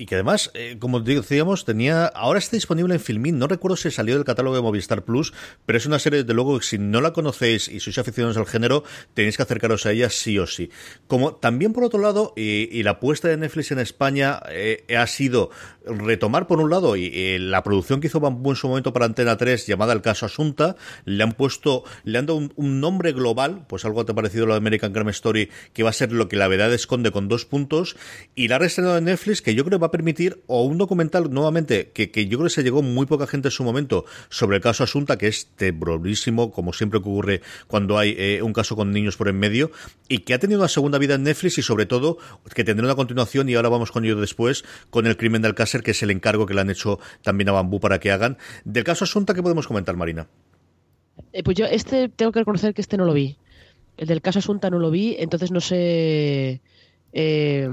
Y 0.02 0.06
que 0.06 0.16
además, 0.16 0.50
eh, 0.54 0.78
como 0.80 0.98
decíamos, 0.98 1.64
tenía. 1.64 2.06
Ahora 2.06 2.40
está 2.40 2.56
disponible 2.56 2.92
en 2.92 2.98
Filmin. 2.98 3.38
No 3.38 3.46
recuerdo 3.46 3.76
si 3.76 3.88
salió 3.92 4.16
del 4.16 4.24
catálogo 4.24 4.56
de 4.56 4.60
Movistar 4.60 5.04
Plus, 5.04 5.32
pero 5.64 5.78
es 5.78 5.86
una 5.86 6.00
serie, 6.00 6.24
de 6.24 6.34
luego, 6.34 6.58
que 6.58 6.66
si 6.66 6.76
no 6.76 7.00
la 7.00 7.12
conocéis 7.12 7.68
y 7.68 7.78
sois 7.78 7.98
aficionados 7.98 8.36
al 8.36 8.46
género, 8.46 8.82
tenéis 9.14 9.36
que 9.36 9.44
acercaros 9.44 9.86
a 9.86 9.92
ella 9.92 10.10
sí 10.10 10.40
o 10.40 10.48
sí. 10.48 10.70
Como 11.06 11.36
también, 11.36 11.72
por 11.72 11.84
otro 11.84 12.00
lado, 12.00 12.32
y, 12.34 12.82
la 12.82 12.90
apuesta 12.90 13.28
de 13.28 13.36
Netflix 13.36 13.70
en 13.70 13.78
España 13.78 14.40
eh, 14.48 14.84
ha 14.98 15.06
sido 15.06 15.50
retomar, 15.86 16.48
por 16.48 16.58
un 16.58 16.70
lado, 16.70 16.96
y, 16.96 17.38
la 17.38 17.62
producción 17.62 18.00
que 18.00 18.08
hizo 18.08 18.18
Bambú 18.18 18.50
en 18.50 18.56
su 18.56 18.66
momento 18.66 18.92
para 18.92 19.06
Antena 19.06 19.36
3, 19.36 19.68
llamada 19.68 19.92
El 19.92 20.02
Caso 20.02 20.26
Asunta, 20.26 20.74
le 21.04 21.22
han 21.22 21.30
puesto, 21.30 21.84
le 22.02 22.18
han 22.18 22.26
dado 22.26 22.40
un, 22.56 22.80
nombre 22.80 23.12
global, 23.12 23.66
pues 23.68 23.84
algo 23.84 24.04
te 24.04 24.10
ha 24.10 24.14
parecido 24.16 24.46
lo 24.46 24.54
de 24.54 24.58
American 24.58 24.92
Crime 24.92 25.12
Story, 25.12 25.48
que 25.72 25.84
va 25.84 25.90
a 25.90 25.92
ser 25.92 26.10
lo 26.10 26.28
que 26.28 26.34
la 26.34 26.48
verdad 26.48 26.72
esconde 26.72 27.12
con 27.12 27.28
dos 27.28 27.44
puntos, 27.44 27.94
y 28.34 28.48
la 28.48 28.56
ha 28.56 28.98
en 28.98 29.04
Netflix, 29.04 29.42
que 29.42 29.54
yo 29.54 29.64
creo 29.64 29.78
va 29.78 29.88
a 29.88 29.91
permitir, 29.92 30.42
o 30.48 30.64
un 30.64 30.76
documental 30.76 31.32
nuevamente, 31.32 31.92
que, 31.94 32.10
que 32.10 32.26
yo 32.26 32.38
creo 32.38 32.48
que 32.48 32.54
se 32.54 32.64
llegó 32.64 32.82
muy 32.82 33.06
poca 33.06 33.28
gente 33.28 33.46
en 33.46 33.52
su 33.52 33.62
momento, 33.62 34.04
sobre 34.28 34.56
el 34.56 34.62
caso 34.62 34.82
Asunta, 34.82 35.16
que 35.18 35.28
es 35.28 35.46
terrorísimo, 35.54 36.50
como 36.50 36.72
siempre 36.72 36.98
ocurre 36.98 37.42
cuando 37.68 37.96
hay 37.96 38.16
eh, 38.18 38.42
un 38.42 38.52
caso 38.52 38.74
con 38.74 38.90
niños 38.90 39.16
por 39.16 39.28
en 39.28 39.38
medio, 39.38 39.70
y 40.08 40.18
que 40.18 40.34
ha 40.34 40.40
tenido 40.40 40.58
una 40.58 40.68
segunda 40.68 40.98
vida 40.98 41.14
en 41.14 41.22
Netflix 41.22 41.58
y 41.58 41.62
sobre 41.62 41.86
todo 41.86 42.18
que 42.52 42.64
tendrá 42.64 42.86
una 42.86 42.96
continuación, 42.96 43.48
y 43.48 43.54
ahora 43.54 43.68
vamos 43.68 43.92
con 43.92 44.04
ello 44.04 44.16
después, 44.16 44.64
con 44.90 45.06
el 45.06 45.16
crimen 45.16 45.42
del 45.42 45.54
Cácer, 45.54 45.84
que 45.84 45.92
es 45.92 46.02
el 46.02 46.10
encargo 46.10 46.46
que 46.46 46.54
le 46.54 46.62
han 46.62 46.70
hecho 46.70 46.98
también 47.22 47.48
a 47.50 47.52
Bambú 47.52 47.78
para 47.78 48.00
que 48.00 48.10
hagan. 48.10 48.38
Del 48.64 48.82
caso 48.82 49.04
Asunta, 49.04 49.34
¿qué 49.34 49.42
podemos 49.42 49.68
comentar, 49.68 49.96
Marina? 49.96 50.26
Eh, 51.32 51.42
pues 51.42 51.56
yo 51.56 51.66
este 51.66 52.08
tengo 52.08 52.32
que 52.32 52.40
reconocer 52.40 52.74
que 52.74 52.80
este 52.80 52.96
no 52.96 53.04
lo 53.04 53.12
vi. 53.12 53.36
El 53.96 54.08
del 54.08 54.22
caso 54.22 54.38
Asunta 54.38 54.70
no 54.70 54.78
lo 54.78 54.90
vi, 54.90 55.16
entonces 55.18 55.50
no 55.50 55.60
sé 55.60 56.62
eh, 57.12 57.68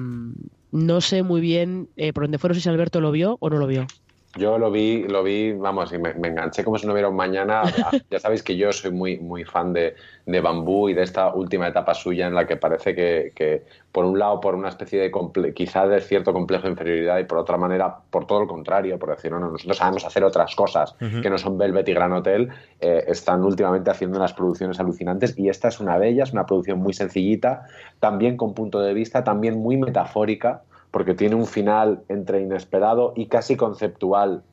no 0.72 1.02
sé 1.02 1.24
muy 1.24 1.42
bien 1.42 1.90
eh, 1.98 2.14
por 2.14 2.24
dónde 2.24 2.38
fueron, 2.38 2.60
si 2.60 2.70
Alberto 2.70 3.02
lo 3.02 3.12
vio 3.12 3.38
o 3.40 3.50
no 3.50 3.58
lo 3.58 3.68
vio. 3.68 3.88
Yo 4.38 4.60
lo 4.60 4.70
vi, 4.70 5.08
lo 5.08 5.24
vi, 5.24 5.54
vamos, 5.54 5.92
y 5.92 5.98
me, 5.98 6.12
enganché 6.12 6.64
como 6.64 6.78
si 6.78 6.86
no 6.86 6.94
hubiera 6.94 7.10
un 7.10 7.16
mañana. 7.16 7.64
ya 8.12 8.20
sabéis 8.20 8.44
que 8.44 8.56
yo 8.56 8.72
soy 8.72 8.92
muy, 8.92 9.18
muy 9.18 9.44
fan 9.44 9.74
de, 9.74 9.96
de, 10.28 10.40
Bambú 10.40 10.88
y 10.88 10.94
de 10.94 11.02
esta 11.02 11.34
última 11.34 11.68
etapa 11.68 11.96
suya 11.96 12.28
en 12.28 12.36
la 12.36 12.46
que 12.46 12.56
parece 12.56 12.94
que, 12.94 13.32
que 13.34 13.64
por 13.92 14.06
un 14.06 14.20
lado, 14.20 14.40
por 14.40 14.54
una 14.54 14.70
especie 14.70 15.00
de, 15.00 15.54
quizá 15.56 15.88
de 15.88 16.00
cierto 16.02 16.32
complejo 16.32 16.66
de 16.66 16.70
inferioridad 16.70 17.18
y 17.18 17.24
por 17.24 17.40
otra 17.40 17.58
manera, 17.58 17.98
por 18.12 18.28
todo 18.28 18.42
lo 18.42 18.48
contrario, 18.48 19.00
por 19.00 19.10
decir, 19.10 19.32
no, 19.32 19.40
no 19.40 19.50
nosotros 19.50 19.78
sabemos 19.78 20.06
hacer 20.06 20.24
otras 20.24 20.56
cosas 20.56 20.96
que 21.00 21.30
no 21.30 21.40
son 21.40 21.58
Velvet 21.58 21.90
y 21.90 21.94
Gran 21.94 22.14
Hotel, 22.14 22.50
eh, 22.80 23.06
están 23.08 23.44
últimamente 23.44 23.90
haciendo 23.90 24.20
unas 24.20 24.34
producciones 24.34 24.80
alucinantes 24.80 25.40
y 25.40 25.50
esta 25.50 25.70
es 25.70 25.80
una 25.80 25.98
de 25.98 26.08
ellas, 26.08 26.34
una 26.34 26.46
producción 26.46 26.78
muy 26.78 26.94
sencillita, 26.94 27.66
también 28.00 28.38
con 28.38 28.54
punto 28.54 28.80
de 28.80 28.94
vista, 28.94 29.24
también 29.24 29.58
muy 29.58 29.76
metafórica 29.76 30.62
porque 30.92 31.14
tiene 31.14 31.36
un 31.36 31.46
final 31.46 32.04
entre 32.10 32.42
inesperado 32.42 33.14
y 33.16 33.28
casi 33.28 33.56
conceptual 33.56 34.44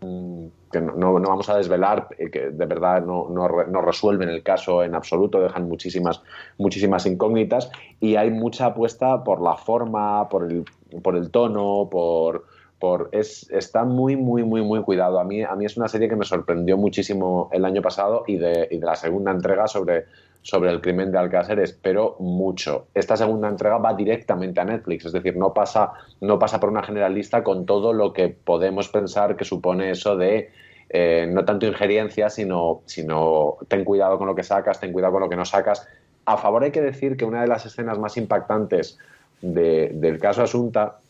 mm, 0.00 0.46
que 0.72 0.80
no, 0.80 1.12
vamos 1.12 1.48
a 1.48 1.56
desvelar, 1.56 2.08
eh, 2.18 2.30
que 2.30 2.50
de 2.50 2.66
verdad 2.66 3.02
no, 3.02 3.28
no, 3.30 3.48
resuelven 3.80 4.28
el 4.28 4.42
caso 4.42 4.82
en 4.82 4.94
absoluto, 4.94 5.40
dejan 5.40 5.68
muchísimas, 5.68 6.22
muchísimas 6.58 7.06
incógnitas 7.06 7.70
y 8.00 8.16
hay 8.16 8.30
mucha 8.30 8.66
apuesta 8.66 9.22
por 9.22 9.40
la 9.40 9.56
forma, 9.56 10.28
por 10.28 10.50
el, 10.50 10.64
por 11.02 11.16
el 11.16 11.30
tono, 11.30 11.88
por, 11.90 12.46
por 12.80 13.08
es, 13.12 13.48
está 13.50 13.84
muy, 13.84 14.16
muy, 14.16 14.42
muy, 14.42 14.62
muy 14.62 14.82
cuidado. 14.82 15.20
A 15.20 15.24
mí, 15.24 15.42
a 15.42 15.54
mí 15.54 15.64
es 15.64 15.76
una 15.76 15.88
serie 15.88 16.08
que 16.08 16.16
me 16.16 16.24
sorprendió 16.24 16.76
muchísimo 16.76 17.48
el 17.52 17.64
año 17.64 17.80
pasado 17.80 18.24
y 18.26 18.36
de, 18.36 18.68
y 18.70 18.78
de 18.78 18.86
la 18.86 18.96
segunda 18.96 19.30
entrega 19.30 19.68
sobre 19.68 20.06
sobre 20.46 20.70
el 20.70 20.80
crimen 20.80 21.10
de 21.10 21.18
Alcácer 21.18 21.58
espero 21.58 22.14
mucho. 22.20 22.86
Esta 22.94 23.16
segunda 23.16 23.48
entrega 23.48 23.78
va 23.78 23.94
directamente 23.94 24.60
a 24.60 24.64
Netflix, 24.64 25.04
es 25.06 25.12
decir, 25.12 25.36
no 25.36 25.52
pasa, 25.52 25.90
no 26.20 26.38
pasa 26.38 26.60
por 26.60 26.70
una 26.70 26.84
generalista 26.84 27.42
con 27.42 27.66
todo 27.66 27.92
lo 27.92 28.12
que 28.12 28.28
podemos 28.28 28.88
pensar 28.88 29.34
que 29.34 29.44
supone 29.44 29.90
eso 29.90 30.16
de 30.16 30.50
eh, 30.88 31.28
no 31.28 31.44
tanto 31.44 31.66
injerencia, 31.66 32.30
sino, 32.30 32.82
sino 32.84 33.56
ten 33.66 33.84
cuidado 33.84 34.18
con 34.18 34.28
lo 34.28 34.36
que 34.36 34.44
sacas, 34.44 34.78
ten 34.78 34.92
cuidado 34.92 35.14
con 35.14 35.22
lo 35.22 35.28
que 35.28 35.34
no 35.34 35.44
sacas. 35.44 35.88
A 36.26 36.36
favor 36.36 36.62
hay 36.62 36.70
que 36.70 36.80
decir 36.80 37.16
que 37.16 37.24
una 37.24 37.40
de 37.40 37.48
las 37.48 37.66
escenas 37.66 37.98
más 37.98 38.16
impactantes 38.16 38.98
del 39.40 40.18
caso 40.20 40.44
Asunta 40.44 41.00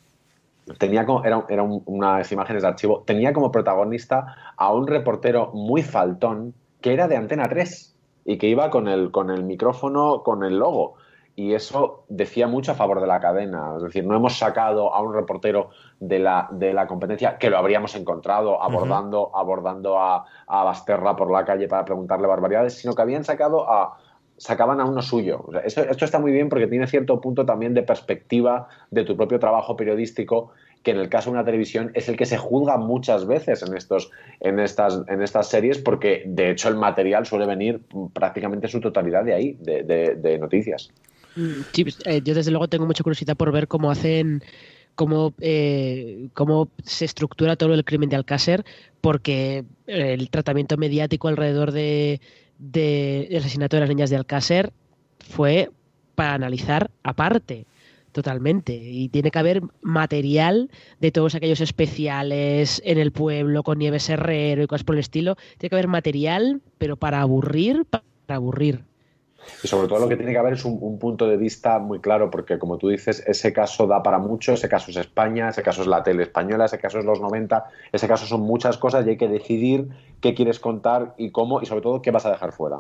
tenía 0.79 1.05
como, 1.05 1.22
era, 1.27 1.44
era 1.51 1.62
unas 1.62 2.33
imágenes 2.33 2.62
de 2.62 2.68
archivo, 2.68 3.05
tenía 3.07 3.35
como 3.35 3.53
protagonista 3.53 4.55
a 4.57 4.72
un 4.72 4.87
reportero 4.87 5.51
muy 5.53 5.83
faltón 5.83 6.55
que 6.81 6.94
era 6.94 7.07
de 7.07 7.16
Antena 7.16 7.46
3 7.51 7.96
y 8.27 8.39
que 8.39 8.49
iba 8.49 8.71
con 8.71 8.89
el, 8.89 9.11
con 9.11 9.31
el 9.31 9.45
micrófono, 9.45 10.23
con 10.23 10.43
el 10.45 10.59
logo. 10.59 10.95
Y 11.37 11.53
eso 11.53 12.05
decía 12.09 12.49
mucho 12.49 12.73
a 12.73 12.75
favor 12.75 13.01
de 13.01 13.07
la 13.07 13.21
cadena. 13.21 13.75
Es 13.77 13.83
decir, 13.85 14.05
no 14.05 14.17
hemos 14.17 14.39
sacado 14.39 14.93
a 14.93 15.01
un 15.01 15.15
reportero 15.15 15.71
de 16.01 16.19
la, 16.19 16.49
de 16.51 16.73
la 16.73 16.87
competencia 16.87 17.39
que 17.39 17.51
lo 17.51 17.59
habríamos 17.59 17.95
encontrado 17.95 18.61
abordando, 18.61 19.31
abordando 19.35 19.99
a, 20.01 20.25
a 20.47 20.65
Basterra 20.65 21.15
por 21.15 21.31
la 21.31 21.45
calle 21.45 21.69
para 21.69 21.85
preguntarle 21.85 22.27
barbaridades, 22.27 22.75
sino 22.75 22.95
que 22.95 23.03
habían 23.03 23.23
sacado 23.23 23.71
a, 23.71 23.99
sacaban 24.39 24.81
a 24.81 24.85
uno 24.85 25.03
suyo. 25.03 25.47
esto, 25.65 26.05
está 26.05 26.19
muy 26.19 26.33
bien 26.33 26.49
porque 26.49 26.67
tiene 26.67 26.87
cierto 26.87 27.21
punto 27.21 27.47
también 27.47 27.75
de 27.75 27.83
perspectiva 27.83 28.69
de 28.91 29.05
tu 29.05 29.17
propio 29.17 29.39
trabajo 29.39 29.77
periodístico 29.77 30.51
que 30.87 30.92
en 30.92 30.99
el 30.99 31.09
caso 31.09 31.31
de 31.31 31.35
una 31.35 31.44
televisión 31.44 31.90
es 31.94 32.09
el 32.09 32.16
que 32.16 32.27
se 32.27 32.38
juzga 32.38 32.77
muchas 32.77 33.27
veces 33.27 33.61
en, 33.64 33.77
estos, 33.77 34.12
en, 34.38 34.61
estas, 34.61 35.03
en 35.09 35.20
estas 35.20 35.49
series, 35.49 35.79
porque 35.79 36.22
de 36.27 36.53
hecho 36.53 36.68
el 36.68 36.77
material 36.77 37.27
suele 37.27 37.44
venir 37.44 37.81
prácticamente 38.12 38.68
su 38.68 38.81
totalidad 38.81 39.25
de 39.25 39.35
ahí, 39.35 39.57
de, 39.59 40.38
noticias. 40.40 40.92
Mm, 41.35 41.62
sí, 41.72 41.83
pues, 41.83 41.99
eh, 42.05 42.20
yo 42.22 42.37
desde 42.37 42.53
luego 42.53 42.68
tengo 42.68 42.87
mucha 42.87 43.03
curiosidad 43.03 43.37
por 43.37 43.51
ver 43.51 43.66
cómo 43.66 43.90
hacen 43.90 44.44
cómo, 44.94 45.35
eh, 45.40 46.29
cómo 46.35 46.68
se 46.85 47.05
estructura 47.05 47.57
todo 47.57 47.75
el 47.75 47.85
crimen 47.85 48.09
de 48.09 48.14
Alcácer, 48.14 48.64
porque 49.01 49.64
el 49.88 50.31
tratamiento 50.31 50.77
mediático 50.77 51.27
alrededor 51.27 51.72
de, 51.72 52.20
del 52.61 53.37
asesinato 53.37 53.75
de 53.75 53.81
las 53.81 53.88
niñas 53.88 54.11
de 54.11 54.16
Alcácer 54.18 54.72
fue 55.18 55.68
para 56.14 56.35
analizar 56.35 56.92
aparte. 57.03 57.66
Totalmente. 58.16 58.72
Y 58.72 59.11
tiene 59.11 59.31
que 59.31 59.38
haber 59.38 59.61
material 59.83 60.70
de 61.00 61.12
todos 61.12 61.35
aquellos 61.35 61.61
especiales 61.61 62.81
en 62.83 62.96
el 62.96 63.12
pueblo 63.12 63.62
con 63.62 63.79
Nieves 63.79 64.09
Herrero 64.09 64.62
y 64.62 64.66
cosas 64.66 64.85
por 64.85 64.94
el 64.94 65.00
estilo. 65.00 65.37
Tiene 65.59 65.68
que 65.68 65.74
haber 65.74 65.88
material, 65.88 66.62
pero 66.79 66.96
para 66.96 67.20
aburrir, 67.20 67.85
para 67.85 68.02
aburrir. 68.31 68.85
Y 69.62 69.68
sobre 69.68 69.87
todo 69.87 69.98
lo 69.98 70.09
que 70.09 70.16
tiene 70.16 70.33
que 70.33 70.38
haber 70.38 70.55
es 70.55 70.64
un, 70.64 70.98
punto 70.98 71.29
de 71.29 71.37
vista 71.37 71.79
muy 71.79 72.00
claro, 72.00 72.31
porque 72.31 72.59
como 72.59 72.79
tú 72.79 72.88
dices, 72.88 73.22
ese 73.26 73.52
caso 73.52 73.87
da 73.87 74.02
para 74.02 74.16
mucho, 74.18 74.55
ese 74.55 74.70
caso 74.70 74.90
es 74.90 74.96
España, 74.96 75.50
ese 75.50 75.62
caso 75.62 75.83
es 75.83 75.87
la 75.87 76.02
tele 76.02 76.22
española, 76.22 76.64
ese 76.64 76.79
caso 76.79 76.98
es 76.98 77.05
los 77.05 77.20
90, 77.20 77.66
ese 77.92 78.09
caso 78.09 78.24
son 78.24 78.40
muchas 78.40 78.79
cosas 78.79 79.07
y 79.07 79.11
hay 79.11 79.16
que 79.18 79.29
decidir 79.29 79.90
qué 80.22 80.33
quieres 80.33 80.59
contar 80.59 81.12
y 81.18 81.33
cómo, 81.33 81.61
y 81.61 81.66
sobre 81.66 81.83
todo 81.83 82.00
qué 82.00 82.12
vas 82.12 82.24
a 82.24 82.31
dejar 82.31 82.52
fuera 82.52 82.79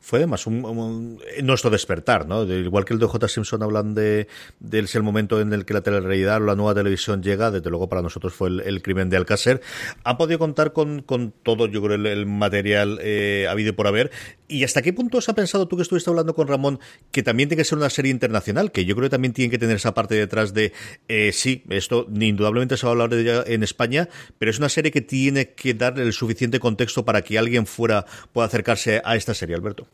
fue 0.00 0.18
además 0.18 0.46
un, 0.46 1.20
nuestro 1.42 1.70
despertar, 1.70 2.26
¿no? 2.26 2.42
Igual 2.44 2.84
que 2.84 2.94
el 2.94 2.98
de 2.98 3.06
J. 3.06 3.28
Simpson 3.28 3.62
hablan 3.62 3.94
de, 3.94 4.28
de 4.58 4.78
el 4.80 5.02
momento 5.02 5.40
en 5.40 5.52
el 5.52 5.64
que 5.64 5.74
la 5.74 5.82
telerrealidad 5.82 6.42
o 6.42 6.46
la 6.46 6.56
nueva 6.56 6.74
televisión 6.74 7.22
llega, 7.22 7.50
desde 7.50 7.68
luego 7.68 7.88
para 7.88 8.02
nosotros 8.02 8.32
fue 8.32 8.48
el, 8.48 8.82
crimen 8.82 9.10
de 9.10 9.18
Alcácer. 9.18 9.60
Han 10.02 10.16
podido 10.16 10.38
contar 10.38 10.72
con, 10.72 11.02
con 11.02 11.32
todo, 11.42 11.66
yo 11.66 11.82
creo, 11.82 11.94
el, 11.94 12.26
material 12.26 12.98
eh, 13.02 13.46
habido 13.48 13.74
por 13.76 13.86
haber 13.86 14.10
¿Y 14.50 14.64
hasta 14.64 14.82
qué 14.82 14.92
punto 14.92 15.18
has 15.18 15.26
pensado 15.26 15.68
tú 15.68 15.76
que 15.76 15.82
estuviste 15.82 16.10
hablando 16.10 16.34
con 16.34 16.48
Ramón 16.48 16.80
que 17.12 17.22
también 17.22 17.48
tiene 17.48 17.60
que 17.60 17.64
ser 17.64 17.78
una 17.78 17.88
serie 17.88 18.10
internacional? 18.10 18.72
Que 18.72 18.84
yo 18.84 18.96
creo 18.96 19.06
que 19.06 19.10
también 19.10 19.32
tiene 19.32 19.48
que 19.48 19.58
tener 19.58 19.76
esa 19.76 19.94
parte 19.94 20.16
detrás 20.16 20.52
de, 20.52 20.72
eh, 21.06 21.30
sí, 21.32 21.62
esto 21.68 22.08
indudablemente 22.12 22.76
se 22.76 22.84
va 22.84 22.90
a 22.90 22.94
hablar 22.94 23.10
de 23.10 23.20
ella 23.20 23.44
en 23.46 23.62
España, 23.62 24.08
pero 24.38 24.50
es 24.50 24.58
una 24.58 24.68
serie 24.68 24.90
que 24.90 25.02
tiene 25.02 25.50
que 25.50 25.72
dar 25.74 26.00
el 26.00 26.12
suficiente 26.12 26.58
contexto 26.58 27.04
para 27.04 27.22
que 27.22 27.38
alguien 27.38 27.64
fuera 27.64 28.04
pueda 28.32 28.48
acercarse 28.48 29.00
a 29.04 29.14
esta 29.14 29.34
serie, 29.34 29.54
Alberto. 29.54 29.86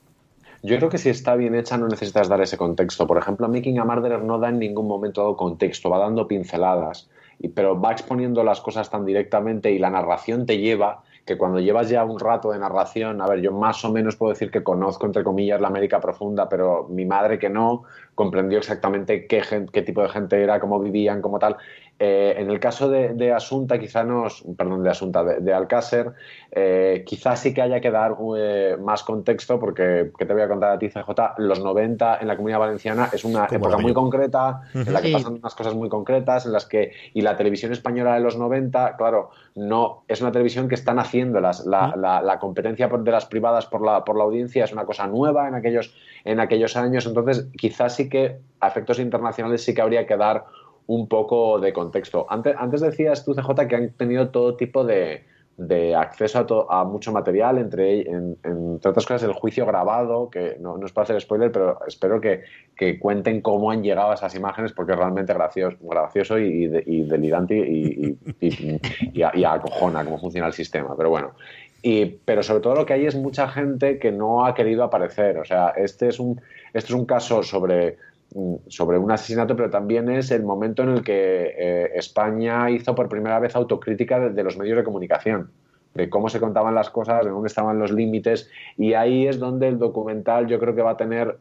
Yo 0.66 0.76
creo 0.78 0.88
que 0.88 0.98
si 0.98 1.10
está 1.10 1.36
bien 1.36 1.54
hecha 1.54 1.78
no 1.78 1.86
necesitas 1.86 2.28
dar 2.28 2.40
ese 2.40 2.56
contexto. 2.56 3.06
Por 3.06 3.18
ejemplo, 3.18 3.48
Making 3.48 3.78
a 3.78 3.84
Murderer 3.84 4.20
no 4.22 4.40
da 4.40 4.48
en 4.48 4.58
ningún 4.58 4.88
momento 4.88 5.20
dado 5.20 5.36
contexto, 5.36 5.90
va 5.90 5.98
dando 6.00 6.26
pinceladas, 6.26 7.08
pero 7.54 7.80
va 7.80 7.92
exponiendo 7.92 8.42
las 8.42 8.60
cosas 8.60 8.90
tan 8.90 9.04
directamente 9.04 9.70
y 9.70 9.78
la 9.78 9.90
narración 9.90 10.44
te 10.44 10.58
lleva 10.58 11.04
que 11.24 11.38
cuando 11.38 11.60
llevas 11.60 11.88
ya 11.88 12.04
un 12.04 12.18
rato 12.18 12.50
de 12.50 12.58
narración, 12.58 13.20
a 13.20 13.28
ver, 13.28 13.42
yo 13.42 13.52
más 13.52 13.84
o 13.84 13.92
menos 13.92 14.16
puedo 14.16 14.32
decir 14.32 14.50
que 14.50 14.64
conozco, 14.64 15.06
entre 15.06 15.22
comillas, 15.22 15.60
la 15.60 15.68
América 15.68 16.00
profunda, 16.00 16.48
pero 16.48 16.88
mi 16.88 17.04
madre 17.04 17.38
que 17.38 17.48
no, 17.48 17.84
comprendió 18.16 18.58
exactamente 18.58 19.26
qué, 19.28 19.42
qué 19.72 19.82
tipo 19.82 20.02
de 20.02 20.08
gente 20.08 20.40
era, 20.42 20.58
cómo 20.58 20.80
vivían, 20.80 21.22
cómo 21.22 21.38
tal. 21.38 21.56
Eh, 21.98 22.34
en 22.36 22.50
el 22.50 22.60
caso 22.60 22.90
de, 22.90 23.32
Asunta, 23.32 23.78
quizá 23.78 24.04
nos, 24.04 24.44
perdón, 24.56 24.82
de 24.82 24.90
Asunta, 24.90 25.24
de, 25.24 25.54
Alcácer, 25.54 26.12
eh, 26.50 27.04
quizás 27.06 27.40
sí 27.40 27.54
que 27.54 27.62
haya 27.62 27.80
que 27.80 27.90
dar 27.90 28.16
eh, 28.36 28.76
más 28.78 29.02
contexto, 29.02 29.58
porque, 29.58 30.10
¿qué 30.18 30.26
te 30.26 30.34
voy 30.34 30.42
a 30.42 30.48
contar 30.48 30.72
a 30.72 30.78
ti, 30.78 30.90
CJ? 30.90 31.08
Los 31.38 31.60
90 31.60 32.18
en 32.20 32.28
la 32.28 32.36
comunidad 32.36 32.58
valenciana 32.58 33.08
es 33.14 33.24
una 33.24 33.46
época 33.50 33.78
muy 33.78 33.94
concreta, 33.94 34.60
en 34.74 34.92
la 34.92 35.00
que 35.00 35.10
pasan 35.10 35.34
unas 35.34 35.54
cosas 35.54 35.74
muy 35.74 35.88
concretas, 35.88 36.44
en 36.44 36.52
las 36.52 36.66
que, 36.66 36.92
y 37.14 37.22
la 37.22 37.34
televisión 37.34 37.72
española 37.72 38.14
de 38.14 38.20
los 38.20 38.36
90, 38.36 38.96
claro, 38.98 39.30
no, 39.54 40.04
es 40.06 40.20
una 40.20 40.32
televisión 40.32 40.68
que 40.68 40.74
están 40.74 40.98
haciendo 40.98 41.40
las, 41.40 41.64
la, 41.64 41.94
la, 41.96 42.38
competencia 42.38 42.88
de 42.88 43.10
las 43.10 43.24
privadas 43.24 43.64
por 43.64 43.82
la, 43.82 44.04
por 44.04 44.18
la 44.18 44.24
audiencia, 44.24 44.64
es 44.64 44.72
una 44.72 44.84
cosa 44.84 45.06
nueva 45.06 45.48
en 45.48 45.54
aquellos, 45.54 45.94
en 46.26 46.40
aquellos 46.40 46.76
años, 46.76 47.06
entonces 47.06 47.48
quizás 47.56 47.94
sí 47.94 48.10
que 48.10 48.36
a 48.60 48.68
efectos 48.68 48.98
internacionales 48.98 49.64
sí 49.64 49.74
que 49.74 49.80
habría 49.80 50.06
que 50.06 50.16
dar 50.18 50.44
un 50.86 51.08
poco 51.08 51.58
de 51.58 51.72
contexto. 51.72 52.26
Antes, 52.28 52.54
antes 52.58 52.80
decías 52.80 53.24
tú, 53.24 53.34
CJ, 53.34 53.66
que 53.68 53.76
han 53.76 53.90
tenido 53.92 54.28
todo 54.28 54.56
tipo 54.56 54.84
de, 54.84 55.24
acceso 55.96 56.70
a, 56.70 56.84
mucho 56.84 57.12
material, 57.12 57.58
entre, 57.58 58.02
entre 58.10 58.90
otras 58.90 59.06
cosas 59.06 59.22
el 59.22 59.32
juicio 59.32 59.66
grabado, 59.66 60.30
que 60.30 60.56
no, 60.60 60.76
no 60.76 60.86
es 60.86 60.92
para 60.92 61.04
hacer 61.04 61.20
spoiler, 61.20 61.50
pero 61.50 61.78
espero 61.86 62.20
que, 62.20 62.44
cuenten 63.00 63.40
cómo 63.40 63.70
han 63.70 63.82
llegado 63.82 64.10
a 64.10 64.14
esas 64.14 64.34
imágenes, 64.34 64.72
porque 64.72 64.92
es 64.92 64.98
realmente 64.98 65.32
gracioso, 65.32 65.76
gracioso 65.80 66.38
y, 66.38 66.66
delirante 66.68 67.56
y, 67.56 68.18
y, 69.12 69.44
acojona 69.44 70.04
cómo 70.04 70.18
funciona 70.18 70.46
el 70.46 70.52
sistema. 70.52 70.94
Pero 70.96 71.10
bueno, 71.10 71.32
y, 71.82 72.04
pero 72.24 72.42
sobre 72.42 72.60
todo 72.60 72.74
lo 72.74 72.86
que 72.86 72.94
hay 72.94 73.06
es 73.06 73.14
mucha 73.14 73.48
gente 73.48 73.98
que 73.98 74.12
no 74.12 74.44
ha 74.44 74.54
querido 74.54 74.82
aparecer. 74.84 75.38
O 75.38 75.44
sea, 75.44 75.68
este 75.70 76.08
es 76.08 76.18
un, 76.18 76.40
este 76.72 76.88
es 76.88 76.94
un 76.94 77.06
caso 77.06 77.42
sobre 77.42 77.96
sobre 78.68 78.98
un 78.98 79.10
asesinato, 79.10 79.56
pero 79.56 79.70
también 79.70 80.08
es 80.10 80.30
el 80.30 80.42
momento 80.42 80.82
en 80.82 80.90
el 80.90 81.02
que 81.02 81.54
eh, 81.56 81.92
España 81.94 82.70
hizo 82.70 82.94
por 82.94 83.08
primera 83.08 83.38
vez 83.38 83.56
autocrítica 83.56 84.20
de, 84.20 84.42
los 84.42 84.56
medios 84.56 84.76
de 84.76 84.84
comunicación, 84.84 85.50
de 85.94 86.10
cómo 86.10 86.28
se 86.28 86.40
contaban 86.40 86.74
las 86.74 86.90
cosas, 86.90 87.24
de 87.24 87.30
dónde 87.30 87.48
estaban 87.48 87.78
los 87.78 87.92
límites, 87.92 88.50
y 88.76 88.94
ahí 88.94 89.26
es 89.26 89.38
donde 89.38 89.68
el 89.68 89.78
documental 89.78 90.46
yo 90.46 90.58
creo 90.58 90.74
que 90.74 90.82
va 90.82 90.92
a 90.92 90.96
tener 90.96 91.38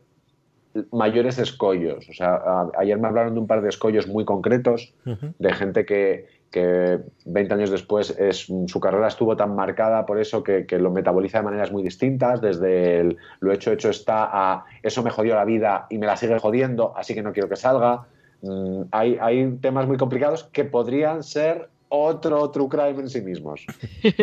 mayores 0.91 1.37
escollos. 1.39 2.07
O 2.09 2.13
sea, 2.13 2.41
ayer 2.77 2.97
me 2.97 3.07
hablaron 3.07 3.33
de 3.33 3.39
un 3.39 3.47
par 3.47 3.61
de 3.61 3.69
escollos 3.69 4.07
muy 4.07 4.25
concretos, 4.25 4.93
de 5.03 5.53
gente 5.53 5.85
que, 5.85 6.27
que 6.51 6.99
20 7.25 7.53
años 7.53 7.69
después 7.69 8.15
es, 8.17 8.47
su 8.67 8.79
carrera 8.79 9.07
estuvo 9.07 9.35
tan 9.35 9.55
marcada 9.55 10.05
por 10.05 10.19
eso 10.19 10.43
que, 10.43 10.65
lo 10.79 10.91
metaboliza 10.91 11.39
de 11.39 11.43
maneras 11.43 11.71
muy 11.71 11.83
distintas, 11.83 12.41
desde 12.41 13.17
lo 13.39 13.51
hecho, 13.51 13.71
hecho 13.71 13.89
está 13.89 14.29
a 14.31 14.65
eso 14.81 15.03
me 15.03 15.09
jodió 15.09 15.35
la 15.35 15.45
vida 15.45 15.87
y 15.89 15.97
me 15.97 16.05
la 16.05 16.15
sigue 16.17 16.39
jodiendo, 16.39 16.93
así 16.95 17.13
que 17.13 17.21
no 17.21 17.33
quiero 17.33 17.49
que 17.49 17.55
salga. 17.55 18.05
Mm, 18.41 18.83
hay, 18.91 19.57
temas 19.61 19.87
muy 19.87 19.97
complicados 19.97 20.45
que 20.45 20.65
podrían 20.65 21.23
ser 21.23 21.69
otro 21.89 22.49
true 22.51 22.69
crime 22.69 23.01
en 23.01 23.09
sí 23.09 23.21
mismos. 23.21 23.65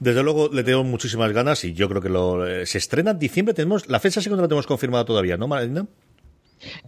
Desde 0.00 0.22
luego 0.22 0.48
le 0.52 0.62
tengo 0.62 0.84
muchísimas 0.84 1.32
ganas 1.32 1.64
y 1.64 1.72
yo 1.72 1.88
creo 1.88 2.00
que 2.00 2.08
lo, 2.08 2.46
eh, 2.46 2.66
se 2.66 2.78
estrena 2.78 3.12
en 3.12 3.18
diciembre. 3.18 3.54
Tenemos 3.54 3.88
la 3.88 3.98
fecha 4.00 4.20
sí 4.20 4.30
que 4.30 4.36
la 4.36 4.42
tenemos 4.42 4.66
confirmada 4.66 5.04
todavía, 5.04 5.36
¿no, 5.36 5.48
Marina? 5.48 5.86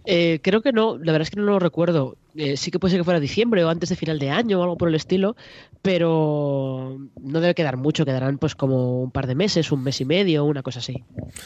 Eh, 0.05 0.39
creo 0.41 0.61
que 0.61 0.71
no, 0.71 0.97
la 0.97 1.11
verdad 1.11 1.21
es 1.21 1.31
que 1.31 1.39
no 1.39 1.45
lo 1.45 1.59
recuerdo. 1.59 2.17
Eh, 2.35 2.55
sí 2.57 2.71
que 2.71 2.79
puede 2.79 2.91
ser 2.91 2.99
que 2.99 3.03
fuera 3.03 3.19
diciembre 3.19 3.63
o 3.63 3.69
antes 3.69 3.89
de 3.89 3.95
final 3.95 4.19
de 4.19 4.29
año 4.29 4.59
o 4.59 4.63
algo 4.63 4.77
por 4.77 4.87
el 4.87 4.95
estilo, 4.95 5.35
pero 5.81 6.97
no 7.21 7.41
debe 7.41 7.55
quedar 7.55 7.77
mucho, 7.77 8.05
quedarán 8.05 8.37
pues 8.37 8.55
como 8.55 9.01
un 9.01 9.11
par 9.11 9.27
de 9.27 9.35
meses, 9.35 9.71
un 9.71 9.83
mes 9.83 9.99
y 9.99 10.05
medio, 10.05 10.45
una 10.45 10.63
cosa 10.63 10.79
así. 10.79 11.03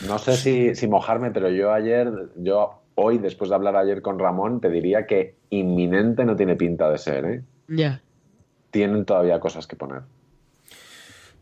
No 0.07 0.19
sé 0.19 0.37
si, 0.37 0.75
si 0.75 0.87
mojarme, 0.87 1.31
pero 1.31 1.49
yo 1.49 1.73
ayer, 1.73 2.11
yo 2.35 2.81
hoy, 2.95 3.17
después 3.17 3.49
de 3.49 3.55
hablar 3.55 3.75
ayer 3.75 4.01
con 4.01 4.19
Ramón, 4.19 4.61
te 4.61 4.69
diría 4.69 5.05
que 5.05 5.35
inminente 5.49 6.25
no 6.25 6.35
tiene 6.35 6.55
pinta 6.55 6.89
de 6.89 6.97
ser, 6.97 7.25
¿eh? 7.25 7.43
Ya. 7.67 8.01
Tienen 8.71 9.05
todavía 9.05 9.39
cosas 9.39 9.67
que 9.67 9.75
poner. 9.75 10.01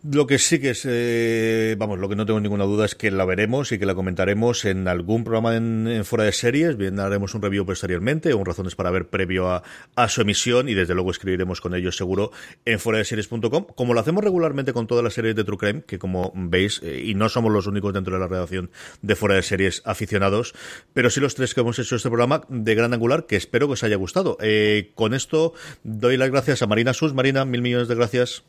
Lo 0.05 0.27
que 0.27 0.37
sí 0.37 0.59
que 0.59 0.71
es, 0.71 0.85
eh, 0.85 1.77
vamos, 1.79 1.97
lo 1.97 2.09
que 2.09 2.17
no 2.17 2.25
tengo 2.25 2.41
ninguna 2.41 2.65
duda 2.65 2.83
es 2.83 2.93
que 2.93 3.09
la 3.09 3.23
veremos 3.23 3.71
y 3.71 3.79
que 3.79 3.85
la 3.85 3.95
comentaremos 3.95 4.65
en 4.65 4.89
algún 4.89 5.23
programa 5.23 5.55
en, 5.55 6.03
fuera 6.03 6.25
de 6.25 6.33
series. 6.33 6.75
Bien, 6.75 6.99
haremos 6.99 7.33
un 7.35 7.41
review 7.41 7.65
posteriormente, 7.65 8.33
o 8.33 8.43
razones 8.43 8.75
para 8.75 8.91
ver 8.91 9.07
previo 9.07 9.49
a, 9.49 9.63
su 10.09 10.19
emisión 10.19 10.67
y 10.67 10.73
desde 10.73 10.93
luego 10.93 11.09
escribiremos 11.09 11.61
con 11.61 11.73
ellos 11.73 11.95
seguro 11.95 12.31
en 12.65 12.81
fuera 12.81 12.99
de 12.99 13.05
series.com, 13.05 13.65
como 13.75 13.93
lo 13.93 14.01
hacemos 14.01 14.25
regularmente 14.25 14.73
con 14.73 14.87
todas 14.87 15.05
las 15.05 15.13
series 15.13 15.37
de 15.37 15.45
True 15.45 15.57
Crime, 15.57 15.83
que 15.83 15.99
como 15.99 16.33
veis, 16.35 16.81
eh, 16.83 17.01
y 17.05 17.15
no 17.15 17.29
somos 17.29 17.53
los 17.53 17.67
únicos 17.67 17.93
dentro 17.93 18.13
de 18.13 18.19
la 18.19 18.27
redacción 18.27 18.71
de 19.01 19.15
fuera 19.15 19.35
de 19.35 19.41
series 19.43 19.83
aficionados, 19.85 20.53
pero 20.93 21.09
sí 21.11 21.21
los 21.21 21.33
tres 21.35 21.53
que 21.53 21.61
hemos 21.61 21.79
hecho 21.79 21.95
este 21.95 22.09
programa 22.09 22.41
de 22.49 22.75
gran 22.75 22.93
angular, 22.93 23.25
que 23.25 23.37
espero 23.37 23.67
que 23.67 23.73
os 23.73 23.83
haya 23.85 23.95
gustado. 23.95 24.35
Eh, 24.41 24.91
con 24.95 25.13
esto 25.13 25.53
doy 25.83 26.17
las 26.17 26.29
gracias 26.29 26.61
a 26.61 26.67
Marina 26.67 26.93
Sus. 26.93 27.13
Marina, 27.13 27.45
mil 27.45 27.61
millones 27.61 27.87
de 27.87 27.95
gracias. 27.95 28.43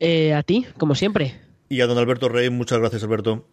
Eh, 0.00 0.34
a 0.34 0.42
ti, 0.42 0.66
como 0.78 0.94
siempre. 0.94 1.40
Y 1.68 1.80
a 1.80 1.86
don 1.86 1.98
Alberto 1.98 2.28
Rey, 2.28 2.50
muchas 2.50 2.78
gracias, 2.78 3.02
Alberto. 3.02 3.46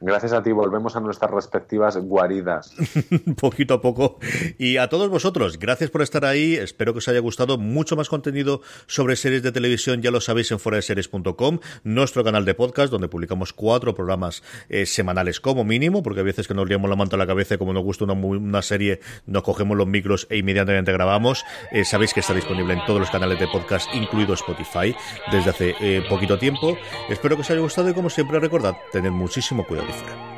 Gracias 0.00 0.32
a 0.32 0.42
ti, 0.42 0.52
volvemos 0.52 0.94
a 0.94 1.00
nuestras 1.00 1.30
respectivas 1.30 1.96
guaridas. 1.96 2.72
Poquito 3.40 3.74
a 3.74 3.80
poco. 3.80 4.18
Y 4.56 4.76
a 4.76 4.88
todos 4.88 5.08
vosotros, 5.08 5.58
gracias 5.58 5.90
por 5.90 6.02
estar 6.02 6.24
ahí. 6.24 6.54
Espero 6.54 6.92
que 6.92 6.98
os 6.98 7.08
haya 7.08 7.18
gustado. 7.18 7.58
Mucho 7.58 7.96
más 7.96 8.08
contenido 8.08 8.60
sobre 8.86 9.16
series 9.16 9.42
de 9.42 9.50
televisión, 9.50 10.00
ya 10.00 10.12
lo 10.12 10.20
sabéis 10.20 10.52
en 10.52 10.60
foradeseries.com, 10.60 11.58
nuestro 11.82 12.22
canal 12.22 12.44
de 12.44 12.54
podcast, 12.54 12.92
donde 12.92 13.08
publicamos 13.08 13.52
cuatro 13.52 13.94
programas 13.94 14.44
eh, 14.68 14.86
semanales 14.86 15.40
como 15.40 15.64
mínimo, 15.64 16.02
porque 16.04 16.20
a 16.20 16.24
veces 16.24 16.46
que 16.46 16.54
nos 16.54 16.68
liamos 16.68 16.88
la 16.88 16.96
manta 16.96 17.16
a 17.16 17.18
la 17.18 17.26
cabeza 17.26 17.58
como 17.58 17.72
nos 17.72 17.82
gusta 17.82 18.04
una, 18.04 18.62
serie, 18.62 19.00
nos 19.26 19.42
cogemos 19.42 19.76
los 19.76 19.88
micros 19.88 20.28
e 20.30 20.36
inmediatamente 20.36 20.92
grabamos. 20.92 21.44
Eh, 21.72 21.84
sabéis 21.84 22.14
que 22.14 22.20
está 22.20 22.34
disponible 22.34 22.74
en 22.74 22.84
todos 22.86 23.00
los 23.00 23.10
canales 23.10 23.40
de 23.40 23.48
podcast, 23.48 23.92
incluido 23.92 24.34
Spotify, 24.34 24.94
desde 25.32 25.50
hace 25.50 25.74
eh, 25.80 26.04
poquito 26.08 26.38
tiempo. 26.38 26.78
Espero 27.08 27.34
que 27.34 27.42
os 27.42 27.50
haya 27.50 27.60
gustado 27.60 27.90
y 27.90 27.94
como 27.94 28.10
siempre 28.10 28.38
recordad, 28.38 28.76
tened 28.92 29.10
muchísimo 29.10 29.66
cuidado 29.66 29.87
fuera. 29.92 30.37